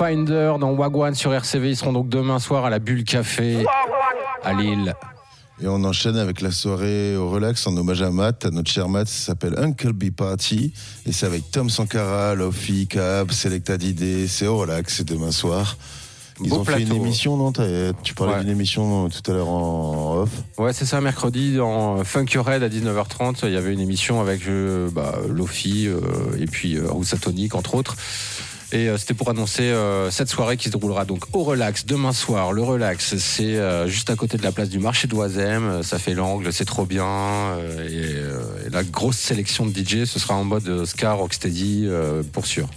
Witchfinder 0.00 0.54
dans 0.60 0.72
Wagwan 0.72 1.14
sur 1.14 1.32
RCV. 1.32 1.70
Ils 1.70 1.76
seront 1.76 1.92
donc 1.92 2.08
demain 2.08 2.38
soir 2.38 2.64
à 2.64 2.70
la 2.70 2.78
Bulle 2.78 3.04
Café 3.04 3.64
à 4.42 4.52
Lille. 4.52 4.94
Et 5.62 5.68
on 5.68 5.82
enchaîne 5.84 6.16
avec 6.18 6.42
la 6.42 6.50
soirée 6.50 7.16
au 7.16 7.30
relax 7.30 7.66
en 7.66 7.74
hommage 7.78 8.02
à 8.02 8.10
Matt, 8.10 8.44
à 8.44 8.50
notre 8.50 8.70
cher 8.70 8.90
Matt, 8.90 9.08
ça 9.08 9.26
s'appelle 9.28 9.54
Uncle 9.56 9.94
B 9.94 10.10
Party. 10.10 10.74
Et 11.06 11.12
c'est 11.12 11.24
avec 11.24 11.50
Tom 11.50 11.70
Sankara, 11.70 12.34
Lofi, 12.34 12.86
Cab, 12.86 13.30
Selecta 13.30 13.78
Didé, 13.78 14.28
c'est 14.28 14.46
au 14.46 14.58
relax, 14.58 14.96
c'est 14.98 15.08
demain 15.08 15.30
soir. 15.30 15.78
Ils 16.44 16.50
Beau 16.50 16.56
ont 16.58 16.64
fait 16.64 16.80
une 16.82 16.88
plateau. 16.88 17.00
émission, 17.02 17.36
non 17.38 17.50
Tu 18.02 18.12
parlais 18.12 18.34
Ouais. 18.34 18.40
d'une 18.40 18.50
émission 18.50 19.08
tout 19.08 19.30
à 19.30 19.34
l'heure 19.34 19.48
en 19.48 20.18
off. 20.24 20.28
Ouais, 20.58 20.74
c'est 20.74 20.84
ça, 20.84 21.00
mercredi 21.00 21.56
dans 21.56 22.04
Funk 22.04 22.26
Your 22.34 22.46
Head 22.50 22.62
à 22.62 22.68
19h30. 22.68 23.38
Il 23.44 23.52
y 23.54 23.56
avait 23.56 23.72
une 23.72 23.80
émission 23.80 24.20
avec 24.20 24.46
euh, 24.46 24.90
bah, 24.90 25.14
Lofi 25.26 25.86
euh, 25.88 26.00
et 26.38 26.44
puis 26.44 26.76
euh, 26.76 26.86
Rousatonic, 26.90 27.54
entre 27.54 27.74
autres. 27.76 27.96
Et 28.72 28.88
euh, 28.88 28.98
c'était 28.98 29.14
pour 29.14 29.30
annoncer 29.30 29.62
euh, 29.62 30.10
cette 30.10 30.28
soirée 30.28 30.56
qui 30.56 30.64
se 30.64 30.70
déroulera 30.70 31.04
donc 31.04 31.24
au 31.32 31.44
relax 31.44 31.86
demain 31.86 32.12
soir. 32.12 32.52
Le 32.52 32.62
relax, 32.62 33.16
c'est 33.16 33.56
euh, 33.56 33.86
juste 33.86 34.10
à 34.10 34.16
côté 34.16 34.36
de 34.36 34.42
la 34.42 34.50
place 34.50 34.68
du 34.68 34.80
marché 34.80 35.06
d'Oisem. 35.06 35.82
Ça 35.84 35.98
fait 35.98 36.14
l'angle, 36.14 36.52
c'est 36.52 36.64
trop 36.64 36.84
bien. 36.84 37.56
Et, 37.88 38.16
la 38.70 38.82
grosse 38.82 39.16
sélection 39.16 39.66
de 39.66 39.70
DJ, 39.70 40.04
ce 40.04 40.18
sera 40.18 40.34
en 40.34 40.44
mode 40.44 40.84
ska, 40.84 41.12
rocksteady, 41.12 41.88
pour 42.32 42.46
sûr. 42.46 42.68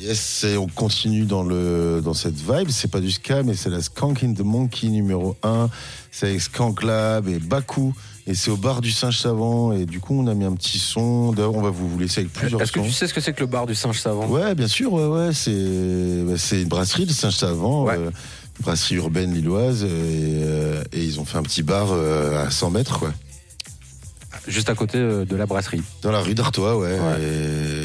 Yes, 0.00 0.44
et 0.44 0.56
on 0.56 0.66
continue 0.66 1.24
dans, 1.24 1.42
le, 1.42 2.00
dans 2.02 2.14
cette 2.14 2.36
vibe. 2.36 2.68
C'est 2.70 2.90
pas 2.90 3.00
du 3.00 3.10
ska, 3.10 3.42
mais 3.42 3.54
c'est 3.54 3.70
la 3.70 3.80
Skank 3.80 4.24
in 4.24 4.32
the 4.32 4.40
Monkey 4.40 4.88
numéro 4.88 5.36
1. 5.42 5.68
C'est 6.10 6.28
avec 6.28 6.40
Skank 6.40 6.82
Lab 6.82 7.28
et 7.28 7.38
Baku. 7.38 7.94
Et 8.28 8.34
c'est 8.34 8.50
au 8.50 8.56
bar 8.56 8.80
du 8.80 8.90
Singe 8.90 9.18
Savant. 9.18 9.72
Et 9.72 9.86
du 9.86 10.00
coup, 10.00 10.18
on 10.18 10.26
a 10.26 10.34
mis 10.34 10.44
un 10.44 10.54
petit 10.54 10.78
son. 10.78 11.32
D'ailleurs, 11.32 11.54
on 11.54 11.62
va 11.62 11.70
vous, 11.70 11.88
vous 11.88 11.98
laisser 11.98 12.20
avec 12.22 12.32
plusieurs 12.32 12.60
Est-ce 12.60 12.72
que 12.72 12.80
tu 12.80 12.90
sais 12.90 13.06
ce 13.06 13.14
que 13.14 13.20
c'est 13.20 13.32
que 13.32 13.40
le 13.40 13.46
bar 13.46 13.66
du 13.66 13.74
singe 13.76 14.00
savant? 14.00 14.26
Ouais, 14.26 14.54
bien 14.56 14.66
sûr, 14.68 14.92
ouais, 14.92 15.06
ouais. 15.06 15.32
C'est, 15.32 16.24
bah, 16.26 16.34
c'est 16.36 16.62
une 16.62 16.68
brasserie, 16.68 17.04
le 17.06 17.12
Singe 17.12 17.36
Savant. 17.36 17.88
euh, 17.88 18.06
une 18.06 18.12
brasserie 18.64 18.96
urbaine 18.96 19.32
lilloise. 19.32 19.84
Et, 19.84 19.88
euh, 19.90 20.82
et 20.92 21.04
ils 21.04 21.20
ont 21.20 21.24
fait 21.24 21.38
un 21.38 21.42
petit 21.44 21.62
bar 21.62 21.88
euh, 21.92 22.44
à 22.46 22.50
100 22.50 22.70
mètres, 22.70 22.98
quoi. 22.98 23.12
Juste 24.48 24.70
à 24.70 24.74
côté 24.74 24.98
euh, 24.98 25.24
de 25.24 25.34
la 25.36 25.46
brasserie. 25.46 25.82
Dans 26.02 26.12
la 26.12 26.20
rue 26.20 26.34
d'Artois, 26.34 26.76
ouais. 26.78 26.98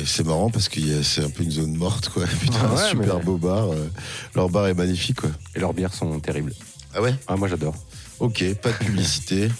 C'est 0.06 0.26
marrant 0.26 0.50
parce 0.50 0.70
que 0.70 1.02
c'est 1.04 1.24
un 1.24 1.30
peu 1.30 1.44
une 1.44 1.52
zone 1.52 1.76
morte, 1.76 2.10
quoi. 2.10 2.24
Putain, 2.42 2.56
Ah 2.64 2.74
ouais, 2.74 2.82
un 2.82 2.90
super 2.90 3.18
mais- 3.18 3.24
beau 3.24 3.38
bar. 3.38 3.72
euh, 3.72 3.90
leur 4.36 4.50
bar 4.50 4.68
est 4.68 4.74
magnifique, 4.74 5.22
quoi. 5.22 5.30
Et 5.56 5.60
leurs 5.60 5.74
bières 5.74 5.94
sont 5.94 6.20
terribles. 6.20 6.54
Ah 6.96 7.02
ouais? 7.02 7.14
Ah, 7.28 7.36
moi 7.36 7.48
j'adore. 7.48 7.76
Ok, 8.20 8.44
pas 8.62 8.72
de 8.72 8.78
publicité. 8.78 9.48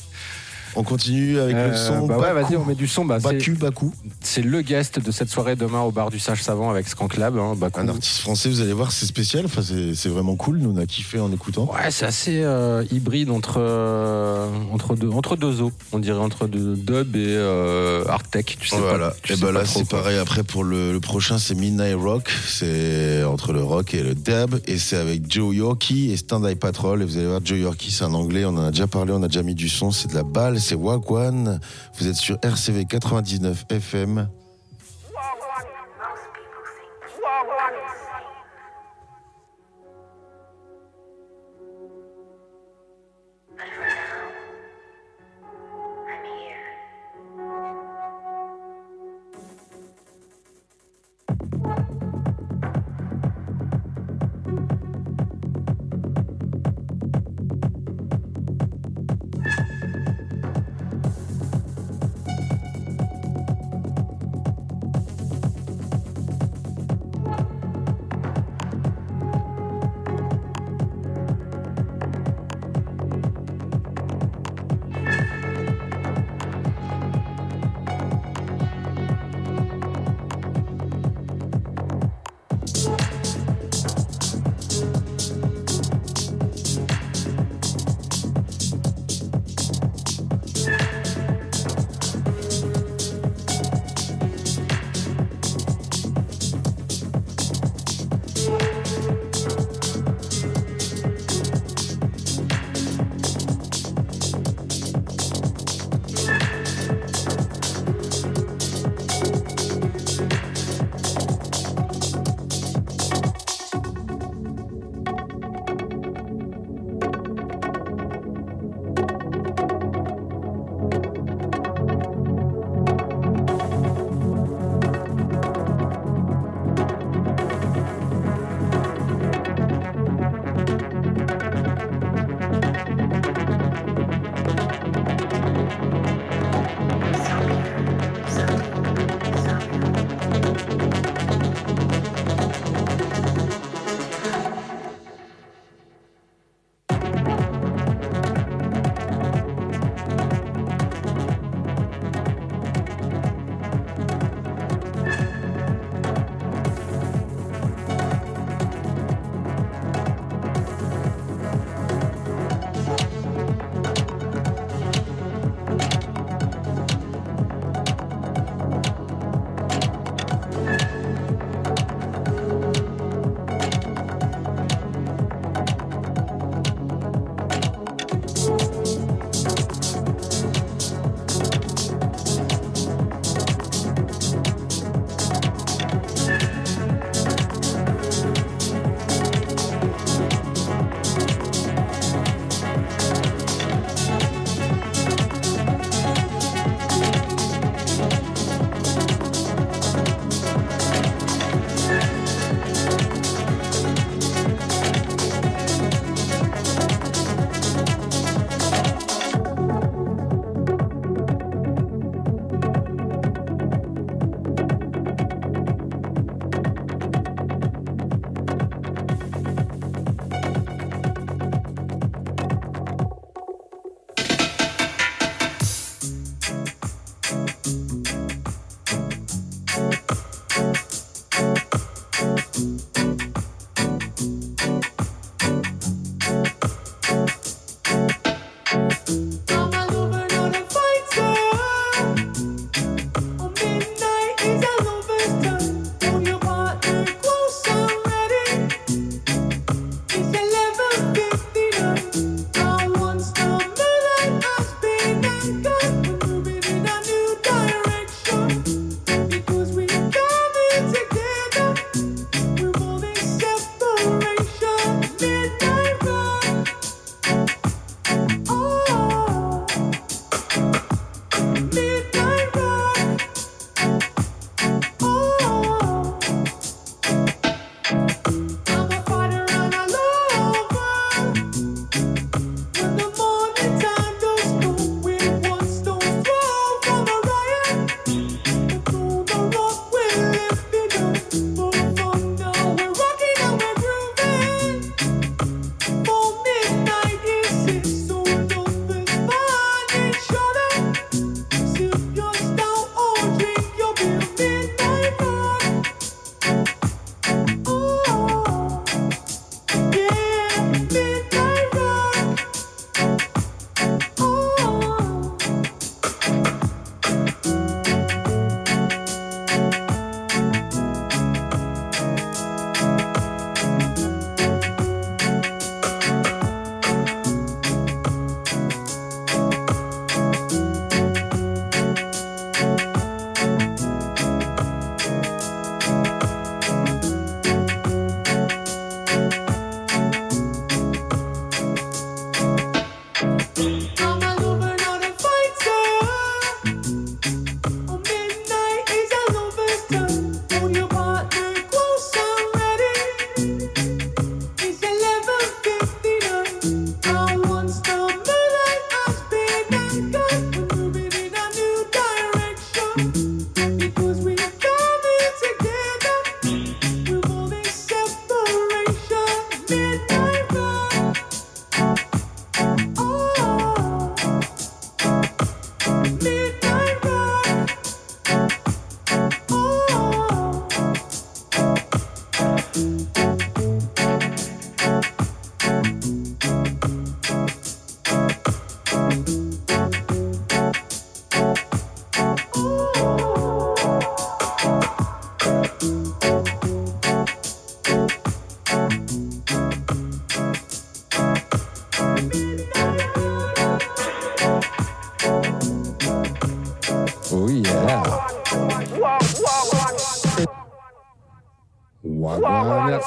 On 0.76 0.84
continue 0.84 1.40
avec 1.40 1.56
le 1.56 1.62
Euh, 1.62 1.88
son. 1.88 2.08
bah 2.08 2.18
ouais, 2.18 2.34
vas-y, 2.34 2.56
on 2.56 2.66
met 2.66 2.76
du 2.76 2.88
son. 2.88 3.06
Bah, 3.06 3.20
Baku, 3.20 3.54
Baku. 3.54 3.94
C'est 4.22 4.42
le 4.42 4.62
guest 4.62 5.00
de 5.00 5.12
cette 5.12 5.30
soirée 5.30 5.56
demain 5.56 5.82
au 5.82 5.92
bar 5.92 6.10
du 6.10 6.20
Singe 6.20 6.42
Savant 6.42 6.70
avec 6.70 6.88
Skank 6.88 7.18
Lab. 7.18 7.38
Hein. 7.38 7.56
Un 7.76 7.88
artiste 7.90 8.20
français, 8.20 8.50
vous 8.50 8.62
allez 8.62 8.74
voir, 8.74 8.92
c'est 8.92 9.06
spécial. 9.06 9.46
Enfin, 9.46 9.62
c'est 9.62 10.10
vraiment 10.10 10.36
cool. 10.36 10.58
Nous, 10.60 10.72
on 10.72 10.78
a 10.78 10.86
kiffé 10.86 11.20
en 11.20 11.32
écoutant. 11.32 11.70
Ouais, 11.72 11.92
c'est 11.92 12.06
assez 12.06 12.42
euh, 12.44 12.84
hybride 12.92 13.30
entre, 13.32 13.56
euh, 13.58 14.48
entre, 14.72 14.96
deux, 14.96 15.10
entre 15.10 15.36
deux 15.36 15.62
eaux. 15.62 15.72
On 15.92 16.00
dirait 16.00 16.20
entre 16.20 16.48
de, 16.48 16.76
dub 16.76 17.16
et 17.16 17.26
euh, 17.28 18.04
art 18.08 18.24
tech. 18.24 18.46
Tu 18.60 18.68
sais 18.68 18.78
voilà. 18.78 19.10
pas, 19.10 19.16
tu 19.24 19.34
et 19.34 19.36
sais 19.36 19.42
ben 19.42 19.48
pas 19.48 19.60
là, 19.60 19.66
c'est 19.66 19.88
pareil. 19.88 20.18
Après, 20.18 20.44
pour 20.44 20.64
le, 20.64 20.94
le 20.94 21.00
prochain, 21.00 21.38
c'est 21.38 21.56
Midnight 21.56 21.96
Rock. 21.96 22.32
C'est 22.48 23.24
entre 23.24 23.54
le 23.54 23.64
rock 23.64 23.94
et 23.94 24.04
le 24.04 24.16
dub. 24.16 24.60
Et 24.68 24.78
c'est 24.78 24.98
avec 24.98 25.32
Joe 25.32 25.56
Yorkie 25.56 26.12
et 26.12 26.18
Stand 26.18 26.46
Eye 26.46 26.56
Patrol. 26.56 27.02
Et 27.02 27.06
vous 27.06 27.18
allez 27.18 27.28
voir, 27.28 27.42
Joe 27.44 27.60
Yorkie, 27.60 27.92
c'est 27.92 28.04
un 28.06 28.14
anglais. 28.14 28.46
On 28.46 28.50
en 28.50 28.66
a 28.66 28.72
déjà 28.72 28.88
parlé. 28.88 29.12
On 29.14 29.24
a 29.24 29.28
déjà 29.28 29.44
mis 29.44 29.56
du 29.56 29.70
son. 29.70 29.92
C'est 29.92 30.10
de 30.10 30.16
la 30.16 30.24
balle. 30.24 30.60
C'est 30.62 30.76
Wagwan. 30.76 31.60
Vous 31.98 32.08
êtes 32.08 32.16
sur 32.16 32.38
RCV 32.44 32.86
99 32.86 33.66
FM. 33.70 34.28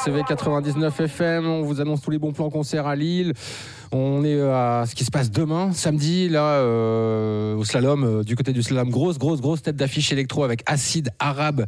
RCV 0.05 0.23
99 0.29 1.01
FM. 1.01 1.47
On 1.47 1.63
vous 1.63 1.81
annonce 1.81 2.03
tous 2.03 2.11
les 2.11 2.19
bons 2.19 2.35
plans 2.35 2.51
concerts 2.51 2.87
à 2.87 2.95
Lille. 2.95 3.33
On 3.91 4.23
est 4.23 4.39
à 4.39 4.85
ce 4.87 4.95
qui 4.95 5.03
se 5.03 5.11
passe 5.11 5.31
demain, 5.31 5.73
samedi, 5.73 6.29
là, 6.29 6.59
euh, 6.59 7.55
au 7.55 7.65
slalom, 7.65 8.05
euh, 8.05 8.23
du 8.23 8.37
côté 8.37 8.53
du 8.53 8.63
slalom. 8.63 8.91
Grosse, 8.91 9.17
grosse, 9.17 9.41
grosse 9.41 9.63
tête 9.63 9.77
d'affiche 9.77 10.13
électro 10.13 10.45
avec 10.45 10.63
Acide 10.67 11.09
Arabe 11.19 11.65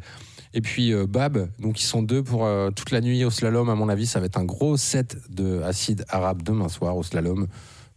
et 0.53 0.61
puis 0.61 0.93
euh, 0.93 1.07
Bab. 1.07 1.49
Donc, 1.61 1.81
ils 1.81 1.87
sont 1.87 2.03
deux 2.03 2.23
pour 2.23 2.45
euh, 2.45 2.71
toute 2.71 2.91
la 2.91 3.01
nuit 3.01 3.25
au 3.25 3.31
slalom. 3.31 3.71
À 3.71 3.75
mon 3.75 3.89
avis, 3.89 4.07
ça 4.07 4.21
va 4.21 4.27
être 4.27 4.39
un 4.39 4.45
gros 4.45 4.77
set 4.77 5.17
de 5.31 5.63
Acide 5.63 6.05
Arabe 6.11 6.43
demain 6.43 6.69
soir 6.69 6.95
au 6.95 7.03
slalom, 7.03 7.47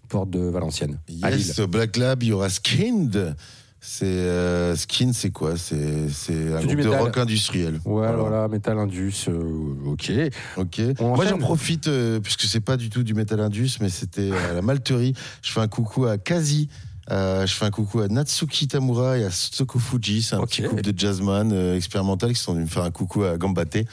porte 0.08 0.30
de 0.30 0.40
Valenciennes. 0.40 1.00
à 1.22 1.32
Lille. 1.32 1.48
Yes, 1.48 1.60
Black 1.60 1.98
Lab, 1.98 2.24
il 2.24 2.30
y 2.30 2.32
aura 2.32 2.48
Skinned. 2.48 3.36
C'est 3.82 4.06
euh, 4.06 4.76
Skin, 4.76 5.12
c'est 5.14 5.32
quoi? 5.32 5.58
C'est 5.58 6.10
c'est 6.10 6.54
un 6.54 6.58
groupe 6.60 6.72
de 6.72 6.76
métal. 6.76 7.00
rock 7.02 7.18
industriel. 7.18 7.80
Ouais, 7.86 8.12
voilà, 8.14 8.48
Metal 8.50 8.78
Indus, 8.78 9.26
euh, 9.30 9.74
ok. 9.86 10.12
Ok. 10.58 10.82
On 11.00 11.16
Moi, 11.16 11.26
j'en 11.26 11.38
profite 11.38 11.88
euh, 11.88 12.20
puisque 12.20 12.42
c'est 12.44 12.60
pas 12.60 12.76
du 12.76 12.90
tout 12.90 13.04
du 13.04 13.14
Metal 13.14 13.40
Indus, 13.40 13.78
mais 13.80 13.88
c'était 13.90 14.32
à 14.32 14.54
la 14.54 14.62
Malterie. 14.62 15.14
Je 15.42 15.52
fais 15.52 15.62
un 15.62 15.70
coucou 15.70 16.06
à 16.08 16.18
Kazi. 16.18 16.68
euh, 17.10 17.46
je 17.48 17.54
fais 17.56 17.66
un 17.66 17.72
coucou 17.72 18.02
à 18.02 18.10
Natsuki 18.10 18.68
Tamura 18.68 19.18
et 19.18 19.24
à 19.24 19.32
Soko 19.32 19.80
Fuji. 19.80 20.24
C'est 20.24 20.36
un 20.36 20.42
petit 20.42 20.62
groupe 20.62 20.82
de 20.82 20.94
jazzman 20.98 21.52
euh, 21.54 21.78
expérimental 21.78 22.34
qui 22.34 22.40
sont 22.40 22.54
venus 22.54 22.68
me 22.68 22.72
faire 22.74 22.84
un 22.84 22.92
coucou 22.92 23.24
à 23.24 23.38
Gambate. 23.38 23.78
Et 23.78 23.86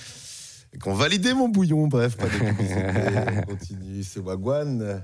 qui 0.82 0.88
ont 0.88 0.94
validé 0.94 1.32
mon 1.32 1.48
bouillon. 1.48 1.86
Bref, 1.86 2.16
pas 2.16 2.26
de. 2.26 2.30
On 3.38 3.42
continue. 3.52 4.02
C'est 4.02 4.18
Wagwan. 4.20 5.00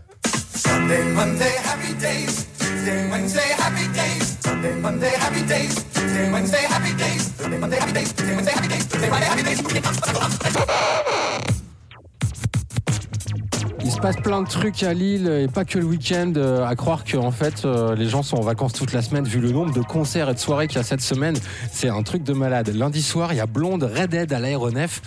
Il 13.84 13.90
se 13.90 13.98
passe 13.98 14.16
plein 14.16 14.42
de 14.42 14.48
trucs 14.48 14.82
à 14.82 14.94
Lille 14.94 15.28
et 15.28 15.48
pas 15.48 15.64
que 15.64 15.78
le 15.78 15.84
week-end. 15.84 16.32
euh, 16.36 16.66
À 16.66 16.76
croire 16.76 17.04
que 17.04 17.16
en 17.16 17.30
fait 17.30 17.64
euh, 17.64 17.94
les 17.94 18.08
gens 18.08 18.22
sont 18.22 18.36
en 18.36 18.42
vacances 18.42 18.72
toute 18.72 18.92
la 18.92 19.02
semaine 19.02 19.24
vu 19.24 19.40
le 19.40 19.50
nombre 19.50 19.72
de 19.72 19.80
concerts 19.82 20.28
et 20.30 20.34
de 20.34 20.38
soirées 20.38 20.66
qu'il 20.68 20.76
y 20.78 20.80
a 20.80 20.84
cette 20.84 21.00
semaine. 21.00 21.36
C'est 21.72 21.88
un 21.88 22.02
truc 22.02 22.22
de 22.24 22.32
malade. 22.32 22.68
Lundi 22.74 23.02
soir, 23.02 23.32
il 23.32 23.36
y 23.36 23.40
a 23.40 23.46
Blonde 23.46 23.82
Redhead 23.84 24.32
à 24.32 24.38
l'aéronef. 24.38 25.00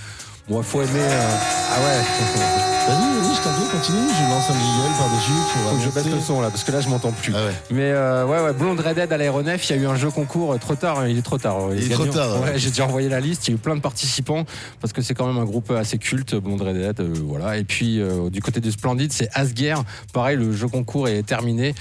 Bon, 0.47 0.61
faut 0.61 0.81
aimer. 0.81 0.89
euh, 0.99 1.29
Ah 1.75 1.79
ouais. 1.79 2.01
Vas-y, 2.85 3.19
vas-y, 3.19 3.35
je 3.35 3.41
t'en 3.41 3.49
prie, 3.49 3.67
continue. 3.71 4.07
Je 4.09 4.29
lance 4.29 4.47
un 4.47 4.53
jingle 4.53 4.95
par-dessus. 4.99 5.31
pour 5.31 5.71
Faut 5.71 5.75
que 5.77 5.81
je 5.81 5.89
baisse 5.89 6.13
le 6.13 6.21
son 6.21 6.39
là 6.39 6.51
parce 6.51 6.63
que 6.63 6.71
là 6.71 6.81
je 6.81 6.87
m'entends 6.89 7.11
plus. 7.11 7.33
Ah 7.35 7.45
ouais. 7.45 7.51
Mais 7.71 7.89
euh, 7.91 8.27
ouais 8.27 8.39
ouais 8.43 8.53
Blonde 8.53 8.79
Redhead 8.79 9.11
à 9.11 9.17
l'aéronef, 9.17 9.67
il 9.67 9.75
y 9.75 9.79
a 9.79 9.81
eu 9.81 9.87
un 9.87 9.95
jeu 9.95 10.11
concours 10.11 10.53
euh, 10.53 10.57
trop 10.59 10.75
tard, 10.75 10.99
hein, 10.99 11.07
il 11.07 11.17
est 11.17 11.23
trop 11.23 11.39
tard. 11.39 11.57
Il 11.75 11.79
est 11.83 11.87
gagnant. 11.89 12.03
trop 12.05 12.13
tard, 12.13 12.41
ouais. 12.43 12.49
Ouais, 12.51 12.59
j'ai 12.59 12.69
déjà 12.69 12.85
envoyé 12.85 13.09
la 13.09 13.19
liste, 13.19 13.47
il 13.47 13.51
y 13.51 13.53
a 13.53 13.55
eu 13.55 13.59
plein 13.59 13.75
de 13.75 13.81
participants 13.81 14.45
parce 14.81 14.93
que 14.93 15.01
c'est 15.01 15.15
quand 15.15 15.25
même 15.25 15.39
un 15.39 15.45
groupe 15.45 15.71
assez 15.71 15.97
culte 15.97 16.35
Blonde 16.35 16.61
Redhead 16.61 16.99
euh, 16.99 17.11
voilà. 17.25 17.57
Et 17.57 17.63
puis 17.63 17.99
euh, 17.99 18.29
du 18.29 18.39
côté 18.39 18.59
du 18.59 18.71
Splendide, 18.71 19.11
c'est 19.13 19.29
Asguerre. 19.33 19.83
Pareil, 20.13 20.37
le 20.37 20.53
jeu 20.53 20.67
concours 20.67 21.07
est 21.07 21.23
terminé. 21.23 21.73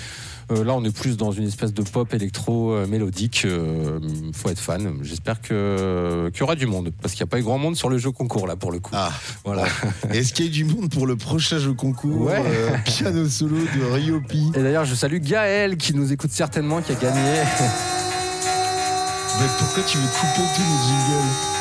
Euh, 0.51 0.65
là, 0.65 0.75
on 0.75 0.85
est 0.85 0.95
plus 0.95 1.17
dans 1.17 1.33
une 1.33 1.47
espèce 1.47 1.73
de 1.73 1.83
pop 1.83 2.13
électro 2.15 2.73
euh, 2.73 2.87
mélodique. 2.87 3.43
Euh, 3.45 3.99
faut 4.35 4.49
être 4.51 4.59
fan. 4.59 4.99
J'espère 5.03 5.41
que 5.41 6.29
qu'il 6.33 6.41
y 6.41 6.43
aura 6.43 6.55
du 6.55 6.67
monde 6.67 6.91
parce 7.01 7.15
qu'il 7.15 7.25
n'y 7.25 7.29
a 7.29 7.31
pas 7.31 7.39
eu 7.39 7.43
grand 7.43 7.59
monde 7.59 7.77
sur 7.77 7.89
le 7.89 7.99
jeu 7.99 8.11
concours 8.11 8.47
là 8.47 8.57
pour 8.57 8.73
le 8.73 8.79
coup. 8.81 8.93
Ah, 8.95 9.11
voilà. 9.45 9.65
Est-ce 10.11 10.33
qu'il 10.33 10.47
y 10.47 10.49
a 10.49 10.53
du 10.53 10.65
monde 10.65 10.91
pour 10.91 11.07
le 11.07 11.17
prochain 11.17 11.59
jeu 11.59 11.73
concours 11.73 12.27
Ouais. 12.27 12.43
euh, 12.45 12.71
Piano 12.85 13.29
solo 13.29 13.57
de 13.57 13.93
Ryopi. 13.93 14.53
Et 14.55 14.63
d'ailleurs, 14.63 14.85
je 14.85 14.95
salue 14.95 15.19
Gaël 15.19 15.77
qui 15.77 15.95
nous 15.95 16.13
écoute 16.13 16.31
certainement, 16.33 16.81
qui 16.83 16.93
a 16.93 16.97
gagné. 16.97 17.21
Mais 19.41 19.47
pourquoi 19.59 19.83
tu 19.83 19.99
veux 19.99 20.07
couper 20.09 20.43
tous 20.55 20.63
les 20.63 20.89
jingles? 20.89 21.54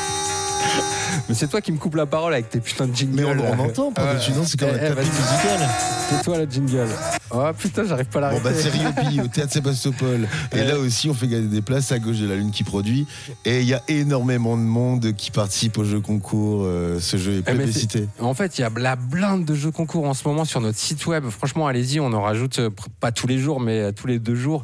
Mais 1.28 1.34
c'est 1.34 1.46
toi 1.48 1.60
qui 1.60 1.72
me 1.72 1.78
coupe 1.78 1.94
la 1.94 2.06
parole 2.06 2.34
avec 2.34 2.50
tes 2.50 2.60
putains 2.60 2.86
de 2.86 2.94
jingles. 2.94 3.14
Mais 3.16 3.24
on, 3.24 3.58
on 3.60 3.64
entend 3.64 3.92
par-dessus, 3.92 4.32
non 4.32 4.44
C'est 4.44 4.58
comme 4.58 4.68
un 4.68 4.72
eh, 4.76 4.88
tapis 4.88 4.94
vas-y. 4.94 5.06
musical. 5.06 5.68
C'est 6.10 6.22
toi 6.22 6.38
le 6.38 6.44
jingle. 6.50 6.88
Oh 7.30 7.44
putain, 7.58 7.84
j'arrive 7.84 8.06
pas 8.06 8.18
à 8.28 8.30
Bon 8.32 8.40
l'arrêter. 8.44 8.68
bah 8.70 8.70
c'est 8.94 9.02
Ryopi 9.08 9.20
au 9.20 9.26
théâtre 9.28 9.52
Sébastopol. 9.52 10.28
Et 10.52 10.62
là 10.64 10.78
aussi 10.78 11.08
on 11.08 11.14
fait 11.14 11.26
gagner 11.26 11.48
des 11.48 11.62
places 11.62 11.90
à 11.92 11.98
gauche 11.98 12.18
de 12.18 12.28
la 12.28 12.36
lune 12.36 12.50
qui 12.50 12.62
produit. 12.62 13.06
Et 13.46 13.60
il 13.60 13.66
y 13.66 13.74
a 13.74 13.82
énormément 13.88 14.56
de 14.56 14.62
monde 14.62 15.12
qui 15.16 15.30
participe 15.30 15.78
au 15.78 15.84
jeu 15.84 16.00
concours. 16.00 16.62
Euh, 16.64 17.00
ce 17.00 17.16
jeu 17.16 17.32
est 17.38 17.38
Eh, 17.38 17.54
plébiscité. 17.54 18.06
En 18.20 18.34
fait, 18.34 18.58
il 18.58 18.60
y 18.60 18.64
a 18.64 18.70
la 18.76 18.96
blinde 18.96 19.44
de 19.46 19.54
jeux 19.54 19.70
concours 19.70 20.04
en 20.06 20.14
ce 20.14 20.28
moment 20.28 20.44
sur 20.44 20.60
notre 20.60 20.78
site 20.78 21.06
web. 21.06 21.24
Franchement, 21.30 21.66
allez-y, 21.66 22.00
on 22.00 22.12
en 22.12 22.22
rajoute 22.22 22.58
euh, 22.58 22.70
pas 23.00 23.12
tous 23.12 23.26
les 23.26 23.38
jours, 23.38 23.60
mais 23.60 23.80
euh, 23.80 23.92
tous 23.92 24.06
les 24.06 24.18
deux 24.18 24.34
jours. 24.34 24.62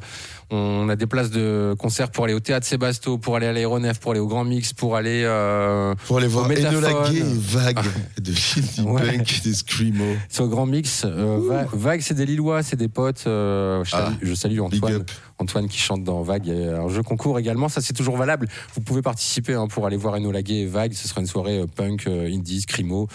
On 0.53 0.89
a 0.89 0.97
des 0.97 1.07
places 1.07 1.31
de 1.31 1.75
concert 1.79 2.11
pour 2.11 2.25
aller 2.25 2.35
au 2.35 2.41
théâtre 2.41 2.67
Sébasto, 2.67 3.19
pour 3.19 3.37
aller 3.37 3.47
à 3.47 3.53
l'aéronef, 3.53 4.01
pour 4.01 4.11
aller 4.11 4.21
au 4.21 4.27
Grand 4.27 4.45
Mix, 4.45 4.73
pour 4.73 4.97
aller 4.97 5.23
euh, 5.25 5.95
Pour 6.07 6.19
aller 6.19 6.27
voir. 6.27 6.51
Enola 6.51 7.09
Gay 7.11 7.23
Vague 7.25 7.79
de 8.21 8.33
Philippe 8.33 8.71
Ouais. 8.85 9.17
Punk 9.19 9.43
des 9.45 9.55
Screamo. 9.55 10.17
C'est 10.29 10.43
au 10.43 10.49
Grand 10.49 10.67
Mix. 10.67 11.03
Euh, 11.05 11.39
Va- 11.49 11.67
Vague, 11.73 12.01
c'est 12.01 12.15
des 12.15 12.27
Lillois, 12.27 12.63
c'est 12.65 12.77
des 12.77 12.89
potes. 12.89 13.25
euh, 13.27 13.85
je, 13.85 13.91
salue, 13.91 14.13
Ah, 14.13 14.19
je 14.23 14.35
salue 14.35 14.53
big 14.55 14.63
Antoine. 14.63 14.95
up. 14.95 15.11
Antoine 15.39 15.69
qui 15.69 15.79
chante 15.79 16.03
dans 16.05 16.23
Vague. 16.23 16.47
Il 16.49 16.59
y 16.61 16.69
a 16.69 16.81
un 16.83 16.89
jeu 16.89 17.03
concours 17.03 17.39
également. 17.39 17.69
Ça, 17.69 17.81
c'est 17.81 17.95
toujours 17.95 18.17
valable. 18.17 18.49
Vous 18.75 18.81
pouvez 18.81 19.03
participer 19.03 19.55
hein, 19.55 19.69
pour 19.69 19.87
aller 19.87 19.97
voir 19.97 20.15
Enola 20.15 20.43
Gay 20.43 20.63
et 20.63 20.67
Vague. 20.67 20.93
Ce 20.95 21.07
sera 21.09 21.21
une 21.21 21.27
soirée 21.29 21.61
euh, 21.61 21.67
punk, 21.67 22.07
euh, 22.09 22.27
indie, 22.27 22.61
scrimo. 22.61 23.07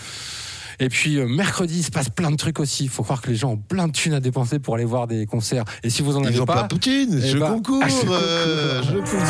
Et 0.79 0.89
puis 0.89 1.17
euh, 1.17 1.27
mercredi, 1.27 1.79
il 1.79 1.83
se 1.83 1.91
passe 1.91 2.09
plein 2.09 2.31
de 2.31 2.35
trucs 2.35 2.59
aussi. 2.59 2.83
Il 2.83 2.89
faut 2.89 3.03
croire 3.03 3.21
que 3.21 3.29
les 3.29 3.35
gens 3.35 3.51
ont 3.51 3.57
plein 3.57 3.87
de 3.87 3.93
thunes 3.93 4.13
à 4.13 4.19
dépenser 4.19 4.59
pour 4.59 4.75
aller 4.75 4.85
voir 4.85 5.07
des 5.07 5.25
concerts. 5.25 5.65
Et 5.83 5.89
si 5.89 6.01
vous 6.01 6.15
en 6.17 6.23
avez 6.23 6.35
Ils 6.35 6.41
ont 6.41 6.45
pas, 6.45 6.55
pas 6.55 6.63
Poutine, 6.67 7.21
eh 7.23 7.33
ben, 7.35 7.47
concours, 7.53 7.81
ah, 7.83 7.87
euh, 8.09 8.81
concours. 8.81 8.91
jeu 8.91 8.99
concours. 9.01 9.19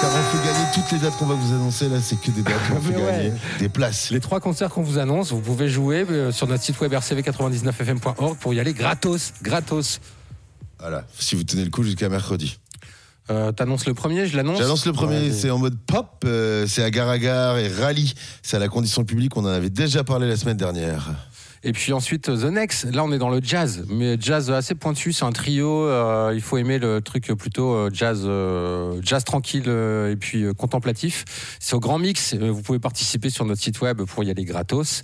Car 0.00 0.10
on 0.10 0.22
fait 0.36 0.46
gagner 0.46 0.64
toutes 0.72 0.92
les 0.92 0.98
dates 0.98 1.16
qu'on 1.18 1.26
va 1.26 1.34
vous 1.34 1.52
annoncer 1.52 1.88
là, 1.90 2.00
c'est 2.00 2.18
que 2.18 2.30
des 2.30 2.40
dates 2.42 2.54
où 2.70 2.76
on 2.76 2.80
fait 2.80 2.96
ouais. 2.96 3.12
gagner 3.12 3.32
des 3.58 3.68
places. 3.68 4.10
les 4.10 4.20
trois 4.20 4.40
concerts 4.40 4.70
qu'on 4.70 4.82
vous 4.82 4.98
annonce, 4.98 5.30
vous 5.30 5.40
pouvez 5.40 5.68
jouer 5.68 6.06
euh, 6.08 6.32
sur 6.32 6.46
notre 6.46 6.62
site 6.62 6.80
web 6.80 6.94
rcv99fm.org 6.94 8.38
pour 8.38 8.54
y 8.54 8.60
aller 8.60 8.72
gratos. 8.72 9.34
Gratos. 9.42 10.00
Voilà, 10.78 11.04
si 11.18 11.34
vous 11.34 11.44
tenez 11.44 11.64
le 11.64 11.70
coup 11.70 11.82
jusqu'à 11.82 12.08
mercredi. 12.08 12.58
Euh, 13.30 13.52
T'annonces 13.52 13.86
le 13.86 13.94
premier, 13.94 14.26
je 14.26 14.36
l'annonce. 14.36 14.58
J'annonce 14.58 14.86
le 14.86 14.92
premier, 14.92 15.20
Ouais, 15.20 15.30
c'est 15.32 15.50
en 15.50 15.58
mode 15.58 15.78
pop, 15.86 16.24
euh, 16.24 16.66
c'est 16.66 16.82
à 16.82 16.90
gare 16.90 17.08
à 17.08 17.18
gare 17.18 17.58
et 17.58 17.68
rallye. 17.68 18.12
C'est 18.42 18.56
à 18.56 18.60
la 18.60 18.68
condition 18.68 19.04
publique, 19.04 19.36
on 19.36 19.44
en 19.44 19.48
avait 19.48 19.70
déjà 19.70 20.04
parlé 20.04 20.28
la 20.28 20.36
semaine 20.36 20.56
dernière. 20.56 21.10
Et 21.62 21.72
puis 21.72 21.92
ensuite 21.92 22.22
The 22.24 22.44
Next, 22.44 22.86
là 22.94 23.04
on 23.04 23.12
est 23.12 23.18
dans 23.18 23.28
le 23.28 23.40
jazz, 23.42 23.84
mais 23.90 24.16
jazz 24.18 24.50
assez 24.50 24.74
pointu, 24.74 25.12
c'est 25.12 25.26
un 25.26 25.32
trio, 25.32 25.84
euh, 25.84 26.32
il 26.34 26.40
faut 26.40 26.56
aimer 26.56 26.78
le 26.78 27.02
truc 27.02 27.26
plutôt 27.34 27.74
euh, 27.74 27.90
jazz 27.92 28.22
euh, 28.24 28.98
jazz 29.02 29.24
tranquille 29.24 29.64
euh, 29.66 30.10
et 30.10 30.16
puis 30.16 30.44
euh, 30.44 30.54
contemplatif. 30.54 31.26
C'est 31.60 31.74
au 31.74 31.80
Grand 31.80 31.98
Mix, 31.98 32.32
euh, 32.32 32.50
vous 32.50 32.62
pouvez 32.62 32.78
participer 32.78 33.28
sur 33.28 33.44
notre 33.44 33.60
site 33.60 33.78
web 33.82 34.00
pour 34.04 34.24
y 34.24 34.30
aller 34.30 34.46
gratos. 34.46 35.02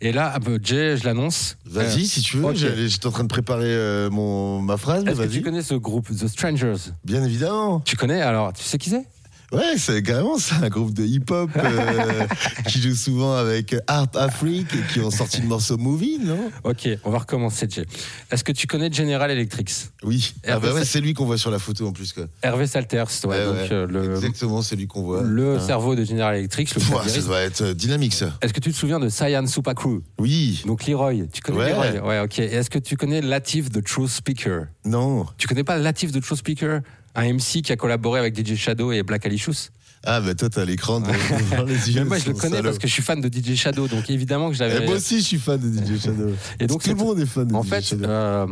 Et 0.00 0.12
là, 0.12 0.32
ah, 0.34 0.38
bah, 0.38 0.52
Jay, 0.62 0.96
je 0.96 1.04
l'annonce. 1.04 1.56
Vas-y, 1.64 2.06
si 2.06 2.20
tu 2.20 2.36
veux, 2.36 2.54
j'étais 2.54 3.06
en 3.06 3.10
train 3.10 3.24
de 3.24 3.28
préparer 3.28 3.66
euh, 3.66 4.10
mon, 4.10 4.60
ma 4.60 4.76
phrase, 4.76 5.04
Est-ce 5.06 5.20
que 5.20 5.26
tu 5.26 5.42
connais 5.42 5.62
ce 5.62 5.74
groupe, 5.74 6.08
The 6.08 6.28
Strangers? 6.28 6.92
Bien 7.04 7.24
évidemment. 7.24 7.80
Tu 7.80 7.96
connais 7.96 8.20
Alors, 8.20 8.52
tu 8.52 8.62
sais 8.62 8.78
qui 8.78 8.90
c'est? 8.90 9.04
Ouais, 9.50 9.78
c'est 9.78 10.02
carrément 10.02 10.36
ça, 10.38 10.56
un 10.62 10.68
groupe 10.68 10.92
de 10.92 11.04
hip-hop 11.04 11.50
euh, 11.56 12.26
qui 12.68 12.82
joue 12.82 12.94
souvent 12.94 13.32
avec 13.34 13.74
Art 13.86 14.08
Afrique 14.14 14.68
et 14.74 14.92
qui 14.92 15.00
ont 15.00 15.10
sorti 15.10 15.40
le 15.40 15.46
morceau 15.46 15.78
Movie, 15.78 16.18
non? 16.20 16.50
Ok, 16.64 16.86
on 17.04 17.10
va 17.10 17.18
recommencer, 17.20 17.66
Jay. 17.70 17.86
Est-ce 18.30 18.44
que 18.44 18.52
tu 18.52 18.66
connais 18.66 18.92
General 18.92 19.30
Electric? 19.30 19.70
Oui. 20.02 20.34
Ah 20.44 20.48
Hervé 20.50 20.68
bah 20.68 20.74
ouais, 20.74 20.84
c'est 20.84 21.00
lui 21.00 21.14
qu'on 21.14 21.24
voit 21.24 21.38
sur 21.38 21.50
la 21.50 21.58
photo 21.58 21.86
en 21.88 21.92
plus. 21.92 22.12
Quoi. 22.12 22.26
Hervé 22.42 22.66
Salters, 22.66 23.06
ouais, 23.24 23.28
Ouais, 23.30 23.44
donc 23.46 23.54
ouais. 23.54 23.68
euh, 23.72 23.86
le, 23.86 24.16
Exactement, 24.16 24.60
c'est 24.60 24.76
lui 24.76 24.86
qu'on 24.86 25.02
voit. 25.02 25.22
le 25.22 25.56
Hein. 25.56 25.60
cerveau 25.66 25.94
de 25.94 26.04
General 26.04 26.36
Electric, 26.36 26.74
le 26.74 26.80
Pouah, 26.82 27.08
ça 27.08 27.20
doit 27.22 27.40
être 27.40 27.62
euh, 27.62 27.74
dynamique 27.74 28.12
ça. 28.12 28.36
Est-ce 28.42 28.52
que 28.52 28.60
tu 28.60 28.70
te 28.70 28.76
souviens 28.76 29.00
de 29.00 29.08
Cyan 29.08 29.46
Super 29.46 29.74
Crew? 29.74 30.00
Oui. 30.18 30.62
Donc 30.66 30.86
Leroy, 30.86 31.26
tu 31.32 31.40
connais. 31.40 31.70
Leroy? 31.70 32.06
Ouais, 32.06 32.20
ok. 32.20 32.38
Et 32.40 32.52
est-ce 32.54 32.68
que 32.68 32.78
tu 32.78 32.96
connais 32.98 33.22
Latif 33.22 33.70
the 33.70 33.82
True 33.82 34.08
Speaker? 34.08 34.66
Non. 34.84 35.24
Tu 35.38 35.48
connais 35.48 35.64
pas 35.64 35.78
Latif 35.78 36.12
the 36.12 36.20
True 36.20 36.36
Speaker? 36.36 36.80
Un 37.18 37.32
MC 37.34 37.62
qui 37.62 37.72
a 37.72 37.76
collaboré 37.76 38.20
avec 38.20 38.36
DJ 38.38 38.54
Shadow 38.56 38.92
et 38.92 39.02
Black 39.02 39.26
Alicious 39.26 39.70
Ah, 40.04 40.20
bah 40.20 40.34
toi, 40.34 40.48
t'as 40.48 40.64
l'écran 40.64 41.00
de- 41.00 41.06
dans 41.56 41.64
les 41.64 41.90
yeux. 41.90 42.02
Mais 42.02 42.08
moi 42.08 42.18
je 42.18 42.26
le 42.28 42.34
connais 42.34 42.56
salaud. 42.56 42.62
parce 42.68 42.78
que 42.78 42.86
je 42.88 42.92
suis 42.92 43.02
fan 43.02 43.20
de 43.20 43.28
DJ 43.28 43.56
Shadow, 43.56 43.88
donc 43.88 44.08
évidemment 44.10 44.48
que 44.50 44.54
je 44.56 44.62
Eh, 44.62 44.68
l'avais. 44.68 44.86
moi 44.86 44.94
aussi, 44.96 45.18
je 45.20 45.24
suis 45.24 45.38
fan 45.38 45.58
de 45.58 45.68
DJ 45.68 46.00
Shadow. 46.00 46.30
Et 46.60 46.66
donc 46.66 46.82
tout 46.82 46.90
le 46.90 46.96
monde 46.96 47.18
est 47.18 47.26
fan 47.26 47.46
de 47.48 47.54
En 47.54 47.62
DJ 47.64 47.68
fait, 47.68 47.82
Shadow. 47.82 48.04
euh, 48.08 48.46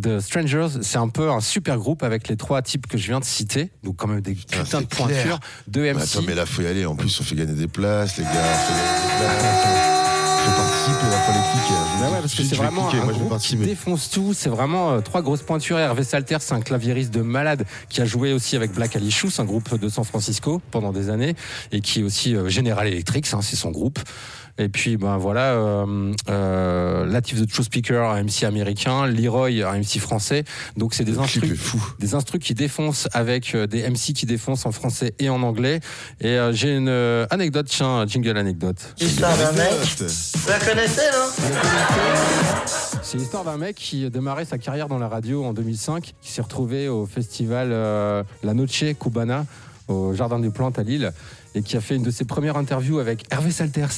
The 0.00 0.20
Strangers, 0.20 0.68
c'est 0.82 0.96
un 0.98 1.08
peu 1.08 1.30
un 1.30 1.40
super 1.40 1.76
groupe 1.78 2.02
avec 2.02 2.28
les 2.28 2.36
trois 2.36 2.62
types 2.62 2.86
que 2.86 2.96
je 2.96 3.08
viens 3.08 3.20
de 3.20 3.24
citer, 3.26 3.70
donc 3.82 3.96
quand 3.96 4.06
même 4.08 4.20
des 4.22 4.34
Putain, 4.34 4.62
putains 4.62 4.80
de 4.80 4.86
clair. 4.86 5.06
pointures, 5.08 5.40
deux 5.68 5.82
MC. 5.84 5.96
Mais 5.96 6.02
attends, 6.02 6.22
mais 6.26 6.34
là, 6.34 6.46
faut 6.46 6.62
y 6.62 6.66
aller. 6.66 6.86
En 6.86 6.94
plus, 6.96 7.20
on 7.20 7.24
fait 7.24 7.34
gagner 7.34 7.52
des 7.54 7.68
places, 7.68 8.16
les 8.18 8.24
gars. 8.24 8.30
On 8.32 8.54
fait 8.54 8.72
gagner 8.72 8.92
des 9.18 9.72
places. 9.72 9.88
Faut 10.44 10.50
participer, 10.50 11.06
il 11.06 11.20
faut 11.24 11.32
les 11.32 11.50
cliquer. 11.50 11.74
Je 11.96 12.02
Bah 12.02 12.10
ouais, 12.10 12.20
parce 12.20 12.34
que 12.34 12.42
c'est 12.42 12.48
je 12.50 12.54
vraiment 12.56 12.88
cliquer. 12.88 13.02
un 13.02 13.04
Moi, 13.04 13.12
je 13.14 13.18
vais 13.18 13.24
groupe 13.24 13.24
qui 13.24 13.30
participer. 13.30 13.64
défonce 13.66 14.10
tout. 14.10 14.34
C'est 14.34 14.48
vraiment 14.48 14.90
euh, 14.92 15.00
trois 15.00 15.22
grosses 15.22 15.42
pointures. 15.42 15.78
Hervé 15.78 16.02
Salter, 16.04 16.36
c'est 16.40 16.54
un 16.54 16.60
claviériste 16.60 17.12
de 17.12 17.22
malade 17.22 17.64
qui 17.88 18.00
a 18.00 18.04
joué 18.04 18.32
aussi 18.32 18.56
avec 18.56 18.72
Black 18.72 18.96
Alicious, 18.96 19.30
un 19.38 19.44
groupe 19.44 19.78
de 19.78 19.88
San 19.88 20.04
Francisco 20.04 20.60
pendant 20.70 20.92
des 20.92 21.10
années, 21.10 21.34
et 21.70 21.80
qui 21.80 22.00
est 22.00 22.02
aussi 22.02 22.34
euh, 22.34 22.48
General 22.48 22.86
Electric, 22.86 23.26
hein, 23.32 23.40
c'est 23.42 23.56
son 23.56 23.70
groupe. 23.70 23.98
Et 24.58 24.68
puis, 24.68 24.96
ben 24.96 25.16
voilà, 25.16 25.52
euh, 25.52 26.12
euh, 26.28 27.06
Latif 27.06 27.40
the 27.40 27.48
True 27.48 27.64
Speaker, 27.64 28.10
un 28.10 28.22
MC 28.22 28.44
américain, 28.44 29.06
Leroy, 29.06 29.62
un 29.64 29.78
MC 29.78 29.98
français. 29.98 30.44
Donc, 30.76 30.94
c'est 30.94 31.04
des 31.04 31.18
instrus, 31.18 31.58
des 31.98 32.14
instrus 32.14 32.40
qui 32.40 32.54
défoncent 32.54 33.08
avec 33.12 33.54
euh, 33.54 33.66
des 33.66 33.88
MC 33.88 34.12
qui 34.14 34.26
défoncent 34.26 34.66
en 34.66 34.72
français 34.72 35.14
et 35.18 35.30
en 35.30 35.42
anglais. 35.42 35.80
Et 36.20 36.38
euh, 36.38 36.52
j'ai 36.52 36.76
une 36.76 36.88
euh, 36.88 37.26
anecdote, 37.30 37.66
tiens, 37.68 38.06
jingle 38.06 38.36
anecdote. 38.36 38.76
L'histoire 39.00 39.36
d'un 39.36 39.52
mec. 39.52 39.72
Vous 39.98 40.48
la 40.48 40.58
connaissez, 40.58 41.02
non? 41.12 41.46
C'est 43.02 43.18
l'histoire 43.18 43.44
d'un 43.44 43.56
mec 43.58 43.76
qui 43.76 44.06
a 44.06 44.10
démarré 44.10 44.44
sa 44.44 44.58
carrière 44.58 44.88
dans 44.88 44.98
la 44.98 45.08
radio 45.08 45.44
en 45.44 45.52
2005, 45.52 46.14
qui 46.20 46.32
s'est 46.32 46.40
retrouvé 46.40 46.88
au 46.88 47.04
festival 47.04 47.68
euh, 47.72 48.22
La 48.42 48.54
Noche 48.54 48.84
Cubana 48.98 49.44
au 49.88 50.14
Jardin 50.14 50.38
des 50.38 50.50
Plantes 50.50 50.78
à 50.78 50.82
Lille 50.82 51.12
et 51.54 51.62
qui 51.62 51.76
a 51.76 51.80
fait 51.80 51.96
une 51.96 52.02
de 52.02 52.10
ses 52.10 52.24
premières 52.24 52.56
interviews 52.56 52.98
avec 52.98 53.26
Hervé 53.30 53.50
Salters. 53.50 53.90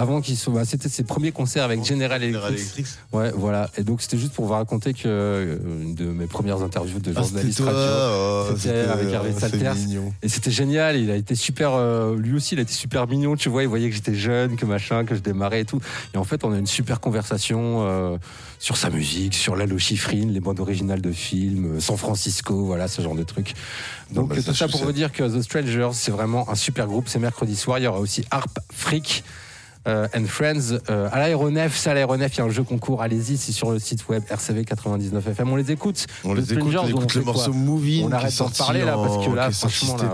Avant 0.00 0.20
qu'il 0.20 0.36
soit, 0.36 0.52
bah, 0.54 0.64
c'était 0.64 0.88
ses 0.88 1.02
premiers 1.02 1.32
concerts 1.32 1.64
avec 1.64 1.84
General 1.84 2.22
Electric. 2.22 2.86
Ouais, 3.12 3.32
voilà. 3.34 3.68
Et 3.76 3.82
donc 3.82 4.00
c'était 4.00 4.16
juste 4.16 4.32
pour 4.32 4.44
vous 4.46 4.52
raconter 4.52 4.94
que 4.94 5.02
euh, 5.06 5.56
une 5.82 5.96
de 5.96 6.04
mes 6.04 6.26
premières 6.28 6.62
interviews 6.62 7.00
de 7.00 7.12
Ah, 7.16 7.22
journaliste 7.22 7.58
toi, 7.58 7.66
radio, 7.66 7.80
oh, 7.82 8.44
c'était 8.50 8.60
c'était- 8.60 8.90
avec 8.90 9.08
Hervé 9.12 9.30
oh, 9.32 9.34
c'est 9.40 9.48
Salters. 9.50 9.74
Et 10.22 10.28
c'était 10.28 10.52
génial. 10.52 10.96
Il 10.96 11.10
a 11.10 11.16
été 11.16 11.34
super. 11.34 11.72
euh, 11.74 12.16
lui 12.16 12.36
aussi, 12.36 12.54
il 12.54 12.58
a 12.60 12.62
été 12.62 12.72
super 12.72 13.08
mignon. 13.08 13.34
Tu 13.34 13.48
vois, 13.48 13.62
il 13.64 13.68
voyait 13.68 13.88
que 13.88 13.94
j'étais 13.96 14.14
jeune, 14.14 14.54
que 14.56 14.66
machin, 14.66 15.04
que 15.04 15.16
je 15.16 15.20
démarrais 15.20 15.62
et 15.62 15.64
tout. 15.64 15.80
Et 16.14 16.16
en 16.16 16.24
fait, 16.24 16.44
on 16.44 16.52
a 16.52 16.58
une 16.58 16.66
super 16.68 17.00
conversation 17.00 17.84
euh, 17.86 18.16
sur 18.60 18.76
sa 18.76 18.90
musique, 18.90 19.34
sur 19.34 19.56
Lalo 19.56 19.78
Schifrin, 19.78 20.26
les 20.28 20.40
bandes 20.40 20.60
originales 20.60 21.00
de 21.00 21.10
films, 21.10 21.76
euh, 21.76 21.80
San 21.80 21.96
Francisco, 21.96 22.64
voilà, 22.64 22.86
ce 22.86 23.02
genre 23.02 23.16
de 23.16 23.24
trucs. 23.24 23.54
Donc 24.12 24.28
bah, 24.30 24.36
tout 24.36 24.54
ça, 24.54 24.68
pour 24.68 24.78
sais. 24.78 24.84
vous 24.86 24.92
dire 24.92 25.10
que 25.10 25.24
The 25.24 25.42
Strangers, 25.42 25.90
c'est 25.94 26.12
vraiment 26.12 26.48
un 26.48 26.54
super 26.54 26.86
groupe. 26.86 27.08
C'est 27.08 27.18
mercredi 27.18 27.56
soir. 27.56 27.78
Il 27.80 27.84
y 27.84 27.86
aura 27.88 27.98
aussi 27.98 28.24
Harp 28.30 28.60
Freak. 28.72 29.24
Euh, 29.88 30.06
and 30.14 30.26
Friends 30.26 30.78
euh, 30.90 31.08
à 31.10 31.18
l'aéronef, 31.18 31.76
c'est 31.76 31.90
à 31.90 31.94
l'aéronef, 31.94 32.34
il 32.34 32.38
y 32.38 32.40
a 32.42 32.44
un 32.44 32.50
jeu 32.50 32.62
concours, 32.62 33.02
allez-y, 33.02 33.36
c'est 33.36 33.52
sur 33.52 33.70
le 33.72 33.78
site 33.78 34.06
web 34.08 34.22
RCV 34.28 34.64
99 34.64 35.26
FM, 35.26 35.50
on 35.50 35.56
les 35.56 35.70
écoute. 35.70 36.06
On 36.24 36.34
les 36.34 36.52
écoute, 36.52 36.74
on 36.78 36.86
écoute 36.86 37.14
le 37.14 37.22
morceau 37.22 37.52
quoi 37.52 37.60
Moving 37.60 38.04
On 38.06 38.12
arrête 38.12 38.36
d'en 38.36 38.50
parler 38.50 38.84
là 38.84 38.94
parce 38.94 39.26
que 39.26 39.34
là, 39.34 39.50
franchement, 39.50 39.96
là, 39.96 40.12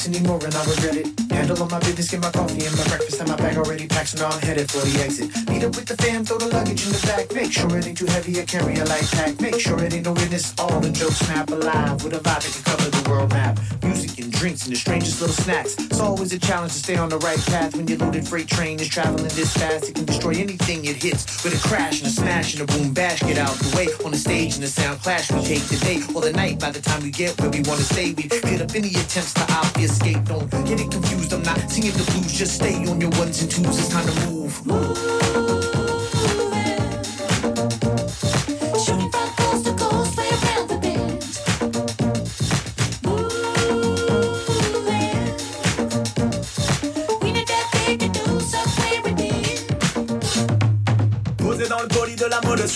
once 0.00 0.16
anymore 0.16 0.40
and 0.44 0.54
I 0.54 0.64
regret 0.64 0.96
it. 0.96 1.32
Handle 1.32 1.62
all 1.62 1.68
my 1.68 1.78
business, 1.80 2.10
get 2.10 2.20
my 2.20 2.30
coffee 2.30 2.64
and 2.64 2.76
my 2.76 2.84
breakfast 2.88 3.20
and 3.20 3.28
my 3.28 3.36
bag 3.36 3.56
already 3.56 3.86
packed, 3.86 4.08
so 4.08 4.18
now 4.18 4.34
I'm 4.34 4.40
headed 4.40 4.70
for 4.70 4.78
the 4.78 5.02
exit. 5.02 5.28
Meet 5.48 5.64
up 5.64 5.76
with 5.76 5.86
the 5.86 5.96
fam, 5.96 6.24
throw 6.24 6.38
the 6.38 6.46
luggage 6.46 6.86
in 6.86 6.92
the 6.92 7.06
back. 7.06 7.32
Make 7.34 7.52
sure 7.52 7.76
it 7.76 7.86
ain't 7.86 7.98
too 7.98 8.06
heavy, 8.06 8.40
I 8.40 8.44
carry 8.44 8.76
a 8.76 8.84
light 8.84 9.08
pack. 9.12 9.40
Make 9.40 9.60
sure 9.60 9.82
it 9.84 9.92
ain't 9.92 10.04
no 10.06 10.12
witness, 10.12 10.54
all 10.58 10.80
the 10.80 10.90
jokes 10.90 11.18
snap 11.18 11.50
alive 11.50 12.02
with 12.04 12.14
a 12.14 12.18
vibe 12.18 12.42
that 12.42 12.52
can 12.52 12.62
cover 12.64 12.90
the 12.90 13.10
world 13.10 13.30
map. 13.30 13.58
Music 13.82 14.18
and 14.24 14.29
drinks 14.40 14.64
and 14.64 14.72
the 14.72 14.78
strangest 14.78 15.20
little 15.20 15.36
snacks. 15.36 15.74
It's 15.78 16.00
always 16.00 16.32
a 16.32 16.38
challenge 16.38 16.72
to 16.72 16.78
stay 16.78 16.96
on 16.96 17.10
the 17.10 17.18
right 17.18 17.38
path 17.52 17.76
when 17.76 17.86
your 17.86 17.98
loaded 17.98 18.26
freight 18.26 18.48
train 18.48 18.80
is 18.80 18.88
traveling 18.88 19.24
this 19.24 19.52
fast. 19.52 19.90
It 19.90 19.96
can 19.96 20.06
destroy 20.06 20.30
anything 20.30 20.82
it 20.86 20.96
hits 20.96 21.44
with 21.44 21.52
a 21.52 21.68
crash 21.68 21.98
and 22.00 22.08
a 22.08 22.10
smash 22.10 22.54
and 22.54 22.62
a 22.62 22.72
boom 22.72 22.94
bash. 22.94 23.20
Get 23.20 23.36
out 23.36 23.54
the 23.56 23.76
way 23.76 23.88
on 24.02 24.12
the 24.12 24.16
stage 24.16 24.54
and 24.54 24.62
the 24.62 24.68
sound 24.68 24.98
clash. 25.02 25.30
We 25.30 25.42
take 25.42 25.64
the 25.64 25.76
day 25.84 26.00
or 26.14 26.22
the 26.22 26.32
night. 26.32 26.58
By 26.58 26.70
the 26.70 26.80
time 26.80 27.02
we 27.02 27.10
get 27.10 27.38
where 27.38 27.50
we 27.50 27.60
wanna 27.68 27.82
stay, 27.82 28.14
we 28.14 28.22
get 28.28 28.62
up 28.62 28.74
any 28.74 28.88
attempts 28.88 29.34
to 29.34 29.42
obfuscate. 29.52 30.24
Don't 30.24 30.48
get 30.64 30.80
it 30.80 30.90
confused. 30.90 31.34
I'm 31.34 31.42
not 31.42 31.70
singing 31.70 31.92
the 31.92 32.04
blues. 32.10 32.32
Just 32.32 32.54
stay 32.54 32.76
on 32.86 32.98
your 32.98 33.10
ones 33.20 33.42
and 33.42 33.50
twos. 33.50 33.78
It's 33.78 33.88
time 33.88 34.06
to 34.06 34.30
move. 34.30 34.40
Posé 34.64 35.69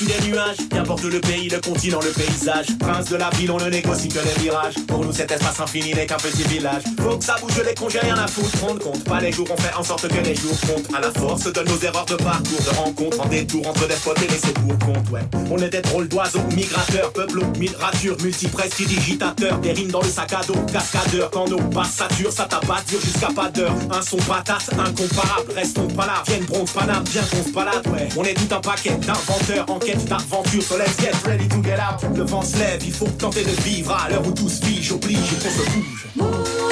de 0.01 0.14
nuages 0.35 0.57
Qu'importe 0.71 1.05
le 1.05 1.21
pays, 1.21 1.49
le 1.49 1.61
continent, 1.61 2.01
le 2.01 2.11
paysage. 2.11 2.67
Prince 2.79 3.09
de 3.09 3.17
la 3.17 3.31
ville, 3.31 3.51
on 3.51 3.59
ne 3.59 3.71
négocie 3.71 4.09
que 4.09 4.19
les 4.19 4.43
virages. 4.43 4.75
Pour 4.87 5.05
nous 5.05 5.13
cet 5.13 5.31
espace 5.31 5.61
infini 5.61 5.95
n'est 5.95 6.07
qu'un 6.07 6.17
petit 6.17 6.43
village. 6.43 6.83
Faut 7.01 7.17
que 7.17 7.25
ça 7.25 7.37
bouge 7.41 7.63
les 7.65 7.75
congés, 7.75 8.01
rien 8.01 8.17
à 8.17 8.27
foutre. 8.27 8.51
Prendre 8.59 8.81
compte, 8.81 9.05
pas 9.05 9.21
les 9.21 9.33
jours, 9.33 9.47
on 9.51 9.57
fait 9.57 9.75
en 9.75 9.83
sorte 9.83 10.09
que 10.09 10.25
les 10.25 10.35
jours 10.35 10.57
comptent. 10.67 10.95
À 10.95 11.01
la 11.01 11.11
force 11.13 11.45
de 11.45 11.61
nos 11.63 11.79
erreurs 11.79 12.07
de 12.07 12.17
parcours 12.17 12.61
De 12.65 12.77
rencontres 12.77 13.21
en 13.21 13.29
détour 13.29 13.67
entre 13.67 13.87
des 13.87 13.95
spots 13.95 14.15
et 14.17 14.29
laissés 14.31 14.53
pour 14.53 14.79
compte 14.79 15.11
ouais. 15.11 15.21
On 15.51 15.59
est 15.59 15.71
des 15.71 15.81
drôles 15.81 16.09
d'oiseaux, 16.09 16.43
migrateurs 16.55 17.13
Peuple 17.13 17.41
migrature, 17.59 18.17
multiprestidigitateurs 18.23 19.59
Des 19.59 19.73
rimes 19.73 19.91
dans 19.91 20.03
le 20.03 20.09
sac 20.09 20.33
à 20.33 20.41
dos, 20.47 20.57
cascadeurs. 20.73 21.31
Quand 21.31 21.49
nos 21.49 21.61
basses 21.61 21.95
saturent, 21.95 22.33
ça 22.33 22.45
tabasse 22.45 22.87
dur 22.87 23.01
jusqu'à 23.01 23.29
pas 23.29 23.49
d'heure. 23.51 23.75
Un 23.91 24.03
son 24.03 24.17
patate, 24.17 24.71
incomparable 24.73 25.53
Restons 25.55 25.89
pas 25.89 26.07
là, 26.07 26.23
viennent 26.27 26.45
bronze, 26.45 26.71
paname 26.73 27.05
Bien 27.05 27.23
qu'on 27.23 27.45
se 27.45 27.53
balade, 27.53 27.87
ouais. 27.89 28.09
On 28.17 28.25
est 28.25 28.35
tout 28.35 28.55
un 28.55 28.61
paquet 28.61 28.91
d'inventeurs 28.91 29.67
en 29.69 29.79
quête 30.25 30.31
d'aventure 30.31 30.63
So 30.63 30.77
let's 30.77 30.97
get 31.01 31.15
ready 31.27 31.49
to 31.49 31.63
get 31.63 31.79
out. 31.79 32.03
Le 32.17 32.25
vent 32.25 32.43
se 32.43 32.59
lève, 32.59 32.83
il 32.85 32.93
faut 32.93 33.09
tenter 33.19 33.45
de 33.45 33.63
vivre. 33.63 33.93
À 33.93 34.09
l'heure 34.09 34.27
où 34.27 34.33
tout 34.33 34.49
se 34.49 34.65
fige, 34.65 34.93
oblige 34.93 35.19
qu'on 35.43 35.51
se 35.51 35.71
bouge 35.71 36.64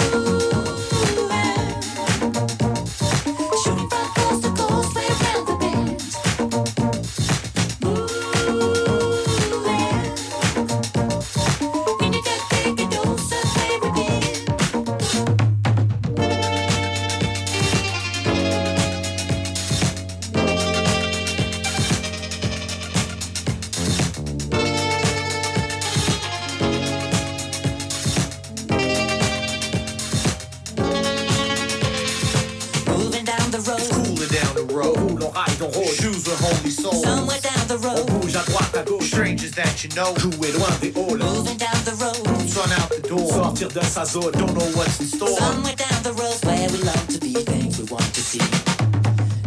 Strangers 39.92 40.14
that 40.16 40.22
you 40.22 40.30
know. 40.30 40.36
Jouer 40.38 40.52
loin 40.52 40.78
des 40.80 40.92
halls. 40.94 41.18
Moving 41.18 41.58
down 41.58 41.84
the 41.84 41.94
road. 42.00 42.26
On 42.56 42.72
out 42.72 42.90
the 42.90 43.08
door. 43.08 43.28
Sortir 43.28 43.68
de 43.68 43.82
sa 43.84 44.04
zone 44.04 44.32
Don't 44.32 44.54
know 44.54 44.66
what's 44.76 45.00
in 45.00 45.06
store. 45.06 45.38
Somewhere 45.38 45.74
down 45.74 46.02
the 46.02 46.12
road 46.12 46.38
where 46.44 46.68
we 46.70 46.78
love 46.78 47.06
to 47.08 47.18
be, 47.18 47.34
things 47.44 47.78
we 47.78 47.84
want 47.90 48.14
to 48.14 48.20
see. 48.20 48.40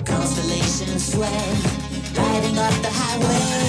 Constellations 0.06 1.14
sway, 1.14 1.28
riding 2.16 2.58
up 2.58 2.74
the 2.82 2.90
highway. 2.90 3.65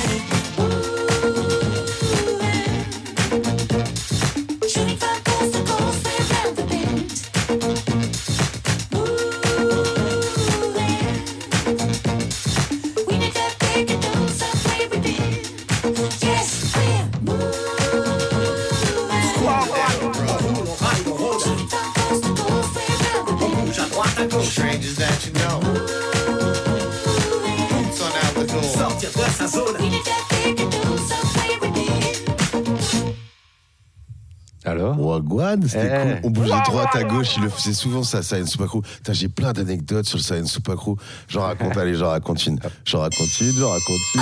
C'était 35.66 35.86
Eh. 35.86 36.02
cool. 36.02 36.20
On 36.24 36.30
bougeait 36.30 36.60
droite 36.64 36.94
à 36.94 37.02
gauche, 37.04 37.36
il 37.36 37.42
le 37.44 37.48
faisait 37.50 37.72
souvent 37.74 38.02
ça, 38.02 38.22
Science. 38.22 38.56
Putain, 38.56 39.12
j'ai 39.12 39.28
plein 39.28 39.52
d'anecdotes 39.52 40.06
sur 40.06 40.18
le 40.18 40.22
Science 40.22 40.52
Supacro. 40.52 40.96
J'en 41.28 41.42
raconte, 41.42 41.76
allez, 41.76 41.94
j'en 41.94 42.08
raconte 42.08 42.44
une. 42.46 42.58
J'en 42.84 43.00
raconte 43.00 43.40
une, 43.40 43.52
j'en 43.56 43.70
raconte 43.70 44.00
une. 44.14 44.20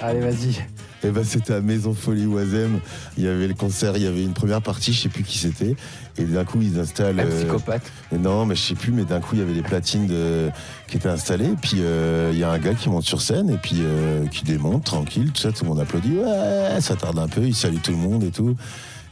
Allez, 0.00 0.20
vas-y. 0.20 0.56
Et 1.04 1.10
ben 1.10 1.24
c'était 1.24 1.54
à 1.54 1.60
Maison 1.60 1.94
Folie 1.94 2.26
Oisem. 2.26 2.80
Il 3.18 3.24
y 3.24 3.28
avait 3.28 3.48
le 3.48 3.54
concert, 3.54 3.96
il 3.96 4.04
y 4.04 4.06
avait 4.06 4.22
une 4.22 4.34
première 4.34 4.62
partie, 4.62 4.92
je 4.92 5.02
sais 5.02 5.08
plus 5.08 5.24
qui 5.24 5.38
c'était. 5.38 5.74
Et 6.18 6.24
d'un 6.24 6.44
coup 6.44 6.60
ils 6.62 6.78
installent. 6.78 7.18
Un 7.18 7.24
euh, 7.24 7.40
psychopathe. 7.40 7.90
non, 8.16 8.46
mais 8.46 8.54
je 8.54 8.60
sais 8.60 8.74
plus, 8.74 8.92
mais 8.92 9.04
d'un 9.04 9.20
coup, 9.20 9.34
il 9.34 9.40
y 9.40 9.42
avait 9.42 9.54
les 9.54 9.62
platines 9.62 10.06
de... 10.06 10.50
qui 10.86 10.96
étaient 10.96 11.08
installées. 11.08 11.46
Et 11.46 11.56
puis, 11.60 11.78
euh, 11.78 12.30
il 12.32 12.38
y 12.38 12.44
a 12.44 12.50
un 12.50 12.58
gars 12.58 12.74
qui 12.74 12.88
monte 12.88 13.04
sur 13.04 13.20
scène 13.20 13.50
et 13.50 13.56
puis 13.56 13.78
euh, 13.80 14.26
qui 14.26 14.44
démonte 14.44 14.84
tranquille. 14.84 15.30
Tout 15.32 15.40
ça, 15.40 15.52
tout 15.52 15.64
le 15.64 15.70
monde 15.70 15.80
applaudit. 15.80 16.18
Ouais, 16.18 16.80
ça 16.80 16.94
tarde 16.96 17.18
un 17.18 17.28
peu. 17.28 17.42
Il 17.42 17.54
salue 17.54 17.78
tout 17.82 17.92
le 17.92 17.96
monde 17.96 18.22
et 18.24 18.30
tout. 18.30 18.56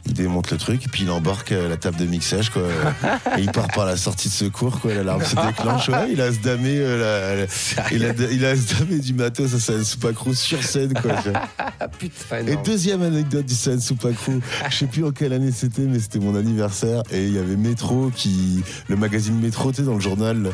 Il 0.07 0.13
démonte 0.13 0.49
le 0.51 0.57
truc 0.57 0.83
et 0.83 0.87
puis 0.89 1.03
il 1.03 1.11
embarque 1.11 1.51
euh, 1.51 1.69
la 1.69 1.77
table 1.77 1.97
de 1.97 2.05
mixage 2.05 2.49
quoi. 2.49 2.63
et 3.37 3.41
il 3.41 3.51
part 3.51 3.67
par 3.67 3.85
la 3.85 3.95
sortie 3.95 4.29
de 4.29 4.33
secours 4.33 4.79
quoi. 4.79 4.93
L'alarme 4.93 5.23
se 5.23 5.35
déclenche. 5.47 5.89
Ouais, 5.89 6.11
il 6.11 6.19
a 6.21 6.31
se 6.33 6.39
damé, 6.39 6.75
euh, 6.77 6.97
la- 6.97 7.45
la- 7.45 7.91
il, 7.93 8.05
a, 8.05 8.13
il 8.31 8.45
a 8.45 8.55
se 8.55 8.73
damé 8.79 8.99
du 8.99 9.13
matos. 9.13 9.55
C'est 9.57 9.75
un 9.75 9.83
Soupacrou 9.83 10.33
sur 10.33 10.61
scène 10.63 10.93
quoi. 10.93 11.13
Putain, 11.99 12.47
Et 12.47 12.55
deuxième 12.65 13.01
anecdote 13.03 13.45
du 13.45 13.53
San 13.53 13.79
Soupacrou, 13.79 14.39
je 14.69 14.75
sais 14.75 14.87
plus 14.87 15.03
en 15.05 15.11
quelle 15.11 15.33
année 15.33 15.51
c'était, 15.51 15.83
mais 15.83 15.99
c'était 15.99 16.19
mon 16.19 16.35
anniversaire 16.35 17.03
et 17.11 17.23
il 17.27 17.33
y 17.33 17.37
avait 17.37 17.55
Métro 17.55 18.11
qui, 18.15 18.63
le 18.87 18.95
magazine 18.95 19.39
Métro, 19.39 19.71
tu 19.71 19.77
sais, 19.77 19.83
dans 19.83 19.93
le 19.95 19.99
journal. 20.01 20.49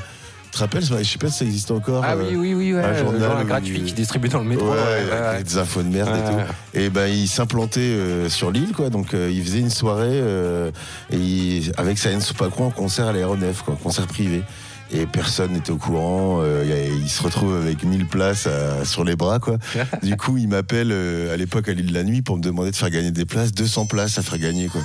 Tu 0.51 0.51
te 0.51 0.57
rappelles, 0.59 0.83
je 0.83 1.03
sais 1.03 1.17
pas 1.17 1.29
si 1.29 1.39
ça 1.39 1.45
existe 1.45 1.69
encore. 1.71 2.03
Ah 2.05 2.13
euh, 2.13 2.23
oui, 2.29 2.35
oui, 2.35 2.53
oui, 2.53 2.73
ouais. 2.73 2.83
un 2.83 2.91
le 3.11 3.19
journal 3.19 3.45
gratuit 3.45 3.81
qui 3.83 3.93
distribue 3.93 4.29
dans 4.29 4.39
le 4.39 4.45
métro. 4.45 4.65
Ouais, 4.69 4.75
ouais, 4.75 5.11
avec 5.17 5.45
des 5.45 5.57
infos 5.57 5.83
de 5.83 5.89
merde 5.89 6.09
et 6.15 6.29
tout. 6.31 6.79
Et 6.79 6.89
ben 6.89 7.07
il 7.07 7.27
s'implantait 7.27 7.79
euh, 7.81 8.29
sur 8.29 8.49
l'île, 8.51 8.71
quoi. 8.73 8.89
Donc 8.89 9.13
euh, 9.13 9.29
il 9.31 9.43
faisait 9.43 9.59
une 9.59 9.69
soirée 9.69 10.07
euh, 10.09 10.71
et 11.11 11.17
il- 11.17 11.71
avec 11.77 11.97
Sayen 11.97 12.19
Soupacrou 12.21 12.63
en 12.63 12.69
concert 12.71 13.07
à 13.07 13.13
l'aéronef, 13.13 13.61
quoi, 13.61 13.77
concert 13.81 14.07
privé. 14.07 14.41
Et 14.89 15.05
personne 15.05 15.51
n'était 15.51 15.71
au 15.71 15.77
courant. 15.77 16.39
euh, 16.41 16.63
il 17.03 17.09
se 17.09 17.21
retrouve 17.21 17.55
avec 17.57 17.83
1000 17.83 18.07
places 18.07 18.47
à- 18.47 18.85
sur 18.85 19.03
les 19.03 19.17
bras, 19.17 19.39
quoi. 19.39 19.57
du 20.01 20.15
coup, 20.15 20.37
il 20.37 20.47
m'appelle 20.47 20.89
euh, 20.91 21.33
à 21.33 21.37
l'époque 21.37 21.67
à 21.67 21.73
l'île 21.73 21.87
de 21.87 21.93
la 21.93 22.03
nuit 22.05 22.21
pour 22.21 22.37
me 22.37 22.41
demander 22.41 22.71
de 22.71 22.75
faire 22.75 22.89
gagner 22.89 23.11
des 23.11 23.25
places, 23.25 23.51
200 23.51 23.85
places 23.85 24.17
à 24.17 24.21
faire 24.21 24.39
gagner, 24.39 24.67
quoi. 24.67 24.81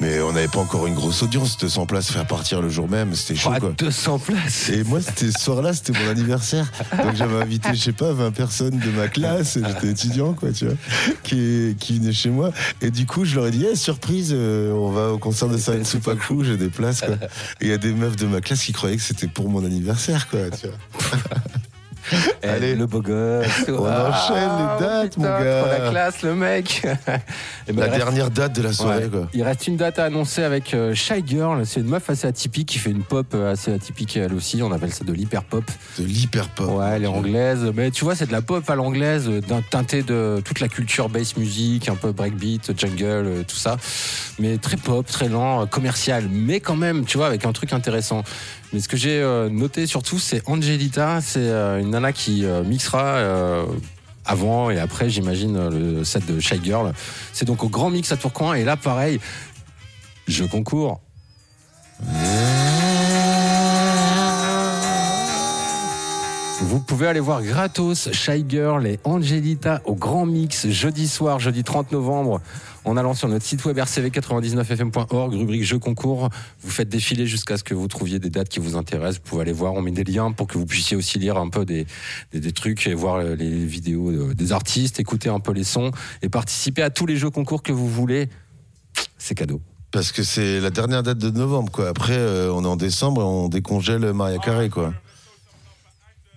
Mais 0.00 0.20
on 0.20 0.32
n'avait 0.32 0.48
pas 0.48 0.58
encore 0.58 0.86
une 0.88 0.94
grosse 0.94 1.22
audience, 1.22 1.56
200 1.56 1.86
places 1.86 2.10
faire 2.10 2.26
partir 2.26 2.60
le 2.60 2.68
jour 2.68 2.88
même, 2.88 3.14
c'était 3.14 3.36
chaud, 3.36 3.50
Ah, 3.54 3.60
quoi. 3.60 3.72
200 3.78 4.18
places. 4.18 4.68
Et 4.70 4.82
moi, 4.82 5.00
c'était 5.00 5.30
ce 5.30 5.38
soir-là, 5.40 5.72
c'était 5.72 5.92
mon 5.92 6.10
anniversaire. 6.10 6.70
Donc 7.02 7.14
j'avais 7.14 7.40
invité, 7.40 7.68
je 7.74 7.80
sais 7.80 7.92
pas, 7.92 8.12
20 8.12 8.32
personnes 8.32 8.78
de 8.78 8.90
ma 8.90 9.06
classe, 9.08 9.56
j'étais 9.64 9.88
étudiant, 9.90 10.32
quoi, 10.32 10.50
tu 10.52 10.66
vois, 10.66 10.74
qui, 11.22 11.76
qui 11.78 11.98
venaient 11.98 12.12
chez 12.12 12.30
moi. 12.30 12.50
Et 12.82 12.90
du 12.90 13.06
coup, 13.06 13.24
je 13.24 13.36
leur 13.36 13.46
ai 13.46 13.50
dit, 13.52 13.64
Eh, 13.70 13.76
surprise, 13.76 14.30
euh, 14.32 14.72
on 14.72 14.90
va 14.90 15.12
au 15.12 15.18
concert 15.18 15.48
de 15.48 15.56
Saïd 15.56 15.86
Soupakou, 15.86 16.42
j'ai 16.44 16.56
des 16.56 16.68
places, 16.70 17.00
quoi. 17.02 17.14
Et 17.60 17.66
il 17.66 17.68
y 17.68 17.72
a 17.72 17.78
des 17.78 17.92
meufs 17.92 18.16
de 18.16 18.26
ma 18.26 18.40
classe 18.40 18.62
qui 18.64 18.72
croyaient 18.72 18.96
que 18.96 19.02
c'était 19.02 19.28
pour 19.28 19.48
mon 19.48 19.64
anniversaire, 19.64 20.28
quoi, 20.28 20.40
tu 20.50 20.66
vois. 20.66 21.08
Allez. 22.42 22.74
le 22.74 22.86
beau 22.86 23.00
gosse. 23.00 23.46
On 23.68 23.84
Ah, 23.86 24.10
enchaîne 24.10 24.50
les 24.58 24.86
dates, 24.86 25.16
mon 25.16 25.24
gars. 25.24 25.78
la 25.78 25.90
classe, 25.90 26.22
le 26.22 26.34
mec. 26.34 26.86
Ben, 27.66 27.76
La 27.76 27.84
reste- 27.84 27.96
dernière 27.96 28.30
date 28.30 28.54
de 28.56 28.62
la 28.62 28.72
soirée, 28.74 29.04
Ouais. 29.04 29.08
quoi. 29.10 29.28
Il 29.32 29.42
reste 29.42 29.66
une 29.66 29.76
date 29.78 29.98
à 29.98 30.04
annoncer 30.04 30.42
avec 30.42 30.74
euh, 30.74 30.94
Shy 30.94 31.24
Girl. 31.26 31.64
C'est 31.64 31.80
une 31.80 31.86
meuf 31.88 32.10
assez 32.10 32.26
atypique 32.26 32.68
qui 32.68 32.78
fait 32.78 32.90
une 32.90 33.02
pop 33.02 33.26
euh, 33.34 33.52
assez 33.52 33.72
atypique 33.72 34.16
elle 34.18 34.34
aussi. 34.34 34.62
On 34.62 34.70
appelle 34.70 34.92
ça 34.92 35.04
de 35.04 35.12
l'hyper 35.12 35.44
pop. 35.44 35.64
De 35.98 36.04
l'hyper 36.04 36.48
pop. 36.50 36.68
Ouais, 36.78 36.86
elle 36.96 37.04
est 37.04 37.08
anglaise. 37.08 37.60
Mais 37.74 37.90
tu 37.90 38.04
vois, 38.04 38.14
c'est 38.14 38.26
de 38.26 38.32
la 38.32 38.42
pop 38.42 38.68
à 38.68 38.74
l'anglaise, 38.74 39.28
euh, 39.28 39.40
d'un 39.40 39.62
teinté 39.62 40.02
de 40.02 40.42
toute 40.44 40.60
la 40.60 40.68
culture 40.68 41.08
bass 41.08 41.36
music, 41.38 41.88
un 41.88 41.94
peu 41.96 42.12
breakbeat, 42.12 42.78
jungle, 42.78 43.44
tout 43.48 43.56
ça. 43.56 43.76
Mais 44.38 44.58
très 44.58 44.76
pop, 44.76 45.06
très 45.06 45.28
lent, 45.30 45.66
commercial. 45.66 46.28
Mais 46.30 46.60
quand 46.60 46.76
même, 46.76 47.04
tu 47.06 47.16
vois, 47.16 47.26
avec 47.28 47.46
un 47.46 47.52
truc 47.52 47.72
intéressant. 47.72 48.24
Mais 48.74 48.80
ce 48.80 48.88
que 48.88 48.96
j'ai 48.96 49.20
euh, 49.20 49.48
noté 49.48 49.86
surtout, 49.86 50.18
c'est 50.18 50.42
Angelita. 50.48 51.20
C'est 51.20 51.38
euh, 51.38 51.78
une 51.78 51.90
nana 51.90 52.12
qui 52.12 52.44
euh, 52.44 52.64
mixera. 52.64 53.64
avant 54.24 54.68
et 54.68 54.80
après, 54.80 55.08
j'imagine, 55.08 55.68
le 55.68 56.02
set 56.02 56.26
de 56.26 56.40
Shy 56.40 56.60
Girl. 56.60 56.92
C'est 57.32 57.44
donc 57.44 57.62
au 57.62 57.68
Grand 57.68 57.90
Mix 57.90 58.10
à 58.10 58.16
Tourcoing. 58.16 58.54
Et 58.54 58.64
là, 58.64 58.76
pareil, 58.76 59.20
je 60.26 60.44
concours. 60.44 61.00
Vous 66.60 66.80
pouvez 66.80 67.06
aller 67.06 67.20
voir 67.20 67.42
gratos 67.42 68.10
Shy 68.10 68.44
Girl 68.48 68.84
et 68.88 68.98
Angelita 69.04 69.82
au 69.84 69.94
Grand 69.94 70.26
Mix 70.26 70.66
jeudi 70.68 71.06
soir, 71.06 71.38
jeudi 71.38 71.62
30 71.62 71.92
novembre, 71.92 72.40
en 72.84 72.96
allant 72.96 73.14
sur 73.14 73.28
notre 73.28 73.44
site 73.44 73.64
web 73.64 73.78
rcv99fm.org, 73.78 75.34
rubrique 75.34 75.64
jeux 75.64 75.78
concours. 75.78 76.28
Vous 76.62 76.70
faites 76.70 76.88
défiler 76.88 77.26
jusqu'à 77.26 77.56
ce 77.56 77.64
que 77.64 77.74
vous 77.74 77.88
trouviez 77.88 78.18
des 78.18 78.30
dates 78.30 78.48
qui 78.48 78.60
vous 78.60 78.76
intéressent. 78.76 79.22
Vous 79.22 79.28
pouvez 79.30 79.42
aller 79.42 79.52
voir, 79.52 79.72
on 79.74 79.82
met 79.82 79.90
des 79.90 80.04
liens 80.04 80.32
pour 80.32 80.46
que 80.46 80.58
vous 80.58 80.66
puissiez 80.66 80.96
aussi 80.96 81.18
lire 81.18 81.36
un 81.36 81.48
peu 81.48 81.64
des, 81.64 81.86
des, 82.32 82.52
trucs 82.52 82.86
et 82.86 82.94
voir 82.94 83.22
les 83.22 83.64
vidéos 83.64 84.12
de- 84.12 84.32
des 84.32 84.52
artistes, 84.52 85.00
écouter 85.00 85.28
un 85.28 85.40
peu 85.40 85.52
les 85.52 85.64
sons 85.64 85.90
et 86.22 86.28
participer 86.28 86.82
à 86.82 86.90
tous 86.90 87.06
les 87.06 87.16
jeux 87.16 87.30
concours 87.30 87.62
que 87.62 87.72
vous 87.72 87.88
voulez. 87.88 88.28
C'est 89.18 89.34
cadeau. 89.34 89.60
Parce 89.90 90.10
que 90.10 90.22
c'est 90.22 90.60
la 90.60 90.70
dernière 90.70 91.02
date 91.02 91.18
de 91.18 91.30
novembre, 91.30 91.70
quoi. 91.70 91.88
Après, 91.88 92.16
euh, 92.16 92.52
on 92.52 92.64
est 92.64 92.68
en 92.68 92.76
décembre 92.76 93.20
et 93.22 93.24
on 93.24 93.48
décongèle 93.48 94.12
Maria 94.12 94.38
Carré, 94.38 94.68
quoi. 94.68 94.92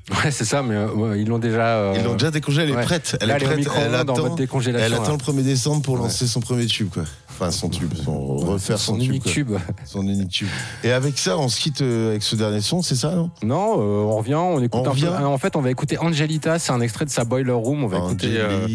Ouais, 0.09 0.31
c'est 0.31 0.45
ça, 0.45 0.63
mais 0.63 0.75
euh, 0.75 1.17
ils 1.17 1.27
l'ont 1.27 1.37
déjà. 1.39 1.77
euh, 1.79 1.93
Ils 1.97 2.03
l'ont 2.03 2.13
déjà 2.13 2.31
décongélée, 2.31 2.63
elle 2.67 2.69
est 2.73 2.75
ouais. 2.77 2.83
prête. 2.83 3.17
Elle 3.19 3.27
Là, 3.27 3.35
est 3.37 3.43
prête. 3.43 3.67
elle 3.75 3.93
en 3.95 3.99
attend, 3.99 4.17
mode 4.17 4.35
décongélation, 4.35 4.85
elle 4.85 4.93
attend 4.93 5.11
là. 5.11 5.17
le 5.27 5.33
1er 5.33 5.43
décembre 5.43 5.81
pour 5.81 5.95
Ouais. 5.95 6.01
lancer 6.01 6.27
son 6.27 6.39
premier 6.39 6.65
tube, 6.65 6.89
quoi. 6.93 7.03
Enfin, 7.39 7.51
son 7.51 7.69
tube, 7.69 7.93
son, 8.03 8.35
refaire 8.37 8.79
son, 8.79 8.93
son 8.93 8.97
tube. 8.99 9.09
unique 9.09 9.23
tube. 9.25 9.51
Son 9.85 10.01
unique 10.01 10.29
tube. 10.29 10.47
Et 10.83 10.91
avec 10.91 11.19
ça, 11.19 11.37
on 11.37 11.49
se 11.49 11.59
quitte 11.59 11.81
euh, 11.81 12.09
avec 12.09 12.23
ce 12.23 12.35
dernier 12.35 12.61
son, 12.61 12.81
c'est 12.81 12.95
ça, 12.95 13.11
non? 13.11 13.29
Non, 13.43 13.75
euh, 13.79 14.03
on 14.11 14.17
revient, 14.17 14.33
on 14.33 14.59
écoute 14.61 14.81
On 14.83 14.87
un 14.87 14.89
revient 14.89 15.13
peu. 15.15 15.23
En 15.23 15.37
fait, 15.37 15.55
on 15.55 15.61
va 15.61 15.69
écouter 15.69 15.99
Angelita, 15.99 16.57
c'est 16.57 16.71
un 16.71 16.81
extrait 16.81 17.05
de 17.05 17.11
sa 17.11 17.25
Boiler 17.25 17.51
Room. 17.51 17.83
On 17.83 17.87
va 17.87 17.97
écouter 17.97 18.37
euh, 18.37 18.67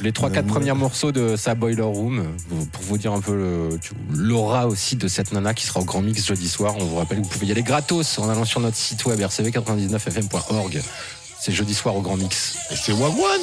les 0.00 0.12
3-4 0.12 0.44
premiers 0.46 0.72
morceaux 0.74 1.10
de 1.10 1.34
sa 1.34 1.56
Boiler 1.56 1.82
Room 1.82 2.22
pour- 2.70 2.82
vous 2.84 2.98
dire 2.98 3.12
un 3.12 3.20
peu 3.20 3.68
l'aura 4.12 4.66
aussi 4.68 4.94
de 4.94 5.08
cette 5.08 5.32
nana 5.32 5.52
qui 5.54 5.66
sera 5.66 5.80
au 5.80 5.84
Grand 5.84 6.02
Mix 6.02 6.24
jeudi 6.26 6.48
soir. 6.48 6.74
On 6.78 6.84
vous 6.84 6.96
rappelle 6.96 7.18
que 7.18 7.24
vous 7.24 7.28
pouvez 7.30 7.46
y 7.46 7.50
aller 7.50 7.62
gratos 7.64 8.18
en 8.20 8.28
allant 8.28 8.44
sur 8.44 8.60
notre 8.60 8.76
site 8.76 9.04
web 9.06 9.18
rcv99fm.org. 9.20 10.82
C'est 11.40 11.52
jeudi 11.52 11.74
soir 11.74 11.96
au 11.96 12.00
Grand 12.02 12.16
Mix. 12.16 12.56
Et 12.70 12.76
c'est 12.76 12.92
Wagwan 12.92 13.40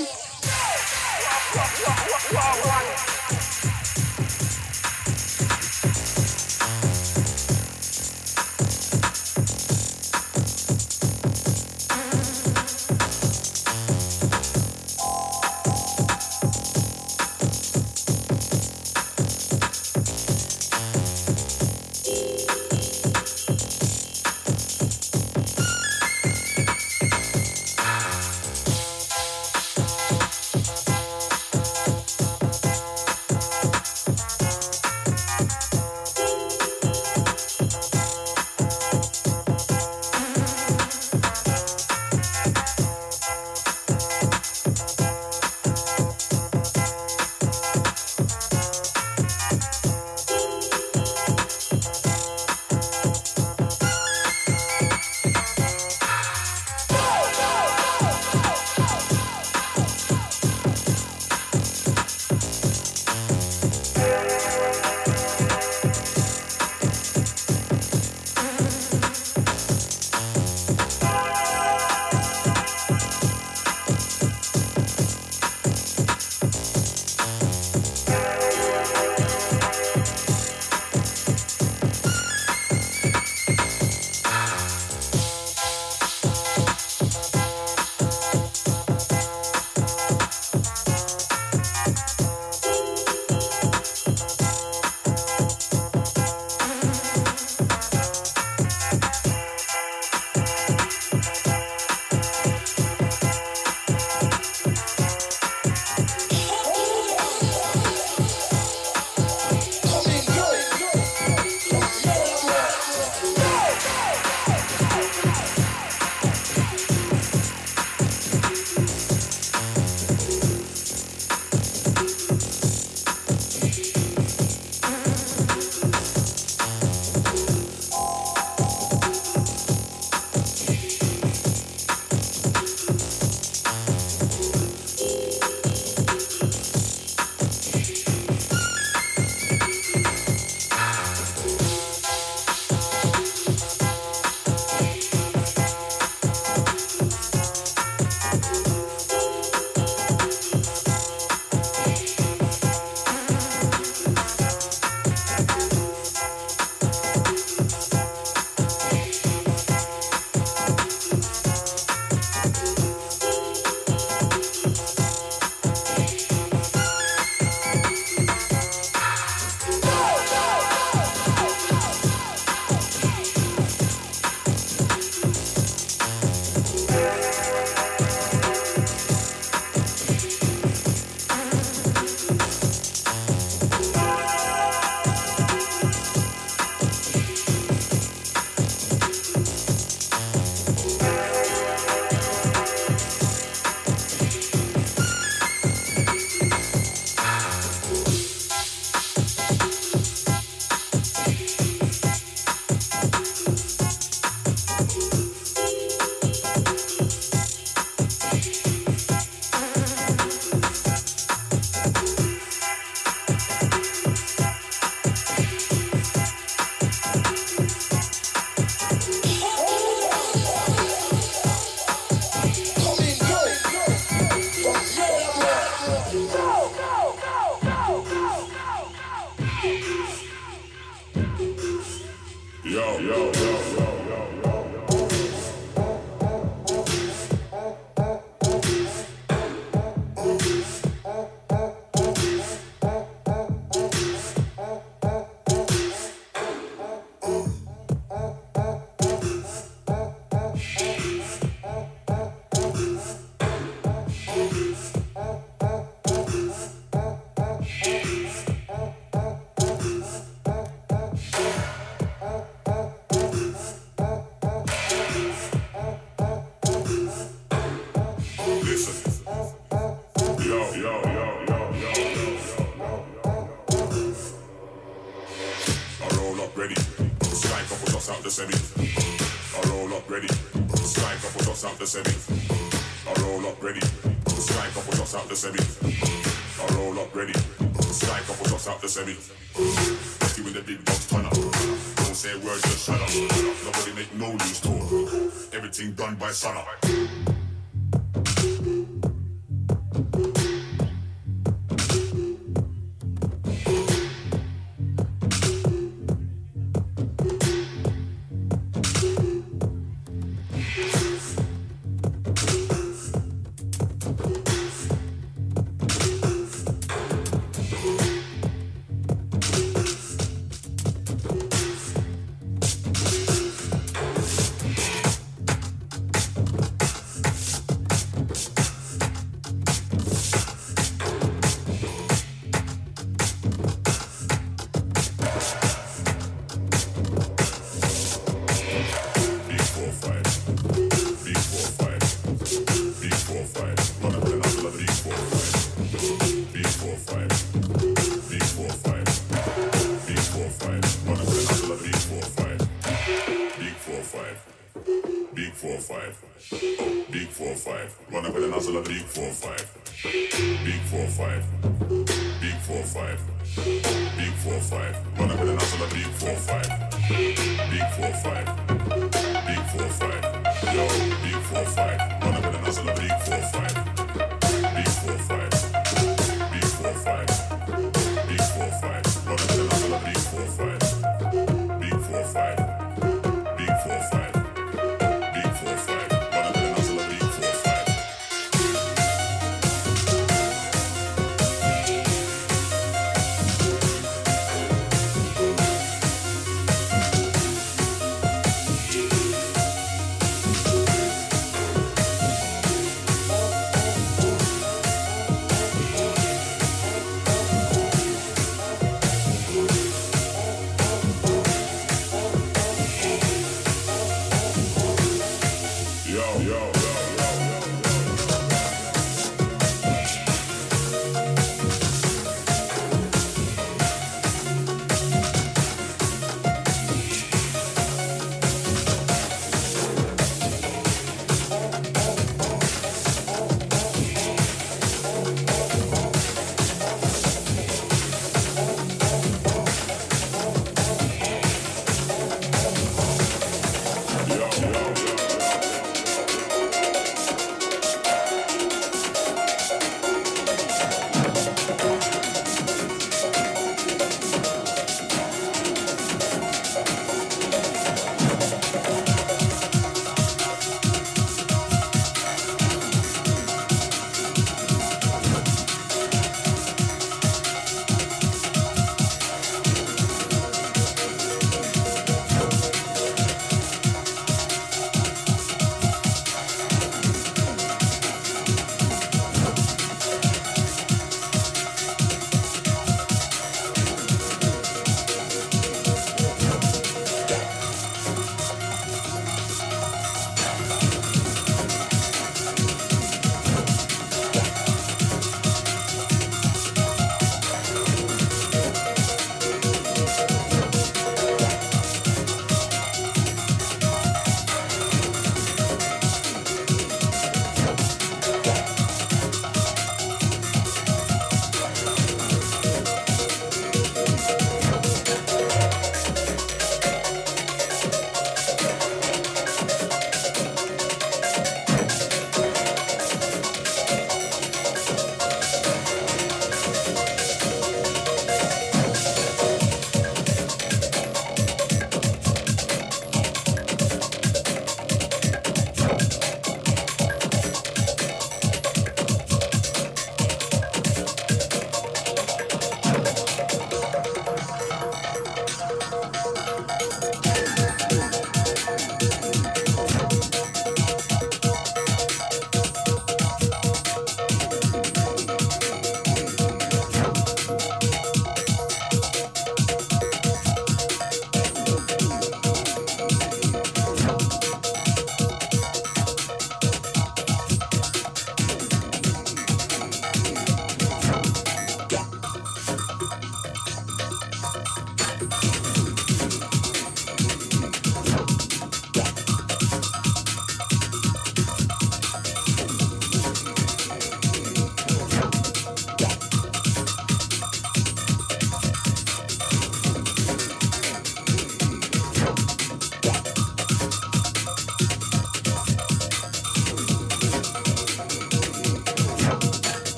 son 296.34 296.81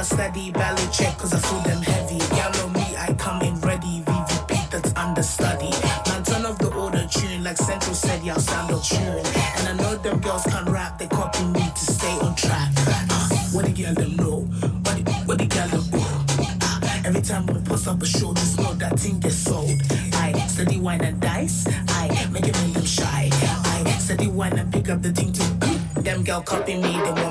girls 0.00 0.08
steady, 0.08 0.50
ballet 0.50 0.88
check, 0.92 1.16
cause 1.18 1.32
I 1.34 1.38
feel 1.38 1.60
them 1.60 1.82
heavy. 1.82 2.16
Y'all 2.36 2.64
on 2.64 2.72
me, 2.72 2.96
I 2.96 3.14
come 3.18 3.42
in 3.42 3.60
ready, 3.60 4.02
VVP 4.06 4.70
that's 4.70 4.94
understudy. 4.96 5.70
Man, 6.08 6.22
turn 6.24 6.46
off 6.46 6.58
the 6.58 6.72
order 6.74 7.06
tune, 7.10 7.44
like 7.44 7.58
Central 7.58 7.94
said, 7.94 8.24
y'all 8.24 8.38
sound 8.38 8.70
a 8.70 8.80
tune. 8.80 9.24
And 9.58 9.68
I 9.68 9.74
know 9.82 9.96
them 9.96 10.20
girls 10.20 10.44
can 10.44 10.64
rap, 10.72 10.98
they 10.98 11.06
copy 11.06 11.44
me 11.44 11.60
to 11.60 11.84
stay 11.92 12.16
on 12.20 12.34
track. 12.34 12.72
Uh, 13.10 13.28
what 13.52 13.66
the 13.66 13.72
girl 13.72 13.94
them 13.94 14.16
know? 14.16 14.40
What 14.84 15.04
the, 15.04 15.12
what 15.26 15.38
the 15.38 15.46
girl 15.46 15.68
them 15.68 15.90
know? 15.90 16.24
Uh, 16.62 17.02
every 17.04 17.22
time 17.22 17.46
we 17.46 17.60
post 17.60 17.86
up 17.86 18.00
a 18.02 18.06
show, 18.06 18.32
just 18.34 18.58
know 18.58 18.72
that 18.74 18.98
thing 18.98 19.20
gets 19.20 19.36
sold. 19.36 19.70
I 20.14 20.32
steady 20.48 20.80
wine 20.80 21.02
and 21.02 21.20
dice, 21.20 21.66
I 21.88 22.08
make 22.32 22.46
it 22.46 22.56
make 22.62 22.74
them 22.74 22.84
shy. 22.84 23.28
I 23.32 23.96
steady 23.98 24.28
wine 24.28 24.58
and 24.58 24.72
pick 24.72 24.88
up 24.88 25.02
the 25.02 25.12
thing 25.12 25.32
to 25.32 25.80
them 26.02 26.24
girl 26.24 26.40
copy 26.40 26.76
me, 26.76 26.92
they 26.92 27.12
won't 27.22 27.29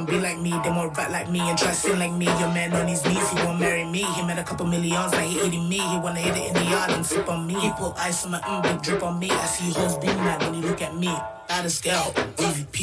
me 1.39 1.49
and 1.49 1.57
try 1.57 1.71
sing 1.71 1.99
like 1.99 2.11
me. 2.11 2.25
Your 2.25 2.51
man 2.51 2.73
on 2.73 2.87
his 2.87 3.03
knees, 3.05 3.29
he 3.29 3.35
won't 3.43 3.59
marry 3.59 3.85
me. 3.85 4.03
He 4.03 4.21
made 4.23 4.37
a 4.37 4.43
couple 4.43 4.65
millions, 4.65 5.11
now 5.11 5.19
he 5.19 5.39
eating 5.45 5.67
me. 5.69 5.77
He 5.77 5.97
wanna 5.97 6.19
hit 6.19 6.35
it 6.35 6.47
in 6.49 6.53
the 6.53 6.65
yard 6.69 6.91
and 6.91 7.05
sip 7.05 7.27
on 7.29 7.47
me. 7.47 7.55
He 7.55 7.69
put 7.71 7.95
ice 7.97 8.25
on 8.25 8.31
my 8.31 8.39
mm, 8.41 8.63
big 8.63 8.81
drip 8.81 9.03
on 9.03 9.19
me. 9.19 9.29
I 9.31 9.45
see 9.45 9.71
hoes 9.71 9.97
be 9.97 10.07
mad 10.07 10.41
when 10.43 10.53
he 10.55 10.61
look 10.61 10.81
at 10.81 10.95
me. 10.95 11.11
Baddest 11.47 11.83
girl, 11.83 12.11
MVP. 12.37 12.77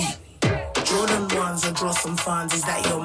Jordan 0.84 1.28
ones, 1.36 1.64
I 1.64 1.72
draw 1.72 1.90
some 1.90 2.16
funds. 2.16 2.54
Is 2.54 2.62
that 2.62 2.86
your 2.86 2.95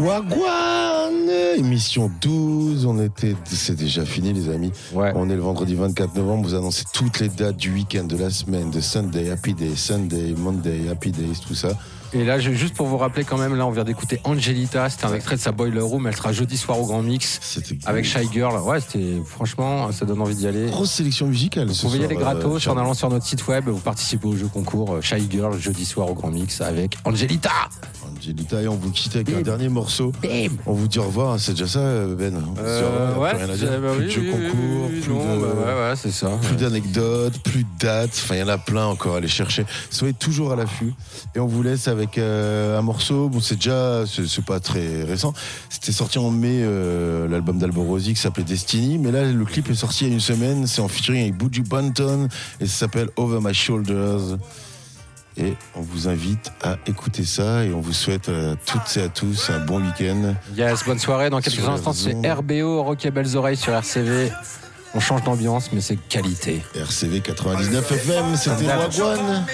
Wagwan 0.00 1.28
Émission 1.56 2.10
12, 2.20 2.86
on 2.86 2.98
était, 3.00 3.36
c'est 3.44 3.76
déjà 3.76 4.04
fini 4.04 4.32
les 4.32 4.48
amis. 4.48 4.72
On 5.14 5.28
est 5.30 5.34
le 5.36 5.42
vendredi 5.42 5.74
24 5.74 6.16
novembre, 6.16 6.48
vous 6.48 6.54
annoncez 6.54 6.84
toutes 6.92 7.20
les 7.20 7.28
dates 7.28 7.56
du 7.56 7.72
week-end, 7.72 8.04
de 8.04 8.16
la 8.16 8.30
semaine, 8.30 8.70
de 8.70 8.80
Sunday, 8.80 9.30
Happy 9.30 9.54
Day, 9.54 9.76
Sunday, 9.76 10.34
Monday, 10.36 10.88
Happy 10.90 11.12
Days, 11.12 11.40
tout 11.46 11.54
ça. 11.54 11.68
Et 12.14 12.24
là, 12.24 12.38
juste 12.38 12.74
pour 12.74 12.86
vous 12.86 12.98
rappeler 12.98 13.24
quand 13.24 13.38
même, 13.38 13.56
là, 13.56 13.66
on 13.66 13.70
vient 13.70 13.84
d'écouter 13.84 14.20
Angelita. 14.24 14.90
C'était 14.90 15.06
un 15.06 15.14
extrait 15.14 15.36
de 15.36 15.40
sa 15.40 15.52
Boiler 15.52 15.80
Room. 15.80 16.06
Elle 16.06 16.16
sera 16.16 16.32
jeudi 16.32 16.58
soir 16.58 16.78
au 16.78 16.86
Grand 16.86 17.02
Mix 17.02 17.58
avec 17.86 18.04
Shy 18.04 18.28
Girl. 18.30 18.60
Ouais, 18.60 18.80
c'était 18.80 19.22
franchement, 19.24 19.90
ça 19.92 20.04
donne 20.04 20.20
envie 20.20 20.34
d'y 20.34 20.46
aller. 20.46 20.66
Grosse 20.66 20.90
sélection 20.90 21.26
musicale. 21.26 21.68
Vous 21.68 21.74
pouvez 21.74 22.00
y 22.00 22.04
aller 22.04 22.16
gratos 22.16 22.44
euh, 22.44 22.56
en 22.56 22.58
Charles. 22.58 22.78
allant 22.80 22.94
sur 22.94 23.08
notre 23.08 23.24
site 23.24 23.46
web. 23.48 23.68
Vous 23.68 23.78
participez 23.78 24.26
au 24.26 24.36
jeu 24.36 24.46
concours 24.46 24.94
euh, 24.94 25.00
Shy 25.00 25.26
Girl 25.30 25.58
jeudi 25.58 25.86
soir 25.86 26.10
au 26.10 26.14
Grand 26.14 26.30
Mix 26.30 26.60
avec 26.60 26.98
Angelita. 27.04 27.50
Et 28.24 28.68
on 28.68 28.76
vous 28.76 28.90
quitte 28.92 29.16
avec 29.16 29.30
un 29.32 29.40
dernier 29.40 29.68
morceau. 29.68 30.12
On 30.66 30.72
vous 30.74 30.86
dit 30.86 30.98
au 31.00 31.04
revoir, 31.04 31.40
c'est 31.40 31.52
déjà 31.52 31.66
ça, 31.66 31.80
Ben 32.16 32.34
au 32.36 32.60
Euh, 32.60 33.10
revoir, 33.10 33.20
ouais, 33.20 33.30
plus 33.30 33.44
rien 33.44 33.52
à 33.52 33.56
dire. 33.56 33.68
c'est- 33.72 33.78
bah 33.80 33.88
plus 33.96 34.06
oui, 34.06 34.14
de 34.14 34.20
oui, 34.20 34.30
concours, 34.30 34.88
oui, 34.92 35.00
plus 35.00 35.12
non, 35.12 35.36
de. 35.36 35.40
bah 35.40 35.46
ouais, 35.56 35.90
ouais, 35.90 35.96
c'est 35.96 36.10
ça. 36.12 36.30
Plus 36.40 36.56
d'anecdotes, 36.56 37.38
plus 37.42 37.64
de 37.64 37.68
dates, 37.80 38.10
enfin 38.12 38.36
il 38.36 38.38
y 38.38 38.42
en 38.42 38.48
a 38.48 38.58
plein 38.58 38.86
encore 38.86 39.14
à 39.14 39.16
aller 39.18 39.26
chercher. 39.28 39.64
Soyez 39.90 40.14
toujours 40.14 40.52
à 40.52 40.56
l'affût. 40.56 40.92
Et 41.34 41.40
on 41.40 41.46
vous 41.46 41.62
laisse 41.64 41.88
avec 41.88 42.16
euh, 42.18 42.78
un 42.78 42.82
morceau, 42.82 43.28
bon 43.28 43.40
c'est 43.40 43.56
déjà, 43.56 44.04
c'est 44.06 44.26
c'est 44.28 44.44
pas 44.44 44.60
très 44.60 45.02
récent, 45.02 45.32
c'était 45.68 45.92
sorti 45.92 46.18
en 46.18 46.30
mai, 46.30 46.60
euh, 46.62 47.26
l'album 47.28 47.58
d'Alborosi 47.58 48.14
qui 48.14 48.20
s'appelait 48.20 48.44
Destiny, 48.44 48.98
mais 48.98 49.10
là 49.10 49.24
le 49.24 49.44
clip 49.44 49.68
est 49.70 49.74
sorti 49.74 50.04
il 50.04 50.08
y 50.08 50.10
a 50.10 50.14
une 50.14 50.20
semaine, 50.20 50.66
c'est 50.68 50.80
en 50.80 50.88
featuring 50.88 51.22
avec 51.22 51.36
Buju 51.36 51.62
Banton 51.62 52.28
et 52.60 52.66
ça 52.66 52.72
s'appelle 52.80 53.08
Over 53.16 53.38
My 53.42 53.54
Shoulders. 53.54 54.36
Et 55.36 55.54
on 55.74 55.80
vous 55.80 56.08
invite 56.08 56.52
à 56.62 56.76
écouter 56.86 57.24
ça 57.24 57.64
et 57.64 57.72
on 57.72 57.80
vous 57.80 57.92
souhaite 57.92 58.28
à 58.28 58.54
toutes 58.66 58.96
et 58.96 59.02
à 59.02 59.08
tous 59.08 59.50
un 59.50 59.60
bon 59.60 59.80
week-end. 59.80 60.34
Yes, 60.54 60.84
bonne 60.84 60.98
soirée. 60.98 61.30
Dans 61.30 61.40
quelques 61.40 61.66
instants, 61.66 61.92
c'est. 61.92 62.12
RBO, 62.30 62.82
Rock 62.82 63.06
et 63.06 63.10
Belles 63.10 63.36
Oreilles 63.36 63.56
sur 63.56 63.72
RCV. 63.72 64.30
On 64.94 65.00
change 65.00 65.24
d'ambiance, 65.24 65.72
mais 65.72 65.80
c'est 65.80 65.96
qualité. 65.96 66.62
RCV 66.74 67.20
99 67.20 67.92
FM, 67.92 68.36
c'était 68.36 68.66
Wagwan. 68.66 69.46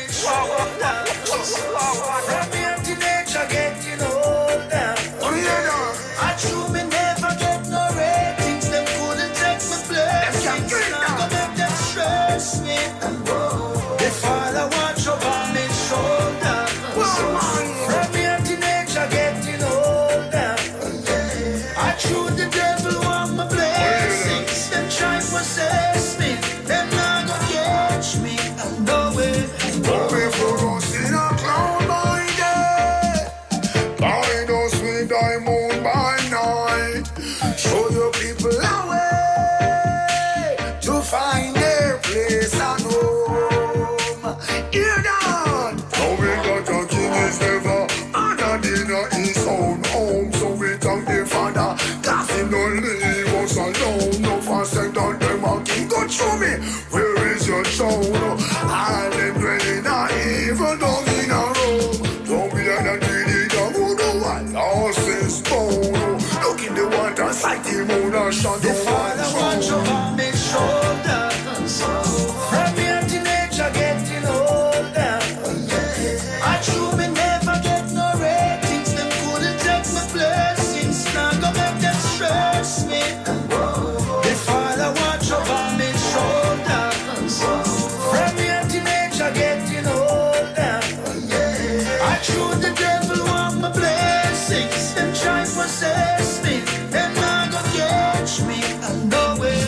I 92.18 92.58
the 92.58 92.74
devil 92.74 93.24
want 93.26 93.60
my 93.60 93.70
blessings. 93.70 94.94
Them 94.94 95.14
try 95.14 95.44
possess 95.44 96.42
me. 96.42 96.58
Them 96.90 97.14
not 97.14 97.52
gonna 97.52 97.68
catch 97.78 98.42
me. 98.42 98.58
And 98.82 99.08
no 99.08 99.36
way. 99.40 99.62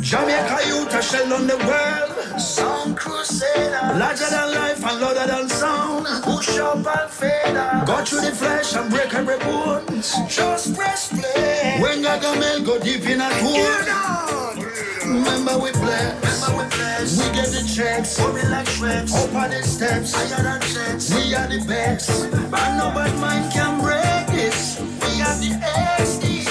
Jamaica 0.00 0.58
youth 0.68 0.94
a 0.94 1.02
shell 1.02 1.32
on 1.32 1.46
the 1.46 1.56
world. 1.64 2.38
Sound 2.38 2.94
crusader. 2.94 3.96
Larger 3.98 4.28
than 4.28 4.54
life 4.54 4.84
and 4.84 5.00
louder 5.00 5.26
than 5.26 5.48
sound. 5.48 6.06
Push 6.24 6.58
up 6.58 6.76
and 6.76 7.56
out. 7.56 7.86
Go 7.86 8.04
through 8.04 8.20
the 8.20 8.32
flesh 8.32 8.76
and 8.76 8.90
break 8.90 9.14
every 9.14 9.38
bone. 9.38 9.86
Just 10.28 10.76
press 10.76 11.08
play. 11.08 11.78
When 11.80 12.02
Gargamel 12.02 12.66
go 12.66 12.78
deep 12.78 13.08
in 13.08 13.22
a 13.22 13.30
tune. 13.40 14.35
Remember 15.16 15.58
we 15.58 15.72
bless. 15.72 16.12
Remember 16.20 16.64
we 16.64 16.76
bless. 16.76 17.16
We 17.16 17.34
get 17.34 17.48
the 17.48 17.62
checks. 17.74 18.20
We 18.20 18.42
like 18.50 18.68
shreds. 18.68 19.14
Up 19.14 19.34
on 19.34 19.50
the 19.50 19.62
steps. 19.62 20.12
Higher 20.14 20.42
than 20.42 20.60
checks. 20.60 21.14
We 21.14 21.34
are 21.34 21.48
the 21.48 21.64
best. 21.66 22.10
And 22.10 22.78
no 22.78 22.92
bad 22.92 23.18
mind 23.18 23.52
can 23.52 23.80
break 23.80 24.26
this. 24.36 24.78
We 24.78 25.22
are 25.22 25.36
the 25.40 25.56
SD. 26.04 26.44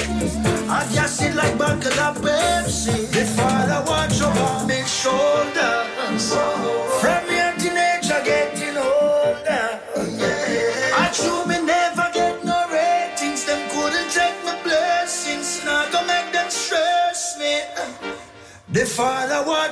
I 0.67 0.87
just 0.91 1.17
sit 1.17 1.35
like 1.35 1.57
buckle 1.59 1.99
of 1.99 2.17
Pepsi. 2.17 3.07
The 3.11 3.25
father 3.37 3.83
watch 3.87 4.19
over 4.21 4.65
me 4.65 4.81
shoulders. 4.85 6.74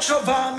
Jeová 0.04 0.52